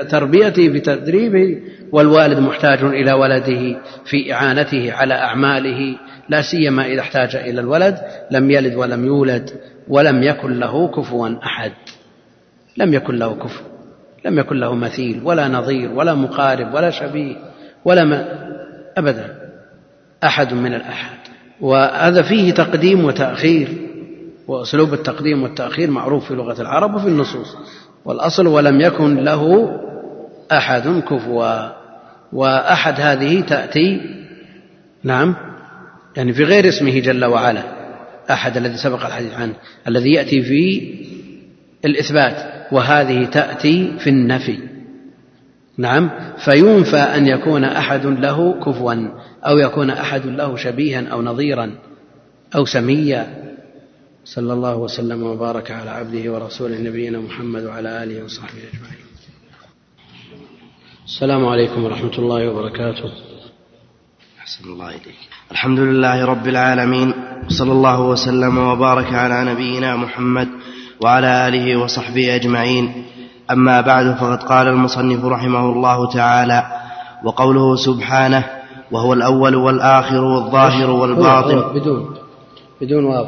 تربيته 0.09 0.69
في 0.69 0.79
تدريبه. 0.79 1.57
والوالد 1.91 2.39
محتاج 2.39 2.83
إلى 2.83 3.13
ولده 3.13 3.81
في 4.05 4.33
إعانته 4.33 4.93
على 4.93 5.13
أعماله 5.13 5.97
لا 6.29 6.41
سيما 6.41 6.85
إذا 6.85 7.01
احتاج 7.01 7.35
إلى 7.35 7.61
الولد 7.61 7.97
لم 8.31 8.51
يلد 8.51 8.75
ولم 8.75 9.05
يولد. 9.05 9.49
ولم 9.89 10.23
يكن 10.23 10.59
له 10.59 10.87
كفوا 10.87 11.29
أحد. 11.43 11.71
لم 12.77 12.93
يكن 12.93 13.15
له 13.15 13.35
كفو. 13.35 13.63
لم 14.25 14.39
يكن 14.39 14.55
له 14.55 14.75
مثيل 14.75 15.21
ولا 15.23 15.47
نظير 15.47 15.91
ولا 15.91 16.13
مقارب 16.13 16.73
ولا 16.73 16.89
شبيه 16.89 17.35
ولا 17.85 18.03
ما 18.03 18.25
أبدا. 18.97 19.35
أحد 20.23 20.53
من 20.53 20.73
الأحد. 20.73 21.17
وهذا 21.61 22.21
فيه 22.21 22.53
تقديم 22.53 23.05
وتأخير 23.05 23.67
وأسلوب 24.47 24.93
التقديم 24.93 25.43
والتأخير 25.43 25.91
معروف 25.91 26.27
في 26.27 26.33
لغة 26.33 26.61
العرب 26.61 26.95
وفي 26.95 27.07
النصوص. 27.07 27.55
والأصل 28.05 28.47
ولم 28.47 28.81
يكن 28.81 29.15
له 29.15 29.71
أحد 30.51 31.03
كفوا. 31.09 31.69
وأحد 32.33 33.01
هذه 33.01 33.41
تأتي 33.41 34.01
نعم 35.03 35.35
يعني 36.17 36.33
في 36.33 36.43
غير 36.43 36.67
اسمه 36.67 36.99
جل 36.99 37.25
وعلا. 37.25 37.76
أحد 38.29 38.57
الذي 38.57 38.77
سبق 38.77 39.05
الحديث 39.05 39.33
عنه 39.33 39.53
الذي 39.87 40.11
يأتي 40.11 40.41
في 40.41 40.93
الإثبات 41.85 42.67
وهذه 42.71 43.25
تأتي 43.25 43.97
في 43.99 44.09
النفي. 44.09 44.59
نعم؟ 45.77 46.11
فينفى 46.37 46.97
أن 46.97 47.27
يكون 47.27 47.63
أحد 47.63 48.05
له 48.05 48.59
كفوا 48.65 49.09
أو 49.43 49.57
يكون 49.57 49.89
أحد 49.89 50.25
له 50.25 50.55
شبيها 50.55 51.07
أو 51.07 51.21
نظيرا 51.21 51.71
أو 52.55 52.65
سميا. 52.65 53.47
صلى 54.25 54.53
الله 54.53 54.75
وسلم 54.77 55.23
وبارك 55.23 55.71
على 55.71 55.89
عبده 55.89 56.31
ورسوله 56.33 56.81
نبينا 56.81 57.19
محمد 57.19 57.63
وعلى 57.63 58.03
آله 58.03 58.23
وصحبه 58.23 58.59
أجمعين. 58.73 59.07
السلام 61.05 61.45
عليكم 61.45 61.83
ورحمة 61.83 62.17
الله 62.19 62.49
وبركاته. 62.49 63.26
أحسن 64.47 64.69
الله 64.69 64.89
إليك. 64.89 65.19
الحمد 65.51 65.79
لله 65.79 66.25
رب 66.25 66.47
العالمين 66.47 67.13
وصلى 67.47 67.71
الله 67.71 68.01
وسلم 68.01 68.57
وبارك 68.57 69.13
على 69.13 69.43
نبينا 69.51 69.95
محمد 69.95 70.47
وعلى 71.01 71.47
آله 71.47 71.77
وصحبه 71.77 72.35
أجمعين. 72.35 73.05
أما 73.51 73.81
بعد 73.81 74.15
فقد 74.15 74.43
قال 74.43 74.67
المصنف 74.67 75.25
رحمه 75.25 75.65
الله 75.69 76.13
تعالى 76.13 76.63
وقوله 77.23 77.75
سبحانه 77.75 78.43
وهو 78.91 79.13
الأول 79.13 79.55
والآخر 79.55 80.23
والظاهر 80.23 80.89
والباطن. 80.89 81.59
بدون 81.75 82.15
بدون 82.81 83.05
واو. 83.05 83.25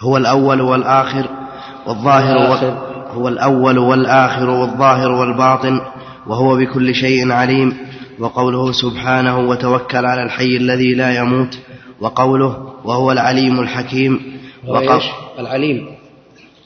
هو 0.00 0.16
الأول 0.16 0.60
والآخر 0.60 1.24
والظاهر 1.86 2.38
هو 3.10 3.28
الأول 3.28 3.78
والآخر 3.78 4.50
والظاهر 4.50 5.10
والباطن 5.10 5.80
وهو 6.26 6.56
بكل 6.56 6.94
شيء 6.94 7.32
عليم. 7.32 7.93
وقوله 8.18 8.72
سبحانه 8.72 9.38
وتوكل 9.38 10.06
على 10.06 10.22
الحي 10.22 10.56
الذي 10.56 10.94
لا 10.94 11.16
يموت 11.16 11.58
وقوله 12.00 12.74
وهو 12.84 13.12
العليم 13.12 13.60
الحكيم 13.60 14.40
وقو... 14.66 15.00
العليم. 15.38 15.86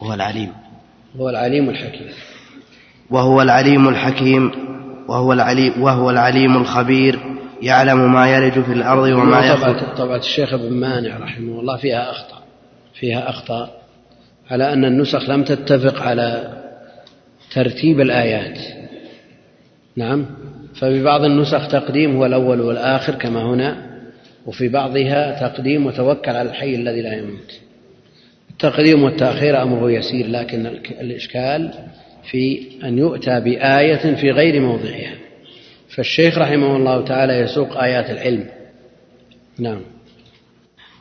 هو 0.03 0.15
العليم. 0.15 0.53
هو 1.17 1.29
العليم 1.29 1.69
الحكيم. 1.69 2.09
وهو 3.11 3.43
العليم 3.43 3.89
الحكيم 3.89 4.51
وهو 5.09 5.33
العليم 5.33 5.83
وهو 5.83 6.11
العليم 6.11 6.57
الخبير 6.57 7.19
يعلم 7.63 8.13
ما 8.13 8.37
يلج 8.37 8.61
في 8.61 8.73
الأرض 8.73 9.03
وما 9.03 9.47
يخرج. 9.47 9.77
طبعة 9.97 10.17
الشيخ 10.19 10.53
ابن 10.53 10.73
مانع 10.73 11.17
رحمه 11.17 11.61
الله 11.61 11.77
فيها 11.77 12.11
أخطاء 12.11 12.43
فيها 12.95 13.31
أخطاء 13.31 13.83
على 14.51 14.73
أن 14.73 14.85
النسخ 14.85 15.31
لم 15.31 15.45
تتفق 15.45 16.03
على 16.03 16.53
ترتيب 17.55 18.01
الآيات. 18.01 18.59
نعم؟ 19.97 20.27
ففي 20.79 21.03
بعض 21.03 21.25
النسخ 21.25 21.69
تقديم 21.69 22.17
هو 22.17 22.27
الأول 22.27 22.61
والآخر 22.61 23.15
كما 23.15 23.43
هنا 23.43 23.77
وفي 24.47 24.69
بعضها 24.69 25.49
تقديم 25.49 25.87
وتوكل 25.87 26.31
على 26.31 26.49
الحي 26.49 26.75
الذي 26.75 27.03
لا 27.03 27.13
يموت. 27.19 27.61
التقديم 28.51 29.03
والتأخير 29.03 29.63
أمره 29.63 29.91
يسير 29.91 30.27
لكن 30.27 30.67
الإشكال 31.01 31.73
في 32.31 32.61
أن 32.85 32.99
يؤتى 32.99 33.41
بآية 33.41 34.15
في 34.15 34.31
غير 34.31 34.61
موضعها. 34.61 35.15
فالشيخ 35.97 36.39
رحمه 36.39 36.77
الله 36.77 37.05
تعالى 37.05 37.33
يسوق 37.33 37.77
آيات 37.77 38.11
العلم. 38.11 38.45
نعم. 39.59 39.81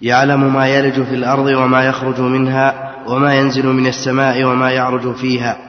يعلم 0.01 0.53
ما 0.53 0.67
يلج 0.67 1.03
في 1.03 1.15
الأرض 1.15 1.45
وما 1.45 1.87
يخرج 1.87 2.19
منها 2.19 2.95
وما 3.07 3.35
ينزل 3.35 3.65
من 3.65 3.87
السماء 3.87 4.43
وما 4.43 4.71
يعرج 4.71 5.15
فيها. 5.15 5.66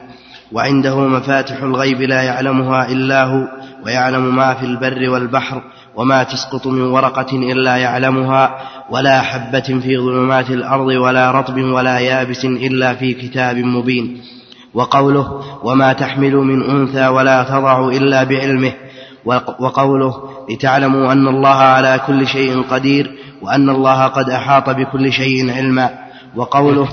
وعنده 0.51 0.99
مفاتح 0.99 1.63
الغيب 1.63 2.01
لا 2.01 2.21
يعلمها 2.21 2.91
إلا 2.91 3.23
هو 3.23 3.47
ويعلم 3.85 4.35
ما 4.35 4.53
في 4.53 4.65
البر 4.65 5.09
والبحر 5.09 5.61
وما 5.95 6.23
تسقط 6.23 6.67
من 6.67 6.81
ورقة 6.81 7.35
إلا 7.35 7.77
يعلمها 7.77 8.57
ولا 8.89 9.21
حبة 9.21 9.59
في 9.59 9.97
ظلمات 9.97 10.49
الأرض 10.49 10.87
ولا 10.87 11.31
رطب 11.31 11.57
ولا 11.57 11.99
يابس 11.99 12.45
إلا 12.45 12.95
في 12.95 13.13
كتاب 13.13 13.57
مبين. 13.57 14.21
وقوله 14.73 15.43
وما 15.63 15.93
تحمل 15.93 16.35
من 16.35 16.63
أنثى 16.63 17.07
ولا 17.07 17.43
تضع 17.43 17.87
إلا 17.87 18.23
بعلمه 18.23 18.73
وقوله 19.59 20.13
لتعلموا 20.49 21.11
أن 21.11 21.27
الله 21.27 21.55
على 21.55 21.99
كل 22.07 22.27
شيء 22.27 22.61
قدير 22.61 23.11
وأن 23.41 23.69
الله 23.69 24.07
قد 24.07 24.29
أحاط 24.29 24.69
بكل 24.69 25.11
شيء 25.11 25.51
علما. 25.51 25.89
وقوله 26.35 26.87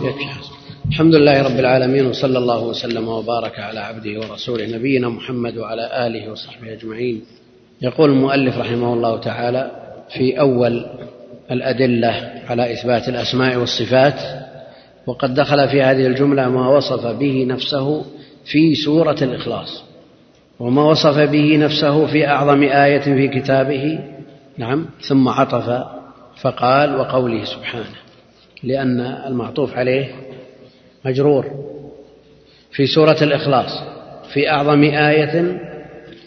الحمد 0.88 1.14
لله 1.14 1.42
رب 1.42 1.58
العالمين 1.60 2.06
وصلى 2.06 2.38
الله 2.38 2.64
وسلم 2.64 3.08
وبارك 3.08 3.58
على 3.58 3.80
عبده 3.80 4.20
ورسوله 4.20 4.76
نبينا 4.76 5.08
محمد 5.08 5.56
وعلى 5.56 6.06
آله 6.06 6.30
وصحبه 6.30 6.72
أجمعين. 6.72 7.22
يقول 7.82 8.10
المؤلف 8.10 8.58
رحمه 8.58 8.94
الله 8.94 9.20
تعالى 9.20 9.70
في 10.10 10.40
أول 10.40 10.86
الأدلة 11.50 12.32
على 12.48 12.72
إثبات 12.72 13.08
الأسماء 13.08 13.56
والصفات 13.56 14.20
وقد 15.06 15.34
دخل 15.34 15.68
في 15.68 15.82
هذه 15.82 16.06
الجملة 16.06 16.48
ما 16.48 16.68
وصف 16.68 17.06
به 17.06 17.44
نفسه 17.48 18.04
في 18.44 18.74
سورة 18.74 19.16
الإخلاص 19.22 19.82
وما 20.60 20.84
وصف 20.84 21.18
به 21.18 21.56
نفسه 21.56 22.06
في 22.06 22.26
أعظم 22.28 22.62
آية 22.62 23.00
في 23.00 23.28
كتابه 23.28 23.98
نعم 24.58 24.86
ثم 25.08 25.28
عطف 25.28 25.84
فقال 26.40 26.96
وقوله 26.96 27.44
سبحانه 27.44 27.96
لأن 28.62 29.00
المعطوف 29.00 29.76
عليه 29.76 30.25
مجرور 31.06 31.50
في 32.70 32.86
سورة 32.86 33.16
الإخلاص 33.22 33.82
في 34.32 34.50
أعظم 34.50 34.82
آية 34.82 35.60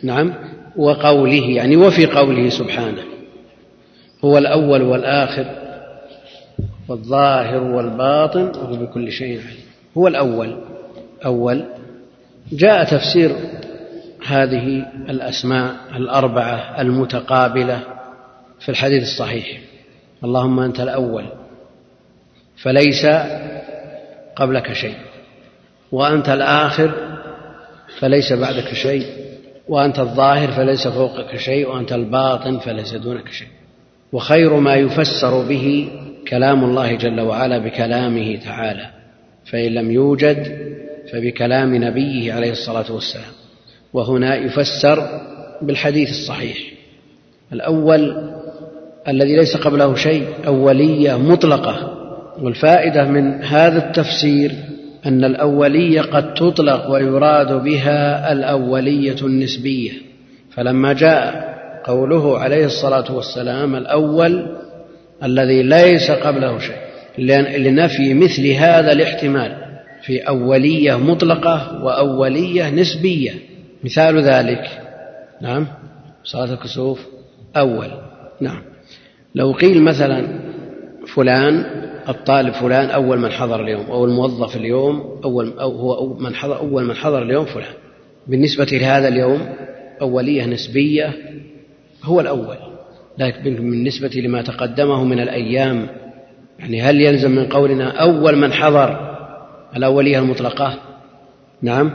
نعم 0.04 0.34
وقوله 0.76 1.50
يعني 1.50 1.76
وفي 1.76 2.06
قوله 2.06 2.50
سبحانه 2.50 3.04
هو 4.26 4.38
الأول 4.38 4.82
والآخر 4.82 5.46
والظاهر 6.88 7.64
والباطن 7.64 8.42
وهو 8.42 8.76
بكل 8.76 9.12
شيء 9.12 9.40
عليم. 9.40 9.66
هو 9.98 10.08
الأول 10.08 10.58
أول. 11.26 11.66
جاء 12.52 12.84
تفسير 12.84 13.36
هذه 14.28 14.86
الأسماء 15.10 15.76
الأربعة 15.96 16.82
المتقابلة 16.82 17.80
في 18.60 18.70
الحديث 18.70 19.04
الصحيح. 19.04 19.60
اللهم 20.24 20.60
أنت 20.60 20.80
الأول 20.80 21.26
فليس 22.58 23.06
قبلك 24.36 24.74
شيء. 24.74 24.96
وأنت 25.92 26.30
الآخر 26.30 26.92
فليس 28.00 28.34
بعدك 28.34 28.74
شيء. 28.74 29.06
وأنت 29.68 30.00
الظاهر 30.00 30.52
فليس 30.52 30.88
فوقك 30.88 31.38
شيء. 31.38 31.70
وأنت 31.70 31.94
الباطن 31.94 32.60
فليس 32.60 32.94
دونك 32.94 33.32
شيء. 33.32 33.48
وخير 34.12 34.54
ما 34.54 34.76
يفسر 34.76 35.42
به 35.42 35.92
كلام 36.28 36.64
الله 36.64 36.96
جل 36.96 37.20
وعلا 37.20 37.58
بكلامه 37.58 38.36
تعالى. 38.46 38.90
فإن 39.46 39.72
لم 39.72 39.92
يوجد 39.92 40.70
فبكلام 41.14 41.76
نبيه 41.76 42.34
عليه 42.34 42.52
الصلاة 42.52 42.92
والسلام. 42.92 43.32
وهنا 43.94 44.36
يفسر 44.36 45.22
بالحديث 45.62 46.10
الصحيح. 46.10 46.58
الأول 47.54 48.30
الذي 49.08 49.36
ليس 49.36 49.58
قبله 49.58 49.96
شيء 49.96 50.28
أولية 50.48 51.18
مطلقة. 51.18 51.99
والفائدة 52.42 53.06
من 53.06 53.44
هذا 53.44 53.88
التفسير 53.88 54.52
أن 55.06 55.24
الأولية 55.24 56.02
قد 56.02 56.34
تطلق 56.34 56.90
ويراد 56.92 57.64
بها 57.64 58.32
الأولية 58.32 59.22
النسبية. 59.22 59.92
فلما 60.52 60.94
جاء 60.94 61.50
قوله 61.84 62.40
عليه 62.40 62.66
الصلاة 62.66 63.16
والسلام 63.16 63.76
الأول 63.76 64.58
الذي 65.24 65.64
ليس 65.64 66.12
قبله 66.12 66.60
شيء 66.60 66.78
لنفي 67.58 68.14
مثل 68.14 68.48
هذا 68.48 68.92
الاحتمال 68.92 69.56
في 70.02 70.20
أولية 70.20 70.96
مطلقة 70.96 71.84
وأولية 71.84 72.70
نسبية. 72.70 73.32
مثال 73.84 74.24
ذلك 74.24 74.82
نعم 75.42 75.68
صلاة 76.24 76.54
الكسوف 76.54 77.06
أول 77.58 77.88
نعم. 78.42 78.62
لو 79.36 79.52
قيل 79.52 79.84
مثلا 79.84 80.28
فلان 81.16 81.66
الطالب 82.10 82.54
فلان 82.54 82.90
أول 82.90 83.20
من 83.20 83.32
حضر 83.32 83.62
اليوم 83.62 83.86
أو 83.86 84.06
الموظف 84.06 84.56
اليوم 84.56 85.20
أول 85.24 85.60
أو 85.60 85.72
هو 85.72 86.14
من 86.14 86.36
حضر 86.36 86.58
أول 86.58 86.84
من 86.84 86.96
حضر 86.96 87.22
اليوم 87.22 87.46
فلان. 87.46 87.74
بالنسبة 88.28 88.66
لهذا 88.72 89.08
اليوم 89.08 89.50
أولية 90.02 90.46
نسبية 90.46 91.14
هو 92.04 92.20
الأول 92.20 92.58
لكن 93.18 93.56
بالنسبة 93.56 94.08
لما 94.08 94.42
تقدمه 94.42 95.04
من 95.04 95.20
الأيام 95.20 95.88
يعني 96.60 96.82
هل 96.82 97.02
يلزم 97.02 97.32
من 97.32 97.46
قولنا 97.46 98.02
أول 98.02 98.36
من 98.36 98.54
حضر 98.54 99.16
الأولية 99.76 100.20
المطلقة؟ 100.20 100.80
نعم 101.62 101.92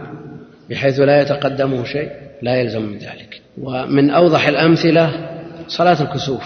بحيث 0.71 1.01
لا 1.01 1.23
يتقدمه 1.23 1.85
شيء 1.85 2.11
لا 2.43 2.57
يلزم 2.57 2.83
من 2.83 2.99
ذلك. 2.99 3.41
ومن 3.63 4.11
أوضح 4.11 4.49
الأمثلة 4.49 5.31
صلاة 5.69 6.03
الكسوف. 6.03 6.45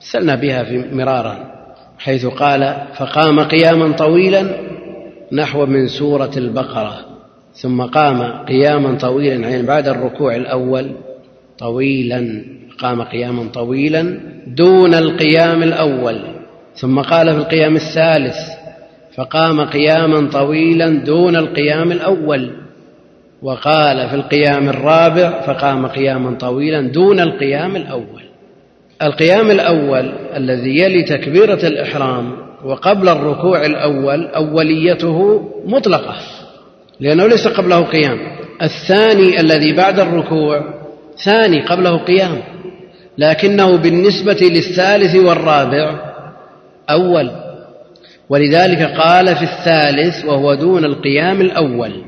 مثلنا 0.00 0.34
بها 0.34 0.64
في 0.64 0.78
مرارا. 0.78 1.61
حيث 2.02 2.26
قال 2.26 2.76
فقام 2.98 3.40
قياما 3.40 3.92
طويلا 3.92 4.46
نحو 5.32 5.66
من 5.66 5.88
سورة 5.88 6.30
البقرة 6.36 6.94
ثم 7.52 7.82
قام 7.82 8.22
قياما 8.22 8.98
طويلا 8.98 9.48
يعني 9.48 9.62
بعد 9.62 9.88
الركوع 9.88 10.36
الأول 10.36 10.90
طويلا 11.58 12.44
قام 12.78 13.02
قياما 13.02 13.48
طويلا 13.54 14.20
دون 14.46 14.94
القيام 14.94 15.62
الأول 15.62 16.18
ثم 16.74 17.00
قال 17.00 17.32
في 17.32 17.38
القيام 17.38 17.76
الثالث 17.76 18.36
فقام 19.16 19.60
قياما 19.60 20.30
طويلا 20.30 20.88
دون 20.88 21.36
القيام 21.36 21.92
الأول 21.92 22.50
وقال 23.42 24.08
في 24.08 24.14
القيام 24.14 24.68
الرابع 24.68 25.40
فقام 25.40 25.86
قياما 25.86 26.34
طويلا 26.34 26.80
دون 26.80 27.20
القيام 27.20 27.76
الأول. 27.76 28.31
القيام 29.02 29.50
الأول 29.50 30.12
الذي 30.36 30.78
يلي 30.78 31.02
تكبيرة 31.02 31.66
الإحرام 31.66 32.32
وقبل 32.64 33.08
الركوع 33.08 33.66
الأول 33.66 34.26
أوليته 34.26 35.48
مطلقة 35.66 36.14
لأنه 37.00 37.26
ليس 37.26 37.48
قبله 37.48 37.80
قيام. 37.80 38.18
الثاني 38.62 39.40
الذي 39.40 39.72
بعد 39.76 40.00
الركوع 40.00 40.64
ثاني 41.24 41.60
قبله 41.60 41.96
قيام 41.96 42.42
لكنه 43.18 43.76
بالنسبة 43.76 44.38
للثالث 44.42 45.16
والرابع 45.16 46.12
أول. 46.90 47.30
ولذلك 48.28 48.82
قال 48.82 49.36
في 49.36 49.42
الثالث 49.42 50.24
وهو 50.24 50.54
دون 50.54 50.84
القيام 50.84 51.40
الأول 51.40 52.04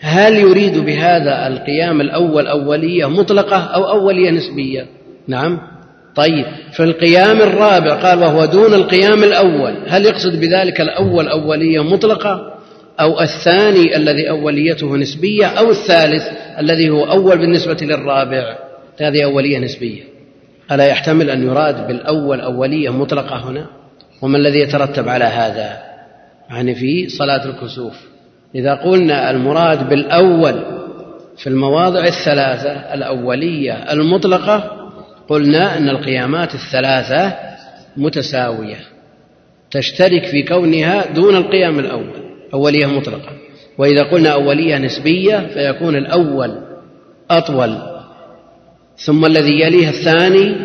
هل 0.00 0.36
يريد 0.36 0.78
بهذا 0.78 1.46
القيام 1.46 2.00
الأول 2.00 2.46
أولية 2.46 3.08
مطلقة 3.08 3.56
أو 3.56 3.90
أولية 3.90 4.30
نسبية؟ 4.30 4.86
نعم. 5.28 5.71
طيب 6.14 6.46
في 6.72 6.82
القيام 6.82 7.40
الرابع 7.40 7.94
قال 7.94 8.18
وهو 8.18 8.44
دون 8.44 8.74
القيام 8.74 9.24
الأول 9.24 9.74
هل 9.88 10.04
يقصد 10.04 10.40
بذلك 10.40 10.80
الأول 10.80 11.28
أولية 11.28 11.80
مطلقة 11.80 12.52
أو 13.00 13.20
الثاني 13.20 13.96
الذي 13.96 14.30
أوليته 14.30 14.96
نسبية 14.96 15.46
أو 15.46 15.70
الثالث 15.70 16.22
الذي 16.58 16.90
هو 16.90 17.04
أول 17.04 17.38
بالنسبة 17.38 17.76
للرابع؟ 17.82 18.56
هذه 19.00 19.24
أولية 19.24 19.58
نسبية. 19.58 20.02
ألا 20.72 20.86
يحتمل 20.86 21.30
أن 21.30 21.46
يراد 21.46 21.86
بالأول 21.86 22.40
أولية 22.40 22.90
مطلقة 22.90 23.50
هنا؟ 23.50 23.66
وما 24.22 24.38
الذي 24.38 24.58
يترتب 24.58 25.08
على 25.08 25.24
هذا؟ 25.24 25.82
يعني 26.50 26.74
في 26.74 27.08
صلاة 27.08 27.44
الكسوف. 27.44 27.94
إذا 28.54 28.74
قلنا 28.74 29.30
المراد 29.30 29.88
بالأول 29.88 30.62
في 31.36 31.46
المواضع 31.46 32.04
الثلاثة 32.04 32.70
الأولية 32.70 33.72
المطلقة 33.72 34.81
قلنا 35.32 35.78
أن 35.78 35.88
القيامات 35.88 36.54
الثلاثة 36.54 37.34
متساوية 37.96 38.76
تشترك 39.70 40.26
في 40.26 40.42
كونها 40.42 41.12
دون 41.12 41.36
القيام 41.36 41.78
الأول 41.78 42.22
أولية 42.54 42.86
مطلقة. 42.86 43.32
وإذا 43.78 44.02
قلنا 44.02 44.30
أولية 44.30 44.78
نسبية 44.78 45.46
فيكون 45.54 45.96
الأول 45.96 46.58
أطول 47.30 47.78
ثم 48.96 49.26
الذي 49.26 49.60
يليه 49.60 49.88
الثاني 49.88 50.56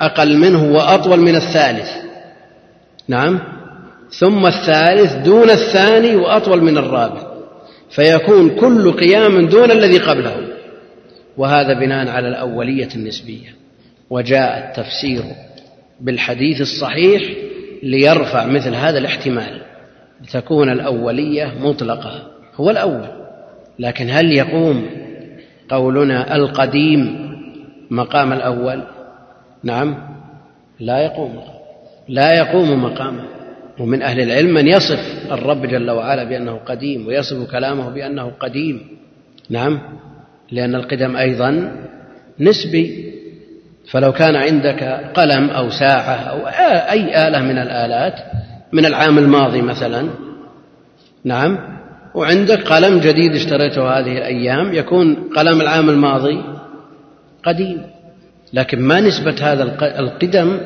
أقل 0.00 0.36
منه 0.36 0.72
وأطول 0.72 1.20
من 1.20 1.36
الثالث. 1.36 1.90
نعم؟ 3.08 3.40
ثم 4.10 4.46
الثالث 4.46 5.12
دون 5.14 5.50
الثاني 5.50 6.16
وأطول 6.16 6.62
من 6.62 6.78
الرابع. 6.78 7.22
فيكون 7.90 8.50
كل 8.50 8.92
قيام 8.92 9.46
دون 9.46 9.70
الذي 9.70 9.98
قبله. 9.98 10.36
وهذا 11.36 11.80
بناء 11.80 12.08
على 12.08 12.28
الأولية 12.28 12.88
النسبية. 12.96 13.59
وجاء 14.10 14.68
التفسير 14.68 15.22
بالحديث 16.00 16.60
الصحيح 16.60 17.22
ليرفع 17.82 18.46
مثل 18.46 18.74
هذا 18.74 18.98
الاحتمال 18.98 19.60
لتكون 20.22 20.70
الأولية 20.70 21.54
مطلقة 21.60 22.30
هو 22.54 22.70
الأول 22.70 23.08
لكن 23.78 24.10
هل 24.10 24.32
يقوم 24.32 24.86
قولنا 25.68 26.36
القديم 26.36 27.30
مقام 27.90 28.32
الأول؟ 28.32 28.82
نعم 29.62 29.96
لا 30.80 30.98
يقوم 30.98 31.40
لا 32.08 32.36
يقوم 32.36 32.84
مقامه 32.84 33.24
ومن 33.78 34.02
أهل 34.02 34.20
العلم 34.20 34.54
من 34.54 34.68
يصف 34.68 35.32
الرب 35.32 35.66
جل 35.66 35.90
وعلا 35.90 36.24
بأنه 36.24 36.56
قديم 36.56 37.06
ويصف 37.06 37.50
كلامه 37.50 37.88
بأنه 37.90 38.32
قديم 38.40 38.80
نعم 39.50 39.80
لأن 40.50 40.74
القدم 40.74 41.16
أيضا 41.16 41.72
نسبي 42.40 43.12
فلو 43.90 44.12
كان 44.12 44.36
عندك 44.36 44.82
قلم 45.14 45.50
أو 45.50 45.70
ساعة 45.70 46.14
أو 46.14 46.46
أي 46.92 47.28
آلة 47.28 47.42
من 47.42 47.58
الآلات 47.58 48.14
من 48.72 48.86
العام 48.86 49.18
الماضي 49.18 49.62
مثلا 49.62 50.08
نعم 51.24 51.58
وعندك 52.14 52.62
قلم 52.62 53.00
جديد 53.00 53.34
اشتريته 53.34 53.98
هذه 53.98 54.18
الأيام 54.18 54.74
يكون 54.74 55.14
قلم 55.36 55.60
العام 55.60 55.90
الماضي 55.90 56.42
قديم. 57.44 57.82
لكن 58.52 58.80
ما 58.80 59.00
نسبة 59.00 59.34
هذا 59.40 59.62
القدم 59.98 60.60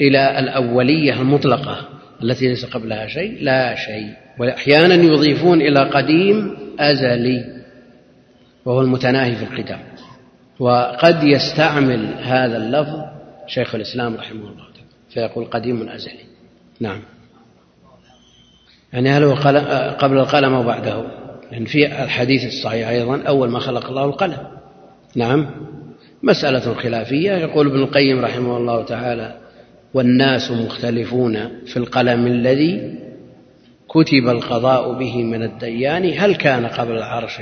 إلى 0.00 0.38
الأولية 0.38 1.20
المطلقة 1.20 1.88
التي 2.22 2.48
ليس 2.48 2.64
قبلها 2.64 3.06
شيء؟ 3.06 3.38
لا 3.40 3.74
شيء. 3.74 4.12
وأحيانا 4.38 4.94
يضيفون 4.94 5.60
إلى 5.60 5.80
قديم 5.80 6.56
أزلي 6.80 7.44
وهو 8.64 8.80
المتناهي 8.80 9.34
في 9.34 9.42
القدم. 9.42 9.78
وقد 10.60 11.22
يستعمل 11.22 12.14
هذا 12.22 12.56
اللفظ 12.56 13.00
شيخ 13.46 13.74
الإسلام 13.74 14.14
رحمه 14.14 14.40
الله 14.40 14.68
فيقول 15.10 15.44
قديم 15.44 15.88
أزلي. 15.88 16.24
نعم. 16.80 17.02
يعني 18.92 19.10
هل 19.10 19.24
هو 19.24 19.34
قبل 19.98 20.18
القلم 20.18 20.54
أو 20.54 20.62
بعده؟ 20.62 21.04
يعني 21.50 21.66
في 21.66 21.86
الحديث 21.86 22.44
الصحيح 22.44 22.88
أيضا 22.88 23.22
أول 23.22 23.50
ما 23.50 23.58
خلق 23.58 23.86
الله 23.86 24.04
القلم. 24.04 24.38
نعم. 25.16 25.50
مسألة 26.22 26.74
خلافية. 26.74 27.32
يقول 27.32 27.66
ابن 27.66 27.82
القيم 27.82 28.24
رحمه 28.24 28.56
الله 28.56 28.84
تعالى 28.84 29.36
والناس 29.94 30.50
مختلفون 30.50 31.64
في 31.66 31.76
القلم 31.76 32.26
الذي 32.26 32.98
كتب 33.88 34.28
القضاء 34.28 34.92
به 34.92 35.22
من 35.22 35.42
الديان 35.42 36.12
هل 36.18 36.34
كان 36.34 36.66
قبل 36.66 36.96
العرش 36.96 37.40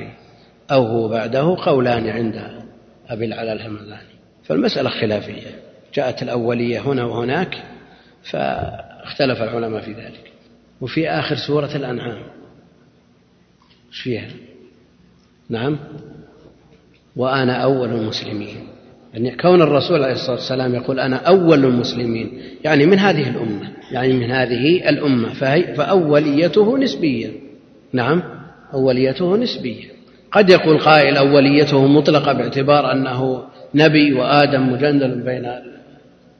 أو 0.70 0.86
هو 0.86 1.08
بعده؟ 1.08 1.56
قولان 1.64 2.08
عند 2.08 2.65
أبي 3.08 3.24
العلا 3.24 3.52
الهمداني 3.52 4.16
فالمسألة 4.44 4.90
خلافية. 4.90 5.60
جاءت 5.94 6.22
الأولية 6.22 6.80
هنا 6.80 7.04
وهناك 7.04 7.62
فاختلف 8.22 9.42
العلماء 9.42 9.80
في 9.80 9.92
ذلك. 9.92 10.32
وفي 10.80 11.08
آخر 11.08 11.36
سورة 11.36 11.76
الأنعام. 11.76 12.22
إيش 13.88 14.00
فيها؟ 14.00 14.28
نعم. 15.48 15.78
وأنا 17.16 17.52
أول 17.52 17.88
المسلمين. 17.88 18.68
يعني 19.14 19.36
كون 19.36 19.62
الرسول 19.62 20.02
عليه 20.02 20.12
الصلاة 20.12 20.36
والسلام 20.36 20.74
يقول 20.74 21.00
أنا 21.00 21.16
أول 21.16 21.64
المسلمين 21.64 22.40
يعني 22.64 22.86
من 22.86 22.98
هذه 22.98 23.28
الأمة 23.28 23.72
يعني 23.92 24.12
من 24.12 24.30
هذه 24.30 24.88
الأمة 24.88 25.32
فهي 25.32 25.74
فأوليته 25.74 26.78
نسبية 26.78 27.28
نعم 27.92 28.22
أوليته 28.74 29.36
نسبية 29.36 29.95
قد 30.36 30.50
يقول 30.50 30.78
قائل 30.78 31.16
أوليته 31.16 31.86
مطلقة 31.86 32.32
باعتبار 32.32 32.92
أنه 32.92 33.44
نبي 33.74 34.12
وآدم 34.12 34.72
مجندل 34.72 35.20
بين 35.20 35.46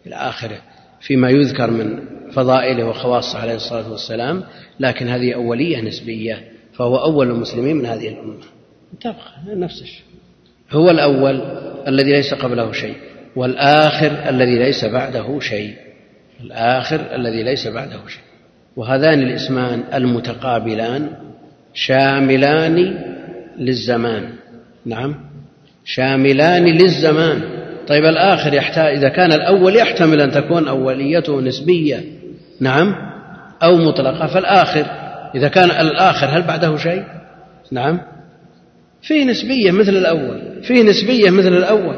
إلى 0.06 0.14
آخره 0.14 0.58
فيما 1.00 1.30
يذكر 1.30 1.70
من 1.70 1.98
فضائله 2.32 2.84
وخواصه 2.84 3.38
عليه 3.38 3.54
الصلاة 3.54 3.90
والسلام 3.90 4.42
لكن 4.80 5.08
هذه 5.08 5.34
أولية 5.34 5.80
نسبية 5.80 6.44
فهو 6.72 6.96
أول 6.96 7.30
المسلمين 7.30 7.76
من 7.76 7.86
هذه 7.86 8.08
الأمة. 8.08 8.44
تبقى 9.00 9.56
نفس 9.56 9.82
الشيء. 9.82 10.04
هو 10.70 10.90
الأول 10.90 11.40
الذي 11.88 12.12
ليس 12.12 12.34
قبله 12.34 12.72
شيء 12.72 12.94
والآخر 13.36 14.28
الذي 14.28 14.58
ليس 14.58 14.84
بعده 14.84 15.40
شيء. 15.40 15.74
الآخر 16.40 17.14
الذي 17.14 17.42
ليس 17.42 17.68
بعده 17.68 18.06
شيء. 18.08 18.22
وهذان 18.76 19.22
الاسمان 19.22 19.84
المتقابلان 19.94 21.10
شاملان 21.74 23.15
للزمان. 23.58 24.28
نعم. 24.86 25.14
شاملان 25.84 26.64
للزمان. 26.64 27.42
طيب 27.88 28.04
الآخر 28.04 28.54
يحتاج 28.54 28.96
إذا 28.96 29.08
كان 29.08 29.32
الأول 29.32 29.76
يحتمل 29.76 30.20
أن 30.20 30.30
تكون 30.30 30.68
أوليته 30.68 31.40
نسبية. 31.40 32.04
نعم. 32.60 32.94
أو 33.62 33.76
مطلقة. 33.76 34.26
فالآخر 34.26 34.86
إذا 35.34 35.48
كان 35.48 35.70
الآخر 35.70 36.26
هل 36.26 36.42
بعده 36.42 36.76
شيء؟ 36.76 37.04
نعم. 37.72 38.00
فيه 39.02 39.24
نسبية 39.24 39.70
مثل 39.70 39.96
الأول. 39.96 40.62
فيه 40.62 40.82
نسبية 40.82 41.30
مثل 41.30 41.56
الأول. 41.56 41.96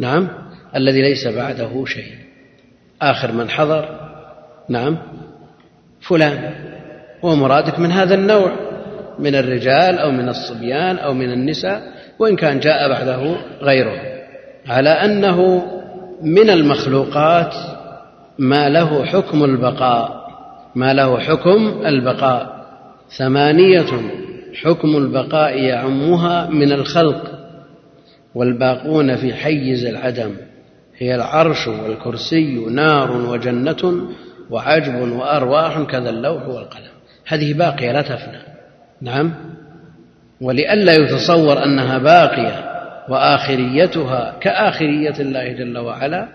نعم. 0.00 0.28
الذي 0.76 1.02
ليس 1.02 1.26
بعده 1.26 1.84
شيء. 1.86 2.14
آخر 3.02 3.32
من 3.32 3.50
حضر. 3.50 4.00
نعم. 4.68 4.98
فلان. 6.00 6.54
هو 7.24 7.36
مرادك 7.36 7.78
من 7.78 7.92
هذا 7.92 8.14
النوع. 8.14 8.69
من 9.20 9.34
الرجال 9.34 9.98
أو 9.98 10.10
من 10.10 10.28
الصبيان 10.28 10.98
أو 10.98 11.14
من 11.14 11.32
النساء 11.32 11.82
وإن 12.18 12.36
كان 12.36 12.60
جاء 12.60 12.88
بعده 12.88 13.36
غيره. 13.62 14.00
على 14.68 14.90
أنه 14.90 15.62
من 16.22 16.50
المخلوقات 16.50 17.54
ما 18.38 18.68
له 18.68 19.04
حكم 19.04 19.44
البقاء. 19.44 20.20
ما 20.74 20.92
له 20.92 21.18
حكم 21.18 21.82
البقاء. 21.86 22.66
ثمانية 23.18 23.86
حكم 24.62 24.96
البقاء 24.96 25.58
يعمها 25.58 26.48
من 26.50 26.72
الخلق. 26.72 27.22
والباقون 28.34 29.16
في 29.16 29.34
حيز 29.34 29.84
العدم. 29.84 30.30
هي 30.98 31.14
العرش 31.14 31.68
والكرسي 31.68 32.64
نار 32.70 33.12
وجنة 33.12 34.08
وعجب 34.50 35.12
وأرواح 35.12 35.82
كذا 35.82 36.10
اللوح 36.10 36.48
والقلم. 36.48 36.90
هذه 37.26 37.54
باقية 37.54 37.92
لا 37.92 38.02
تفنى. 38.02 38.49
نعم. 39.02 39.34
ولئلا 40.40 40.92
يتصور 40.92 41.64
أنها 41.64 41.98
باقية 41.98 42.70
وآخريتها 43.08 44.38
كآخرية 44.40 45.14
الله 45.20 45.52
جل 45.52 45.78
وعلا 45.78 46.28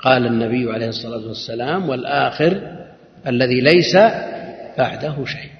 قال 0.00 0.26
النبي 0.26 0.72
عليه 0.72 0.88
الصلاة 0.88 1.28
والسلام 1.28 1.88
والآخر 1.88 2.60
الذي 3.26 3.60
ليس 3.60 3.96
بعده 4.78 5.24
شيء. 5.24 5.50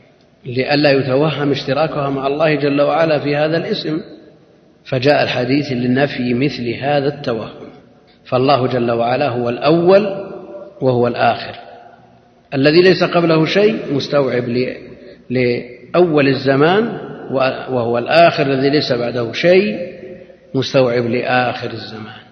لئلا 0.47 0.91
يتوهم 0.91 1.51
اشتراكها 1.51 2.11
مع 2.11 2.27
الله 2.27 2.55
جل 2.55 2.81
وعلا 2.81 3.19
في 3.19 3.37
هذا 3.37 3.57
الاسم 3.57 4.01
فجاء 4.85 5.23
الحديث 5.23 5.73
لنفي 5.73 6.35
مثل 6.35 6.69
هذا 6.69 7.09
التوهم. 7.09 7.69
فالله 8.25 8.67
جل 8.67 8.91
وعلا 8.91 9.29
هو 9.29 9.49
الأول 9.49 10.07
وهو 10.81 11.07
الآخر. 11.07 11.55
الذي 12.55 12.83
ليس 12.83 13.05
قبله 13.05 13.47
شيء 13.47 13.95
مستوعب 13.95 14.49
لأول 15.95 16.29
الزمان 16.29 16.99
وهو 17.71 17.99
الآخر 17.99 18.47
الذي 18.47 18.71
ليس 18.71 18.93
بعده 18.93 19.33
شيء 19.33 19.93
مستوعب 20.55 21.07
لآخر 21.07 21.71
الزمان. 21.71 22.23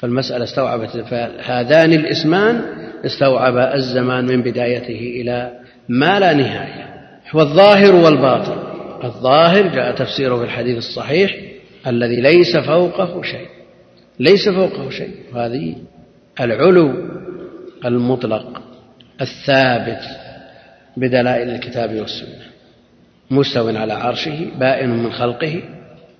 فالمسألة 0.00 0.44
استوعبت 0.44 0.96
فهذان 0.96 1.92
الاسمان 1.92 2.60
استوعب 3.04 3.56
الزمان 3.56 4.26
من 4.26 4.42
بدايته 4.42 5.20
إلى 5.20 5.52
ما 5.88 6.20
لا 6.20 6.32
نهاية. 6.32 6.88
والظاهر 7.34 7.94
والباطن. 7.94 8.58
الظاهر 9.04 9.66
جاء 9.66 9.94
تفسيره 9.94 10.36
في 10.36 10.44
الحديث 10.44 10.78
الصحيح 10.78 11.36
الذي 11.86 12.20
ليس 12.20 12.56
فوقه 12.56 13.22
شيء. 13.22 13.48
ليس 14.20 14.48
فوقه 14.48 14.90
شيء. 14.90 15.14
هذه 15.34 15.76
العلو 16.40 16.92
المطلق 17.84 18.62
الثابت 19.20 20.02
بدلائل 20.96 21.50
الكتاب 21.50 21.94
والسنة. 21.94 22.47
مستو 23.30 23.68
على 23.68 23.92
عرشه 23.92 24.46
بائن 24.58 24.90
من 24.90 25.12
خلقه 25.12 25.62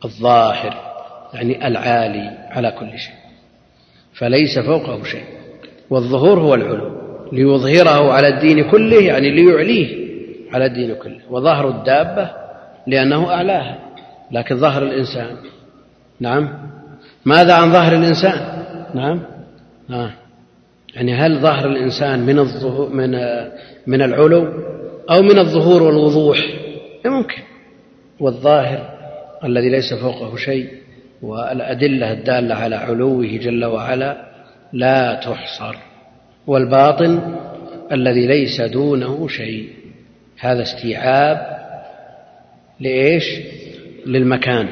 الظاهر 0.04 0.74
يعني 1.34 1.66
العالي 1.66 2.38
على 2.50 2.70
كل 2.70 2.98
شيء. 2.98 3.14
فليس 4.14 4.58
فوقه 4.58 5.02
شيء. 5.02 5.24
والظهور 5.90 6.40
هو 6.40 6.54
العلو 6.54 6.98
ليظهره 7.32 8.12
على 8.12 8.28
الدين 8.28 8.70
كله 8.70 9.02
يعني 9.02 9.30
ليعليه 9.30 10.08
على 10.52 10.66
الدين 10.66 10.94
كله. 10.94 11.20
وظهر 11.30 11.68
الدابة 11.68 12.30
لأنه 12.86 13.30
أعلاها 13.30 13.78
لكن 14.30 14.56
ظهر 14.56 14.82
الإنسان. 14.82 15.36
نعم. 16.20 16.48
ماذا 17.24 17.54
عن 17.54 17.72
ظهر 17.72 17.94
الإنسان؟ 17.94 18.64
نعم. 18.94 19.22
آه. 19.90 20.10
يعني 20.94 21.14
هل 21.14 21.40
ظهر 21.40 21.66
الإنسان 21.66 22.26
من 22.26 22.38
الظهور 22.38 22.88
من 22.88 23.10
من 23.86 24.02
العلو 24.02 24.46
أو 25.10 25.22
من 25.22 25.38
الظهور 25.38 25.82
والوضوح؟ 25.82 26.67
ممكن 27.06 27.42
والظاهر 28.20 28.98
الذي 29.44 29.68
ليس 29.68 29.94
فوقه 29.94 30.36
شيء 30.36 30.68
والأدلة 31.22 32.12
الدالة 32.12 32.54
على 32.54 32.76
علوه 32.76 33.26
جل 33.26 33.64
وعلا 33.64 34.28
لا 34.72 35.14
تحصر. 35.14 35.76
والباطن 36.46 37.36
الذي 37.92 38.26
ليس 38.26 38.60
دونه 38.60 39.28
شيء. 39.28 39.68
هذا 40.38 40.62
استيعاب 40.62 41.58
لإيش؟ 42.80 43.24
للمكان. 44.06 44.68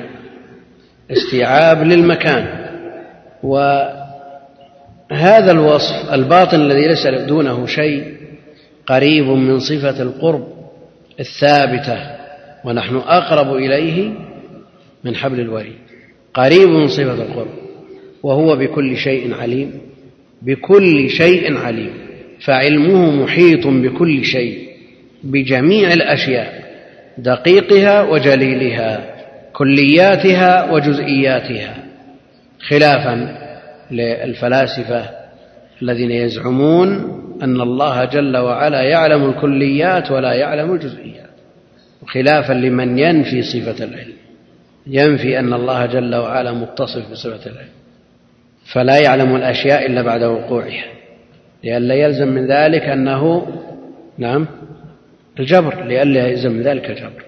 استيعاب 1.11 1.83
للمكان. 1.83 2.67
وهذا 3.43 4.03
الوصف 5.51 6.13
الباطن 6.13 6.61
الذي 6.61 6.89
ليس 6.89 7.07
دونه 7.07 7.67
شيء 7.67 8.17
قريب 8.87 9.27
من 9.27 9.59
صفة 9.59 10.03
القرب 10.03 10.49
الثابتة. 11.21 12.16
ونحن 12.67 12.97
أقرب 12.97 13.57
إليه 13.57 14.13
من 15.05 15.17
حبل 15.17 15.41
الوريد. 15.41 15.77
قريب 16.35 16.69
من 16.69 16.89
صفة 16.89 17.23
القرب 17.23 17.49
وهو 18.23 18.57
بكل 18.57 18.97
شيء 18.97 19.35
عليم 19.35 19.73
بكل 20.43 21.11
شيء 21.11 21.57
عليم 21.57 21.93
فعلمه 22.47 23.23
محيط 23.23 23.67
بكل 23.67 24.25
شيء 24.25 24.59
بجميع 25.25 25.93
الأشياء 25.93 26.67
دقيقها 27.19 28.03
وجليلها 28.03 29.17
كلياتها 29.53 30.73
وجزئياتها. 30.73 31.75
خلافا 32.69 33.39
للفلاسفة 33.91 35.11
الذين 35.83 36.11
يزعمون 36.11 36.89
أن 37.43 37.61
الله 37.61 38.05
جل 38.05 38.37
وعلا 38.37 38.83
يعلم 38.83 39.25
الكليات 39.31 40.11
ولا 40.11 40.33
يعلم 40.33 40.73
الجزئيات. 40.73 41.26
وخلافا 42.07 42.53
لمن 42.53 42.99
ينفي 42.99 43.43
صفة 43.43 43.85
العلم. 43.85 44.17
ينفي 44.87 45.39
أن 45.39 45.53
الله 45.53 45.87
جل 45.87 46.15
وعلا 46.15 46.53
متصف 46.53 47.11
بصفة 47.11 47.51
العلم. 47.51 47.69
فلا 48.73 48.99
يعلم 48.99 49.37
الأشياء 49.37 49.87
إلا 49.87 50.03
بعد 50.03 50.23
وقوعها. 50.23 50.85
لئلا 51.65 51.95
يلزم 51.95 52.29
من 52.29 52.47
ذلك 52.47 52.83
أنه 52.83 53.47
نعم 54.19 54.47
الجبر. 55.41 55.85
لئلا 55.85 56.27
يلزم 56.29 56.53
من 56.53 56.63
ذلك 56.63 56.91
الجبر. 56.91 57.23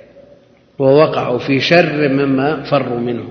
ووقعوا 0.79 1.39
في 1.39 1.61
شر 1.61 2.09
مما 2.09 2.63
فروا 2.71 3.01
منه. 3.01 3.29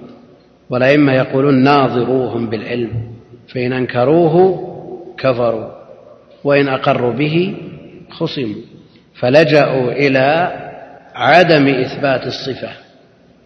والأئمة 0.69 1.13
يقولون 1.13 1.63
ناظروهم 1.63 2.49
بالعلم. 2.49 2.91
فإن 3.47 3.73
أنكروه 3.73 4.67
كفروا. 5.17 5.71
وإن 6.43 6.67
أقروا 6.67 7.13
به 7.13 7.55
خصموا. 8.09 8.61
فلجأوا 9.19 9.91
إلى 9.91 10.66
عدم 11.17 11.67
إثبات 11.67 12.27
الصفة. 12.27 12.69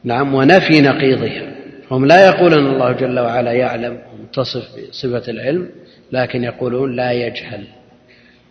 نعم 0.04 0.34
ونفي 0.34 0.82
نقيضها. 0.82 1.52
هم 1.92 2.06
لا 2.06 2.26
يقولون 2.26 2.66
الله 2.68 2.92
جل 2.92 3.20
وعلا 3.20 3.52
يعلم 3.52 4.00
متصف 4.24 4.64
بصفة 4.90 5.32
العلم 5.32 5.70
لكن 6.12 6.44
يقولون 6.44 6.96
لا 6.96 7.12
يجهل. 7.12 7.64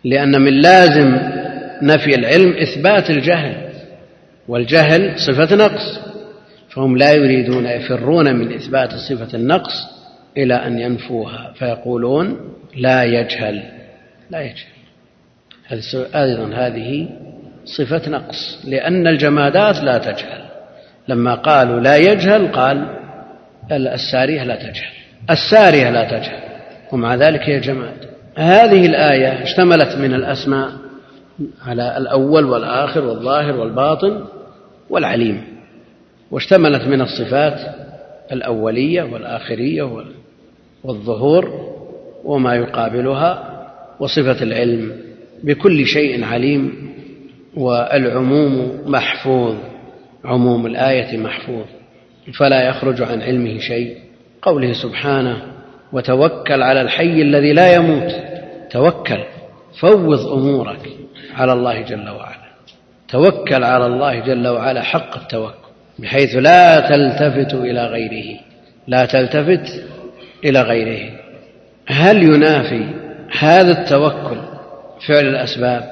لأن 0.03 0.41
من 0.41 0.61
لازم 0.61 1.19
نفي 1.81 2.15
العلم 2.15 2.53
إثبات 2.57 3.09
الجهل 3.09 3.69
والجهل 4.47 5.19
صفة 5.19 5.55
نقص. 5.55 5.99
فهم 6.69 6.97
لا 6.97 7.11
يريدون 7.11 7.65
يفرون 7.65 8.35
من 8.35 8.53
إثبات 8.53 8.93
صفة 8.93 9.37
النقص 9.37 9.73
إلى 10.37 10.53
أن 10.53 10.79
ينفوها 10.79 11.53
فيقولون 11.55 12.53
لا 12.75 13.03
يجهل. 13.03 13.63
لا 14.29 14.41
يجهل. 14.41 14.71
أيضا 16.15 16.53
هذه 16.55 17.07
صفة 17.65 18.09
نقص 18.09 18.59
لأن 18.67 19.07
الجمادات 19.07 19.83
لا 19.83 19.97
تجهل. 19.97 20.41
لما 21.07 21.35
قالوا 21.35 21.79
لا 21.79 21.97
يجهل 21.97 22.47
قال 22.51 22.87
السارية 23.71 24.43
لا 24.43 24.55
تجهل. 24.55 24.93
السارية 25.29 25.89
لا 25.89 26.03
تجهل 26.03 26.39
ومع 26.91 27.15
ذلك 27.15 27.41
هي 27.41 27.59
جماد. 27.59 28.11
هذه 28.35 28.85
الآية 28.85 29.43
اشتملت 29.43 29.97
من 29.97 30.13
الأسماء 30.13 30.71
على 31.65 31.97
الأول 31.97 32.45
والآخر 32.45 33.05
والظاهر 33.05 33.57
والباطن 33.57 34.25
والعليم 34.89 35.43
واشتملت 36.31 36.81
من 36.81 37.01
الصفات 37.01 37.59
الأولية 38.31 39.03
والآخرية 39.03 40.03
والظهور 40.83 41.71
وما 42.23 42.55
يقابلها 42.55 43.61
وصفة 43.99 44.43
العلم 44.43 44.91
بكل 45.43 45.85
شيء 45.85 46.23
عليم. 46.23 46.90
والعموم 47.57 48.81
محفوظ 48.85 49.55
عموم 50.25 50.65
الآية 50.65 51.17
محفوظ 51.17 51.65
فلا 52.39 52.69
يخرج 52.69 53.01
عن 53.01 53.21
علمه 53.21 53.59
شيء. 53.59 53.97
قوله 54.41 54.73
سبحانه 54.73 55.41
وتوكل 55.93 56.61
على 56.63 56.81
الحي 56.81 57.21
الذي 57.21 57.53
لا 57.53 57.75
يموت 57.75 58.11
توكل 58.71 59.23
فوض 59.79 60.27
أمورك 60.27 60.89
على 61.35 61.53
الله 61.53 61.81
جل 61.81 62.09
وعلا. 62.09 62.51
توكل 63.07 63.63
على 63.63 63.85
الله 63.85 64.19
جل 64.19 64.47
وعلا 64.47 64.81
حق 64.81 65.17
التوكل 65.17 65.55
بحيث 65.99 66.35
لا 66.35 66.79
تلتفت 66.79 67.53
إلى 67.53 67.85
غيره 67.85 68.39
لا 68.87 69.05
تلتفت 69.05 69.83
إلى 70.45 70.61
غيره. 70.61 71.11
هل 71.87 72.23
ينافي 72.23 72.85
هذا 73.39 73.81
التوكل 73.81 74.37
فعل 75.07 75.25
الأسباب؟ 75.25 75.91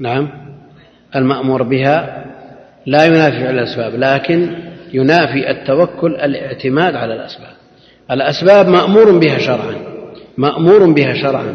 نعم. 0.00 0.49
المأمور 1.16 1.62
بها 1.62 2.24
لا 2.86 3.04
ينافي 3.04 3.40
فعل 3.40 3.58
الأسباب 3.58 3.94
لكن 3.94 4.50
ينافي 4.92 5.50
التوكل 5.50 6.14
الاعتماد 6.14 6.94
على 6.94 7.14
الأسباب. 7.14 7.52
الأسباب 8.10 8.68
مأمور 8.68 9.18
بها 9.18 9.38
شرعا 9.38 9.74
مأمور 10.38 10.92
بها 10.92 11.14
شرعا 11.14 11.54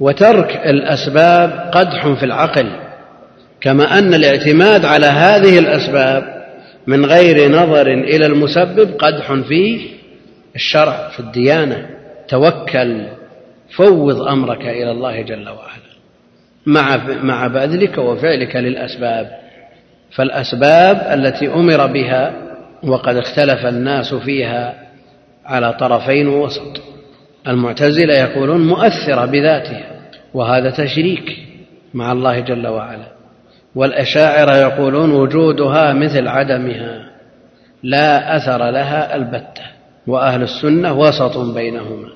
وترك 0.00 0.56
الأسباب 0.66 1.70
قدح 1.72 2.08
في 2.08 2.22
العقل 2.24 2.70
كما 3.60 3.98
أن 3.98 4.14
الاعتماد 4.14 4.84
على 4.84 5.06
هذه 5.06 5.58
الأسباب 5.58 6.44
من 6.86 7.06
غير 7.06 7.50
نظر 7.50 7.86
إلى 7.86 8.26
المسبب 8.26 8.94
قدح 8.98 9.32
في 9.32 9.80
الشرع 10.54 11.08
في 11.08 11.20
الديانة. 11.20 11.86
توكل 12.28 13.06
فوض 13.76 14.22
أمرك 14.22 14.60
إلى 14.60 14.90
الله 14.90 15.22
جل 15.22 15.48
وعلا. 15.48 15.93
مع 16.66 16.96
مع 17.22 17.46
بذلك 17.46 17.98
وفعلك 17.98 18.56
للأسباب. 18.56 19.30
فالأسباب 20.10 21.18
التي 21.18 21.48
أمر 21.48 21.86
بها 21.86 22.32
وقد 22.82 23.16
اختلف 23.16 23.66
الناس 23.66 24.14
فيها 24.14 24.74
على 25.46 25.72
طرفين 25.72 26.28
ووسط 26.28 26.80
المعتزلة 27.48 28.14
يقولون 28.14 28.66
مؤثرة 28.66 29.24
بذاتها 29.24 29.90
وهذا 30.34 30.70
تشريك 30.70 31.36
مع 31.94 32.12
الله 32.12 32.40
جل 32.40 32.66
وعلا. 32.66 33.06
والأشاعرة 33.74 34.56
يقولون 34.56 35.10
وجودها 35.10 35.92
مثل 35.92 36.28
عدمها 36.28 37.10
لا 37.82 38.36
أثر 38.36 38.70
لها 38.70 39.16
البتة 39.16 39.62
وأهل 40.06 40.42
السنة 40.42 40.92
وسط 40.92 41.38
بينهما. 41.38 42.08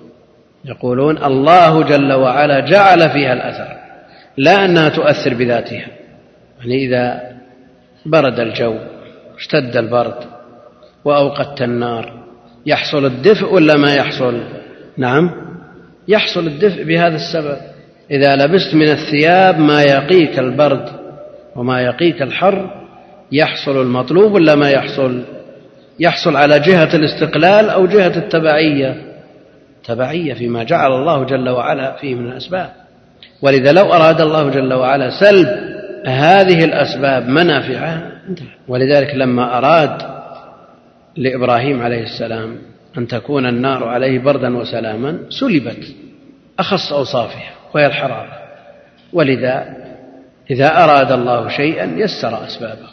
يقولون 0.65 1.25
الله 1.25 1.83
جل 1.83 2.13
وعلا 2.13 2.61
جعل 2.61 3.11
فيها 3.11 3.33
الأثر. 3.33 3.88
لا 4.39 4.65
أنها 4.65 4.89
تؤثر 4.89 5.35
بذاتها. 5.35 5.87
يعني 6.61 6.87
إذا 6.87 7.21
برد 8.07 8.41
الجو 8.41 8.79
اشتد 9.37 9.77
البرد 9.77 10.25
وأوقدت 11.05 11.63
النار 11.63 12.25
يحصل 12.67 13.07
الدفء 13.07 13.55
ولا 13.55 13.77
ما 13.77 13.95
يحصل؟ 13.95 14.43
نعم 14.97 15.31
يحصل 16.09 16.47
الدفء 16.47 16.85
بهذا 16.85 17.17
السبب. 17.17 17.57
إذا 18.11 18.37
لبست 18.37 18.75
من 18.75 18.89
الثياب 18.89 19.59
ما 19.59 19.83
يقيك 19.83 20.39
البرد 20.39 20.89
وما 21.57 21.81
يقيك 21.81 22.23
الحر 22.23 22.85
يحصل 23.33 23.83
المطلوب 23.83 24.33
ولا 24.33 24.55
ما 24.55 24.71
يحصل؟ 24.71 25.23
يحصل 26.01 26.37
على 26.37 26.61
جهة 26.61 26.97
الاستقلال 26.97 27.71
أو 27.71 27.87
جهة 27.87 28.17
التبعية. 28.17 29.15
تبعية 29.85 30.35
فيما 30.35 30.65
جعل 30.65 30.93
الله 30.93 31.25
جل 31.25 31.49
وعلا 31.49 31.97
فيه 31.97 32.15
من 32.15 32.27
الأسباب. 32.27 32.88
ولذا 33.43 33.73
لو 33.73 33.93
أراد 33.93 34.21
الله 34.21 34.51
جل 34.51 34.75
وعلا 34.75 35.11
سلب 35.21 35.49
هذه 36.07 36.65
الأسباب 36.65 37.29
انتهى 38.29 38.47
ولذلك 38.69 39.15
لما 39.15 39.59
أراد 39.59 40.03
لإبراهيم 41.17 41.83
عليه 41.83 42.03
السلام 42.03 42.59
أن 42.99 43.07
تكون 43.07 43.47
النار 43.47 43.85
عليه 43.85 44.19
بردا 44.19 44.57
وسلاما 44.57 45.19
سلبت 45.29 45.85
أخص 46.59 46.93
أوصافها 46.93 47.51
وهي 47.75 47.87
الحرارة 47.87 48.39
ولذا 49.13 49.77
إذا 50.51 50.85
أراد 50.85 51.13
الله 51.13 51.49
شيئا 51.49 51.95
يسر 51.97 52.47
أسبابه. 52.47 52.89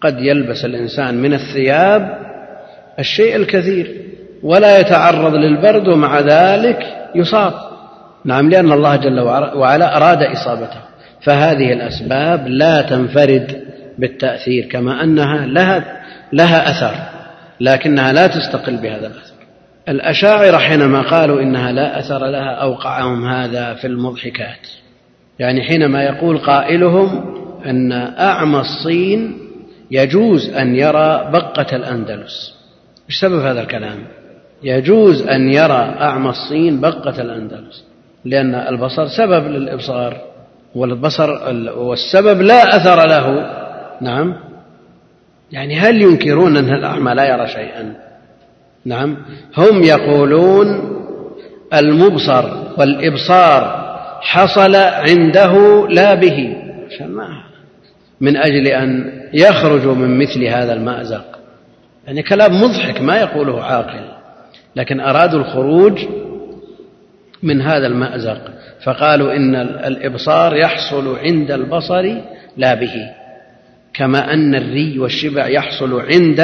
قد 0.00 0.20
يلبس 0.20 0.64
الإنسان 0.64 1.14
من 1.14 1.34
الثياب 1.34 2.18
الشيء 2.98 3.36
الكثير 3.36 3.96
ولا 4.42 4.80
يتعرض 4.80 5.34
للبرد 5.34 5.88
ومع 5.88 6.20
ذلك 6.20 7.08
يصاب. 7.14 7.71
نعم 8.24 8.50
لأن 8.50 8.72
الله 8.72 8.96
جل 8.96 9.20
وعلا 9.56 9.96
أراد 9.96 10.22
إصابته. 10.22 10.80
فهذه 11.22 11.72
الأسباب 11.72 12.48
لا 12.48 12.82
تنفرد 12.82 13.62
بالتأثير 13.98 14.64
كما 14.64 15.04
أنها 15.04 15.46
لها 15.46 16.02
لها 16.32 16.70
أثر 16.70 16.94
لكنها 17.60 18.12
لا 18.12 18.26
تستقل 18.26 18.76
بهذا 18.76 19.06
الأثر. 19.06 19.32
الأشاعرة 19.88 20.56
حينما 20.56 21.02
قالوا 21.02 21.42
إنها 21.42 21.72
لا 21.72 21.98
أثر 21.98 22.26
لها 22.26 22.50
أوقعهم 22.50 23.26
هذا 23.26 23.74
في 23.74 23.86
المضحكات. 23.86 24.68
يعني 25.38 25.62
حينما 25.62 26.02
يقول 26.02 26.38
قائلهم 26.38 27.34
أن 27.66 27.92
أعمى 28.18 28.60
الصين 28.60 29.38
يجوز 29.90 30.48
أن 30.48 30.76
يرى 30.76 31.30
بقة 31.32 31.76
الأندلس. 31.76 32.54
إيش 33.08 33.20
سبب 33.20 33.40
هذا 33.40 33.60
الكلام؟ 33.60 33.98
يجوز 34.62 35.22
أن 35.22 35.54
يرى 35.54 35.96
أعمى 36.00 36.30
الصين 36.30 36.80
بقة 36.80 37.22
الأندلس. 37.22 37.84
لأن 38.24 38.54
البصر 38.54 39.06
سبب 39.08 39.46
للإبصار 39.46 40.16
والبصر 40.74 41.30
والسبب 41.78 42.40
لا 42.40 42.76
أثر 42.76 43.08
له. 43.08 43.50
نعم. 44.00 44.34
يعني 45.52 45.78
هل 45.78 46.02
ينكرون 46.02 46.56
أن 46.56 46.74
الأعمى 46.74 47.14
لا 47.14 47.24
يرى 47.24 47.48
شيئا؟ 47.48 47.94
نعم. 48.84 49.16
هم 49.56 49.82
يقولون 49.82 50.66
المبصر 51.74 52.44
والإبصار 52.78 53.82
حصل 54.20 54.76
عنده 54.76 55.86
لا 55.88 56.14
به. 56.14 56.56
من 58.20 58.36
أجل 58.36 58.66
أن 58.66 59.12
يخرجوا 59.32 59.94
من 59.94 60.18
مثل 60.18 60.44
هذا 60.44 60.72
المأزق. 60.72 61.24
يعني 62.06 62.22
كلام 62.22 62.62
مضحك 62.62 63.00
ما 63.00 63.16
يقوله 63.20 63.64
عاقل. 63.64 64.04
لكن 64.76 65.00
أرادوا 65.00 65.40
الخروج 65.40 65.98
من 67.42 67.60
هذا 67.60 67.86
المأزق 67.86 68.40
فقالوا 68.84 69.36
إن 69.36 69.54
الإبصار 69.56 70.56
يحصل 70.56 71.18
عند 71.18 71.50
البصر 71.50 72.02
لا 72.56 72.74
به 72.74 72.94
كما 73.94 74.34
أن 74.34 74.54
الري 74.54 74.98
والشبع 74.98 75.48
يحصل 75.48 76.00
عند 76.00 76.40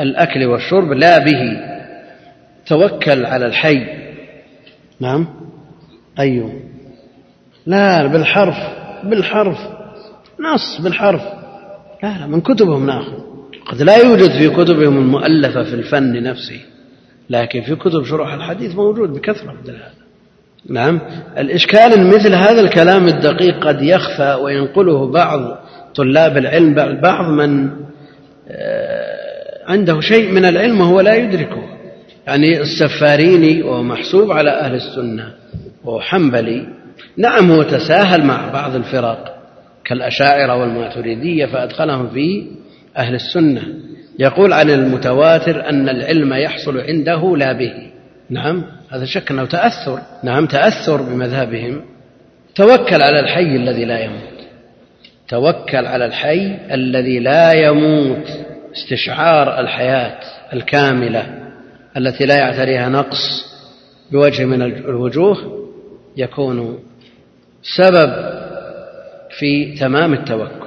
الأكل 0.00 0.44
والشرب 0.44 0.92
لا 0.92 1.18
به. 1.18 1.60
توكل 2.66 3.26
على 3.26 3.46
الحي. 3.46 3.86
نعم؟ 5.00 5.26
أيوه. 6.18 6.60
لا 7.66 8.06
بالحرف 8.06 8.56
بالحرف. 9.04 9.58
نص 10.40 10.80
بالحرف. 10.80 11.22
لا 12.02 12.18
لا 12.18 12.26
من 12.26 12.40
كتبهم 12.40 12.86
ناخذ. 12.86 13.24
قد 13.66 13.82
لا 13.82 13.96
يوجد 13.96 14.30
في 14.30 14.48
كتبهم 14.48 14.98
المؤلفة 14.98 15.62
في 15.62 15.74
الفن 15.74 16.22
نفسه 16.22 16.60
لكن 17.30 17.62
في 17.62 17.76
كتب 17.76 18.04
شروح 18.04 18.32
الحديث 18.32 18.74
موجود 18.74 19.08
بكثرة 19.08 19.52
مثل 19.52 19.76
هذا 19.76 20.03
نعم. 20.70 21.00
الإشكال 21.38 21.92
أن 21.92 22.06
مثل 22.06 22.34
هذا 22.34 22.60
الكلام 22.60 23.08
الدقيق 23.08 23.66
قد 23.66 23.82
يخفى 23.82 24.38
وينقله 24.42 25.10
بعض 25.10 25.58
طلاب 25.94 26.36
العلم 26.36 27.00
بعض 27.00 27.30
من 27.30 27.70
آه، 28.48 29.14
عنده 29.66 30.00
شيء 30.00 30.32
من 30.32 30.44
العلم 30.44 30.80
وهو 30.80 31.00
لا 31.00 31.14
يدركه. 31.14 31.62
يعني 32.26 32.60
السفاريني 32.60 33.62
وهو 33.62 33.82
محسوب 33.82 34.32
على 34.32 34.50
أهل 34.50 34.74
السنة 34.74 35.34
وهو 35.84 36.00
حنبلي. 36.00 36.66
نعم 37.16 37.50
هو 37.50 37.62
تساهل 37.62 38.24
مع 38.24 38.48
بعض 38.52 38.74
الفرق 38.74 39.34
كالأشاعرة 39.84 40.56
والماتريدية 40.56 41.46
فأدخلهم 41.46 42.08
في 42.08 42.46
أهل 42.96 43.14
السنة. 43.14 43.62
يقول 44.18 44.52
عن 44.52 44.70
المتواتر 44.70 45.68
أن 45.68 45.88
العلم 45.88 46.34
يحصل 46.34 46.78
عنده 46.78 47.36
لا 47.36 47.52
به. 47.52 47.93
نعم. 48.30 48.64
هذا 48.90 49.04
شك 49.04 49.30
أنه 49.30 49.44
تأثر. 49.44 50.00
نعم 50.22 50.46
تأثر 50.46 51.02
بمذهبهم. 51.02 51.84
توكل 52.54 53.02
على 53.02 53.20
الحي 53.20 53.56
الذي 53.56 53.84
لا 53.84 54.00
يموت. 54.00 54.46
توكل 55.28 55.86
على 55.86 56.04
الحي 56.06 56.58
الذي 56.70 57.18
لا 57.18 57.52
يموت. 57.52 58.28
استشعار 58.76 59.60
الحياة 59.60 60.20
الكاملة 60.52 61.26
التي 61.96 62.26
لا 62.26 62.36
يعتريها 62.38 62.88
نقص 62.88 63.54
بوجه 64.12 64.44
من 64.44 64.62
الوجوه 64.62 65.36
يكون 66.16 66.78
سبب 67.76 68.12
في 69.38 69.74
تمام 69.74 70.12
التوكل. 70.12 70.64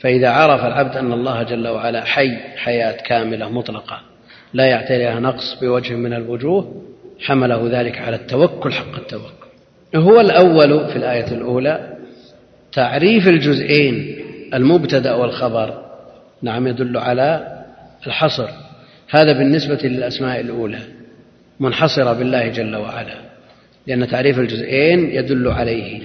فإذا 0.00 0.30
عرف 0.30 0.64
العبد 0.64 0.96
أن 0.96 1.12
الله 1.12 1.42
جل 1.42 1.68
وعلا 1.68 2.04
حي 2.04 2.36
حياة 2.56 3.02
كاملة 3.02 3.48
مطلقة. 3.48 4.09
لا 4.54 4.64
يعتريها 4.64 5.20
نقص 5.20 5.58
بوجه 5.62 5.94
من 5.94 6.12
الوجوه 6.12 6.82
حمله 7.20 7.80
ذلك 7.80 7.98
على 7.98 8.16
التوكل 8.16 8.72
حق 8.72 8.96
التوكل. 8.96 9.50
هو 9.94 10.20
الأول 10.20 10.88
في 10.88 10.96
الآية 10.96 11.32
الأولى. 11.32 11.96
تعريف 12.72 13.28
الجزئين 13.28 14.24
المبتدأ 14.54 15.14
والخبر 15.14 15.84
نعم 16.42 16.66
يدل 16.66 16.98
على 16.98 17.58
الحصر. 18.06 18.48
هذا 19.10 19.32
بالنسبة 19.38 19.78
للأسماء 19.84 20.40
الأولى 20.40 20.78
منحصرة 21.60 22.12
بالله 22.12 22.48
جل 22.48 22.76
وعلا 22.76 23.14
لأن 23.86 24.08
تعريف 24.08 24.38
الجزئين 24.38 25.10
يدل 25.10 25.48
عليه. 25.48 26.00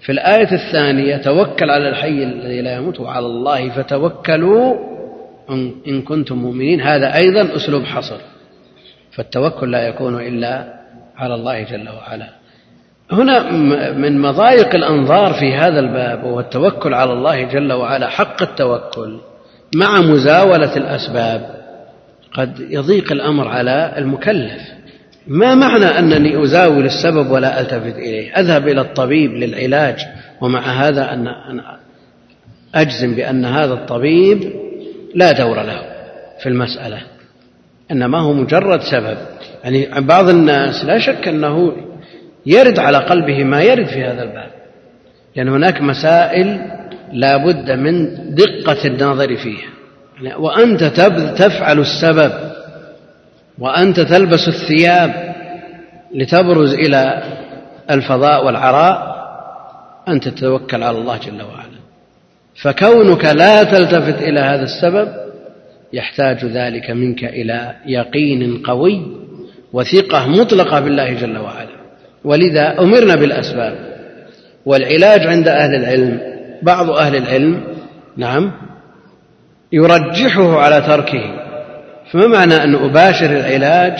في 0.00 0.12
الآية 0.12 0.52
الثانية 0.52 1.16
توكل 1.16 1.70
على 1.70 1.88
الحي 1.88 2.22
الذي 2.22 2.60
لا 2.60 2.76
يموت 2.76 3.00
وعلى 3.00 3.26
الله 3.26 3.70
فتوكلوا 3.70 4.93
إن 5.88 6.02
كنتم 6.02 6.38
مؤمنين 6.38 6.80
هذا 6.80 7.14
أيضا 7.14 7.56
أسلوب 7.56 7.84
حصر. 7.84 8.16
فالتوكل 9.12 9.70
لا 9.70 9.88
يكون 9.88 10.20
إلا 10.20 10.74
على 11.16 11.34
الله 11.34 11.62
جل 11.62 11.88
وعلا. 11.88 12.28
هنا 13.12 13.50
من 13.92 14.20
مضايق 14.20 14.74
الأنظار 14.74 15.32
في 15.32 15.54
هذا 15.54 15.80
الباب 15.80 16.24
وهو 16.24 16.40
التوكل 16.40 16.94
على 16.94 17.12
الله 17.12 17.42
جل 17.42 17.72
وعلا 17.72 18.08
حق 18.08 18.42
التوكل 18.42 19.20
مع 19.74 20.00
مزاولة 20.00 20.76
الأسباب. 20.76 21.64
قد 22.32 22.60
يضيق 22.70 23.12
الأمر 23.12 23.48
على 23.48 23.94
المكلف. 23.98 24.62
ما 25.26 25.54
معنى 25.54 25.84
أنني 25.84 26.42
أزاول 26.42 26.84
السبب 26.84 27.30
ولا 27.30 27.60
ألتفت 27.60 27.96
إليه؟ 27.96 28.32
أذهب 28.32 28.68
إلى 28.68 28.80
الطبيب 28.80 29.32
للعلاج 29.32 29.96
ومع 30.40 30.60
هذا 30.60 31.12
أن 31.12 31.26
أجزم 32.74 33.14
بأن 33.14 33.44
هذا 33.44 33.72
الطبيب 33.72 34.52
لا 35.14 35.32
دور 35.32 35.62
له 35.62 35.82
في 36.42 36.48
المسألة 36.48 37.02
إنما 37.90 38.18
هو 38.20 38.32
مجرد 38.32 38.80
سبب. 38.80 39.16
يعني 39.64 40.00
بعض 40.00 40.28
الناس 40.28 40.84
لا 40.84 40.98
شك 40.98 41.28
أنه 41.28 41.72
يرد 42.46 42.78
على 42.78 42.98
قلبه 42.98 43.44
ما 43.44 43.62
يرد 43.62 43.86
في 43.86 44.04
هذا 44.04 44.22
الباب. 44.22 44.50
لأن 45.36 45.48
هناك 45.48 45.80
مسائل 45.80 46.60
لا 47.12 47.36
بد 47.36 47.70
من 47.70 48.14
دقة 48.34 48.86
النظر 48.86 49.36
فيها. 49.36 49.70
يعني 50.22 50.34
وأنت 50.34 50.84
تفعل 51.38 51.78
السبب 51.78 52.32
وأنت 53.58 54.00
تلبس 54.00 54.48
الثياب 54.48 55.34
لتبرز 56.14 56.74
إلى 56.74 57.22
الفضاء 57.90 58.46
والعراء 58.46 59.14
أن 60.08 60.20
تتوكل 60.20 60.82
على 60.82 60.98
الله 60.98 61.18
جل 61.18 61.42
وعلا. 61.42 61.73
فكونك 62.62 63.24
لا 63.24 63.62
تلتفت 63.62 64.22
إلى 64.22 64.40
هذا 64.40 64.62
السبب 64.62 65.08
يحتاج 65.92 66.44
ذلك 66.44 66.90
منك 66.90 67.24
إلى 67.24 67.74
يقين 67.86 68.62
قوي 68.62 69.02
وثقة 69.72 70.26
مطلقة 70.28 70.80
بالله 70.80 71.12
جل 71.12 71.38
وعلا. 71.38 71.74
ولذا 72.24 72.80
أمرنا 72.80 73.14
بالأسباب. 73.14 73.94
والعلاج 74.66 75.20
عند 75.26 75.48
أهل 75.48 75.74
العلم. 75.74 76.20
بعض 76.62 76.90
أهل 76.90 77.16
العلم 77.16 77.60
نعم 78.16 78.52
يرجحه 79.72 80.58
على 80.58 80.80
تركه. 80.80 81.44
فما 82.12 82.26
معنى 82.26 82.54
أن 82.54 82.74
أباشر 82.74 83.26
العلاج 83.26 83.98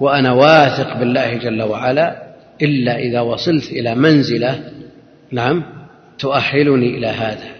وأنا 0.00 0.32
واثق 0.32 0.96
بالله 0.96 1.34
جل 1.34 1.62
وعلا 1.62 2.22
إلا 2.62 2.98
إذا 2.98 3.20
وصلت 3.20 3.72
إلى 3.72 3.94
منزلة 3.94 4.60
نعم 5.32 5.62
تؤهلني 6.18 6.98
إلى 6.98 7.06
هذا؟ 7.06 7.55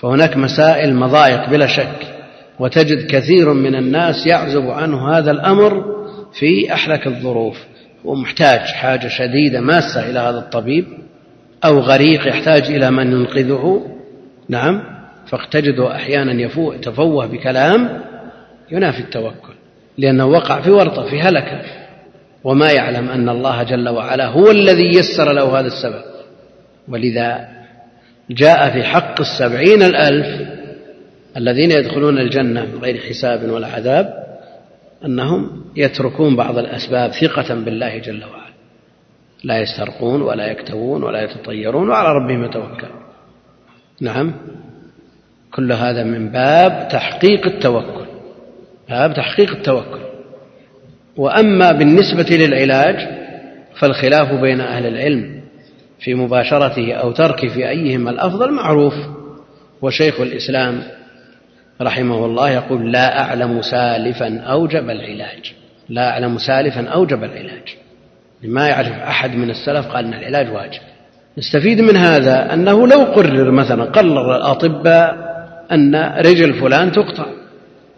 فهناك 0.00 0.36
مسائل 0.36 0.94
مضايق 0.94 1.50
بلا 1.50 1.66
شك 1.66 2.06
وتجد 2.58 3.06
كثير 3.06 3.52
من 3.52 3.74
الناس 3.74 4.26
يعزب 4.26 4.70
عنه 4.70 5.18
هذا 5.18 5.30
الأمر 5.30 5.84
في 6.32 6.72
أحلك 6.72 7.06
الظروف 7.06 7.58
ومحتاج 8.04 8.60
حاجة 8.60 9.08
شديدة 9.08 9.60
ماسة 9.60 10.10
إلى 10.10 10.18
هذا 10.18 10.38
الطبيب 10.38 10.84
أو 11.64 11.78
غريق 11.78 12.28
يحتاج 12.28 12.62
إلى 12.62 12.90
من 12.90 13.12
ينقذه 13.12 13.86
نعم 14.48 14.82
فتجده 15.26 15.96
أحيانا 15.96 16.42
يفوه 16.42 16.76
تفوه 16.76 17.26
بكلام 17.26 18.00
ينافي 18.70 19.00
التوكل 19.00 19.54
لأنه 19.98 20.26
وقع 20.26 20.60
في 20.60 20.70
ورطة 20.70 21.10
في 21.10 21.20
هلكة 21.20 21.62
وما 22.44 22.72
يعلم 22.72 23.08
أن 23.08 23.28
الله 23.28 23.62
جل 23.62 23.88
وعلا 23.88 24.26
هو 24.26 24.50
الذي 24.50 24.96
يسر 24.96 25.32
له 25.32 25.60
هذا 25.60 25.66
السبب 25.66 26.02
ولذا 26.88 27.59
جاء 28.30 28.70
في 28.70 28.82
حق 28.82 29.20
السبعين 29.20 29.82
الألف 29.82 30.48
الذين 31.36 31.70
يدخلون 31.70 32.18
الجنة 32.18 32.64
من 32.64 32.78
غير 32.82 33.00
حساب 33.00 33.50
ولا 33.50 33.66
عذاب 33.66 34.20
أنهم 35.04 35.64
يتركون 35.76 36.36
بعض 36.36 36.58
الأسباب 36.58 37.10
ثقة 37.10 37.54
بالله 37.54 37.98
جل 37.98 38.24
وعلا. 38.24 38.50
لا 39.44 39.58
يسترقون 39.58 40.22
ولا 40.22 40.46
يكتوون 40.46 41.02
ولا 41.02 41.22
يتطيرون 41.22 41.88
وعلى 41.88 42.12
ربهم 42.12 42.44
يتوكلون 42.44 43.00
نعم. 44.00 44.34
كل 45.52 45.72
هذا 45.72 46.04
من 46.04 46.28
باب 46.28 46.88
تحقيق 46.90 47.46
التوكل. 47.46 48.06
باب 48.88 49.14
تحقيق 49.14 49.50
التوكل. 49.50 50.00
وأما 51.16 51.72
بالنسبة 51.72 52.36
للعلاج 52.36 53.08
فالخلاف 53.80 54.32
بين 54.32 54.60
أهل 54.60 54.86
العلم 54.86 55.39
في 56.00 56.14
مباشرته 56.14 56.92
أو 56.94 57.12
تركه 57.12 57.48
في 57.48 57.68
أيهما 57.68 58.10
الأفضل 58.10 58.52
معروف. 58.52 58.94
وشيخ 59.82 60.20
الإسلام 60.20 60.82
رحمه 61.82 62.26
الله 62.26 62.50
يقول 62.50 62.92
لا 62.92 63.20
أعلم 63.20 63.62
سالفا 63.62 64.40
أوجب 64.40 64.90
العلاج. 64.90 65.54
لا 65.88 66.10
أعلم 66.10 66.38
سالفا 66.38 66.88
أوجب 66.88 67.24
العلاج. 67.24 67.76
ما 68.42 68.68
يعرف 68.68 68.92
أحد 68.92 69.34
من 69.34 69.50
السلف 69.50 69.86
قال 69.86 70.04
إن 70.04 70.14
العلاج 70.14 70.54
واجب. 70.54 70.80
نستفيد 71.38 71.80
من 71.80 71.96
هذا 71.96 72.54
أنه 72.54 72.86
لو 72.86 73.04
قرر 73.04 73.50
مثلا 73.50 73.84
قرر 73.84 74.36
الأطباء 74.36 75.30
أن 75.72 75.94
رجل 76.18 76.54
فلان 76.54 76.92
تقطع. 76.92 77.26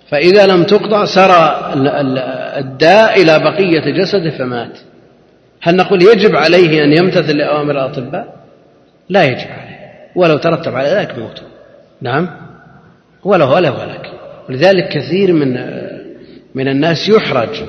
فإذا 0.09 0.47
لم 0.47 0.65
تقطع 0.65 1.05
سرى 1.05 1.73
الداء 2.59 3.23
إلى 3.23 3.39
بقية 3.39 4.03
جسده 4.03 4.31
فمات. 4.31 4.79
هل 5.63 5.77
نقول 5.77 6.03
يجب 6.03 6.37
عليه 6.37 6.85
أن 6.85 6.93
يمتثل 6.93 7.37
لأوامر 7.37 7.71
الأطباء؟ 7.71 8.35
لا 9.09 9.25
يجب 9.25 9.51
عليه 9.51 9.79
ولو 10.17 10.39
ترتب 10.39 10.75
على 10.75 10.89
ذلك 10.89 11.19
موت 11.19 11.43
نعم؟ 12.01 12.29
وله 13.25 13.51
وله 13.53 13.81
ولك 13.81 14.11
ولذلك 14.49 14.89
كثير 14.89 15.33
من 15.33 15.55
من 16.55 16.69
الناس 16.69 17.09
يحرج 17.09 17.63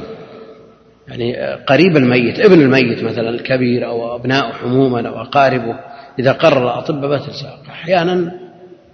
يعني 1.08 1.56
قريب 1.56 1.98
الميت 1.98 2.40
ابن 2.40 2.62
الميت 2.62 3.04
مثلا 3.04 3.30
الكبير 3.30 3.88
أو 3.88 4.16
أبناء 4.16 4.52
عموما 4.64 5.10
أو 5.10 5.22
أقاربه 5.22 5.80
إذا 6.20 6.32
قرر 6.32 6.64
الأطباء 6.64 7.18
بتلساق 7.18 7.60
أحيانا 7.70 8.32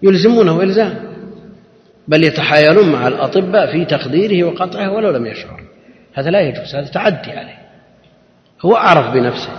يلزمونه 0.04 0.64
إلزام. 0.64 0.96
بل 2.08 2.24
يتحايلون 2.24 2.92
مع 2.92 3.08
الأطباء 3.08 3.72
في 3.72 3.86
تقديره 3.86 4.48
وقطعه 4.48 4.92
ولو 4.92 5.12
لم 5.12 5.26
يشعر. 5.26 5.64
هذا 6.14 6.30
لا 6.30 6.42
يجوز 6.42 6.76
هذا 6.76 6.88
تعدي 6.88 7.32
عليه. 7.32 7.59
هو 8.66 8.76
أعرف 8.76 9.14
بنفسه. 9.14 9.50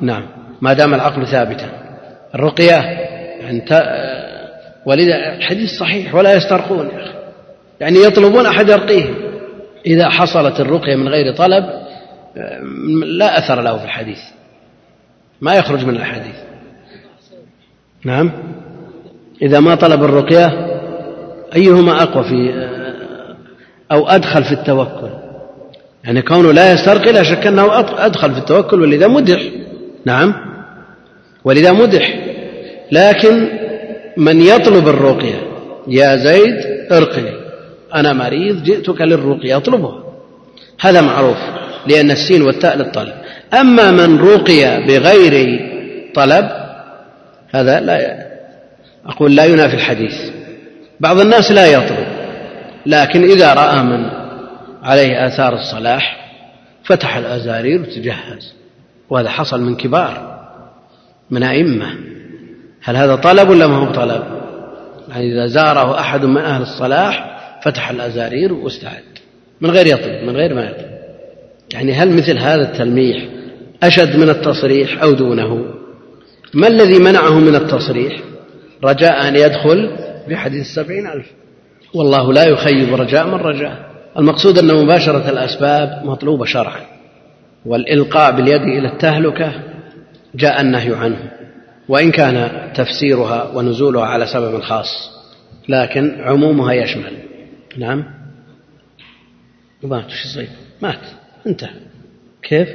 نعم. 0.00 0.26
ما 0.60 0.72
دام 0.72 0.94
العقل 0.94 1.26
ثابتا. 1.26 1.70
الرقية 2.34 2.74
يعني 3.40 3.64
ولذا 4.86 5.36
الحديث 5.36 5.70
صحيح 5.78 6.14
ولا 6.14 6.34
يسترقون 6.34 6.86
يا 6.86 7.02
أخي. 7.02 7.14
يعني 7.80 7.98
يطلبون 7.98 8.46
أحد 8.46 8.68
يرقيهم. 8.68 9.14
إذا 9.86 10.08
حصلت 10.08 10.60
الرقية 10.60 10.96
من 10.96 11.08
غير 11.08 11.36
طلب 11.36 11.64
لا 13.04 13.38
أثر 13.38 13.60
له 13.62 13.78
في 13.78 13.84
الحديث. 13.84 14.18
ما 15.40 15.54
يخرج 15.54 15.84
من 15.84 15.96
الحديث. 15.96 16.36
نعم. 18.04 18.32
إذا 19.42 19.60
ما 19.60 19.74
طلب 19.74 20.04
الرقية 20.04 20.46
أيهما 21.56 22.02
أقوى 22.02 22.24
في 22.24 22.68
أو 23.92 24.08
أدخل 24.08 24.44
في 24.44 24.52
التوكل؟ 24.52 25.10
يعني 26.04 26.22
كونه 26.22 26.52
لا 26.52 26.72
يسترقي 26.72 27.12
لا 27.12 27.22
شك 27.22 27.46
أنه 27.46 27.78
أدخل 27.78 28.32
في 28.32 28.38
التوكل 28.38 28.82
ولذا 28.82 29.06
مدح. 29.06 29.42
نعم. 30.04 30.34
ولذا 31.44 31.72
مدح. 31.72 32.14
لكن 32.92 33.48
من 34.16 34.42
يطلب 34.42 34.88
الرقية؟ 34.88 35.40
يا 35.88 36.16
زيد 36.16 36.56
ارقني. 36.92 37.32
أنا 37.94 38.12
مريض 38.12 38.62
جئتك 38.62 39.00
للرقية 39.00 39.56
أطلبها. 39.56 40.02
هذا 40.80 41.00
معروف 41.00 41.38
لأن 41.86 42.10
السين 42.10 42.42
والتاء 42.42 42.76
للطلب. 42.76 43.14
أما 43.60 43.90
من 43.90 44.18
رقي 44.20 44.86
بغير 44.86 45.60
طلب 46.14 46.48
هذا 47.50 47.80
لا 47.80 48.26
أقول 49.06 49.36
لا 49.36 49.44
ينافي 49.44 49.74
الحديث. 49.74 50.14
بعض 51.00 51.20
الناس 51.20 51.52
لا 51.52 51.66
يطلب 51.66 52.06
لكن 52.86 53.24
إذا 53.24 53.54
رأى 53.54 53.82
من 53.82 54.19
عليه 54.82 55.26
آثار 55.26 55.54
الصلاح 55.54 56.30
فتح 56.84 57.16
الأزارير 57.16 57.80
وتجهز. 57.80 58.54
وهذا 59.10 59.28
حصل 59.28 59.60
من 59.60 59.76
كبار 59.76 60.40
من 61.30 61.42
أئمة. 61.42 61.94
هل 62.82 62.96
هذا 62.96 63.16
طلب 63.16 63.50
ولا 63.50 63.66
ما 63.66 63.76
هو 63.76 63.92
طلب؟ 63.92 64.22
يعني 65.08 65.32
إذا 65.32 65.46
زاره 65.46 66.00
أحد 66.00 66.24
من 66.24 66.40
أهل 66.40 66.62
الصلاح 66.62 67.40
فتح 67.64 67.90
الأزارير 67.90 68.52
واستعد. 68.52 69.02
من 69.60 69.70
غير 69.70 69.86
يطلب 69.86 70.24
من 70.24 70.36
غير 70.36 70.54
ما 70.54 70.64
يطلب. 70.64 70.90
يعني 71.72 71.92
هل 71.92 72.12
مثل 72.12 72.38
هذا 72.38 72.62
التلميح 72.62 73.28
أشد 73.82 74.16
من 74.16 74.28
التصريح 74.28 75.02
أو 75.02 75.12
دونه؟ 75.12 75.64
ما 76.54 76.66
الذي 76.66 76.98
منعه 76.98 77.38
من 77.38 77.54
التصريح؟ 77.54 78.20
رجاء 78.84 79.28
أن 79.28 79.36
يدخل 79.36 79.96
بحديث 80.28 80.60
السبعين 80.60 81.06
ألف. 81.06 81.26
والله 81.94 82.32
لا 82.32 82.44
يخيب 82.44 82.94
رجاء 82.94 83.26
من 83.26 83.34
رجاه 83.34 83.89
المقصود 84.18 84.58
أن 84.58 84.84
مباشرة 84.84 85.30
الأسباب 85.30 86.04
مطلوبة 86.04 86.44
شرعا 86.44 86.80
والإلقاء 87.66 88.36
باليد 88.36 88.62
إلى 88.62 88.88
التهلكة 88.88 89.52
جاء 90.34 90.60
النهي 90.60 90.94
عنه 90.94 91.30
وإن 91.88 92.10
كان 92.10 92.50
تفسيرها 92.74 93.50
ونزولها 93.54 94.04
على 94.04 94.26
سبب 94.26 94.60
خاص 94.60 95.10
لكن 95.68 96.20
عمومها 96.20 96.72
يشمل. 96.72 97.12
نعم؟ 97.78 98.04
مات 99.82 100.06
وش 100.06 100.38
مات 100.82 100.98
انتهى. 101.46 101.70
كيف؟ 102.42 102.68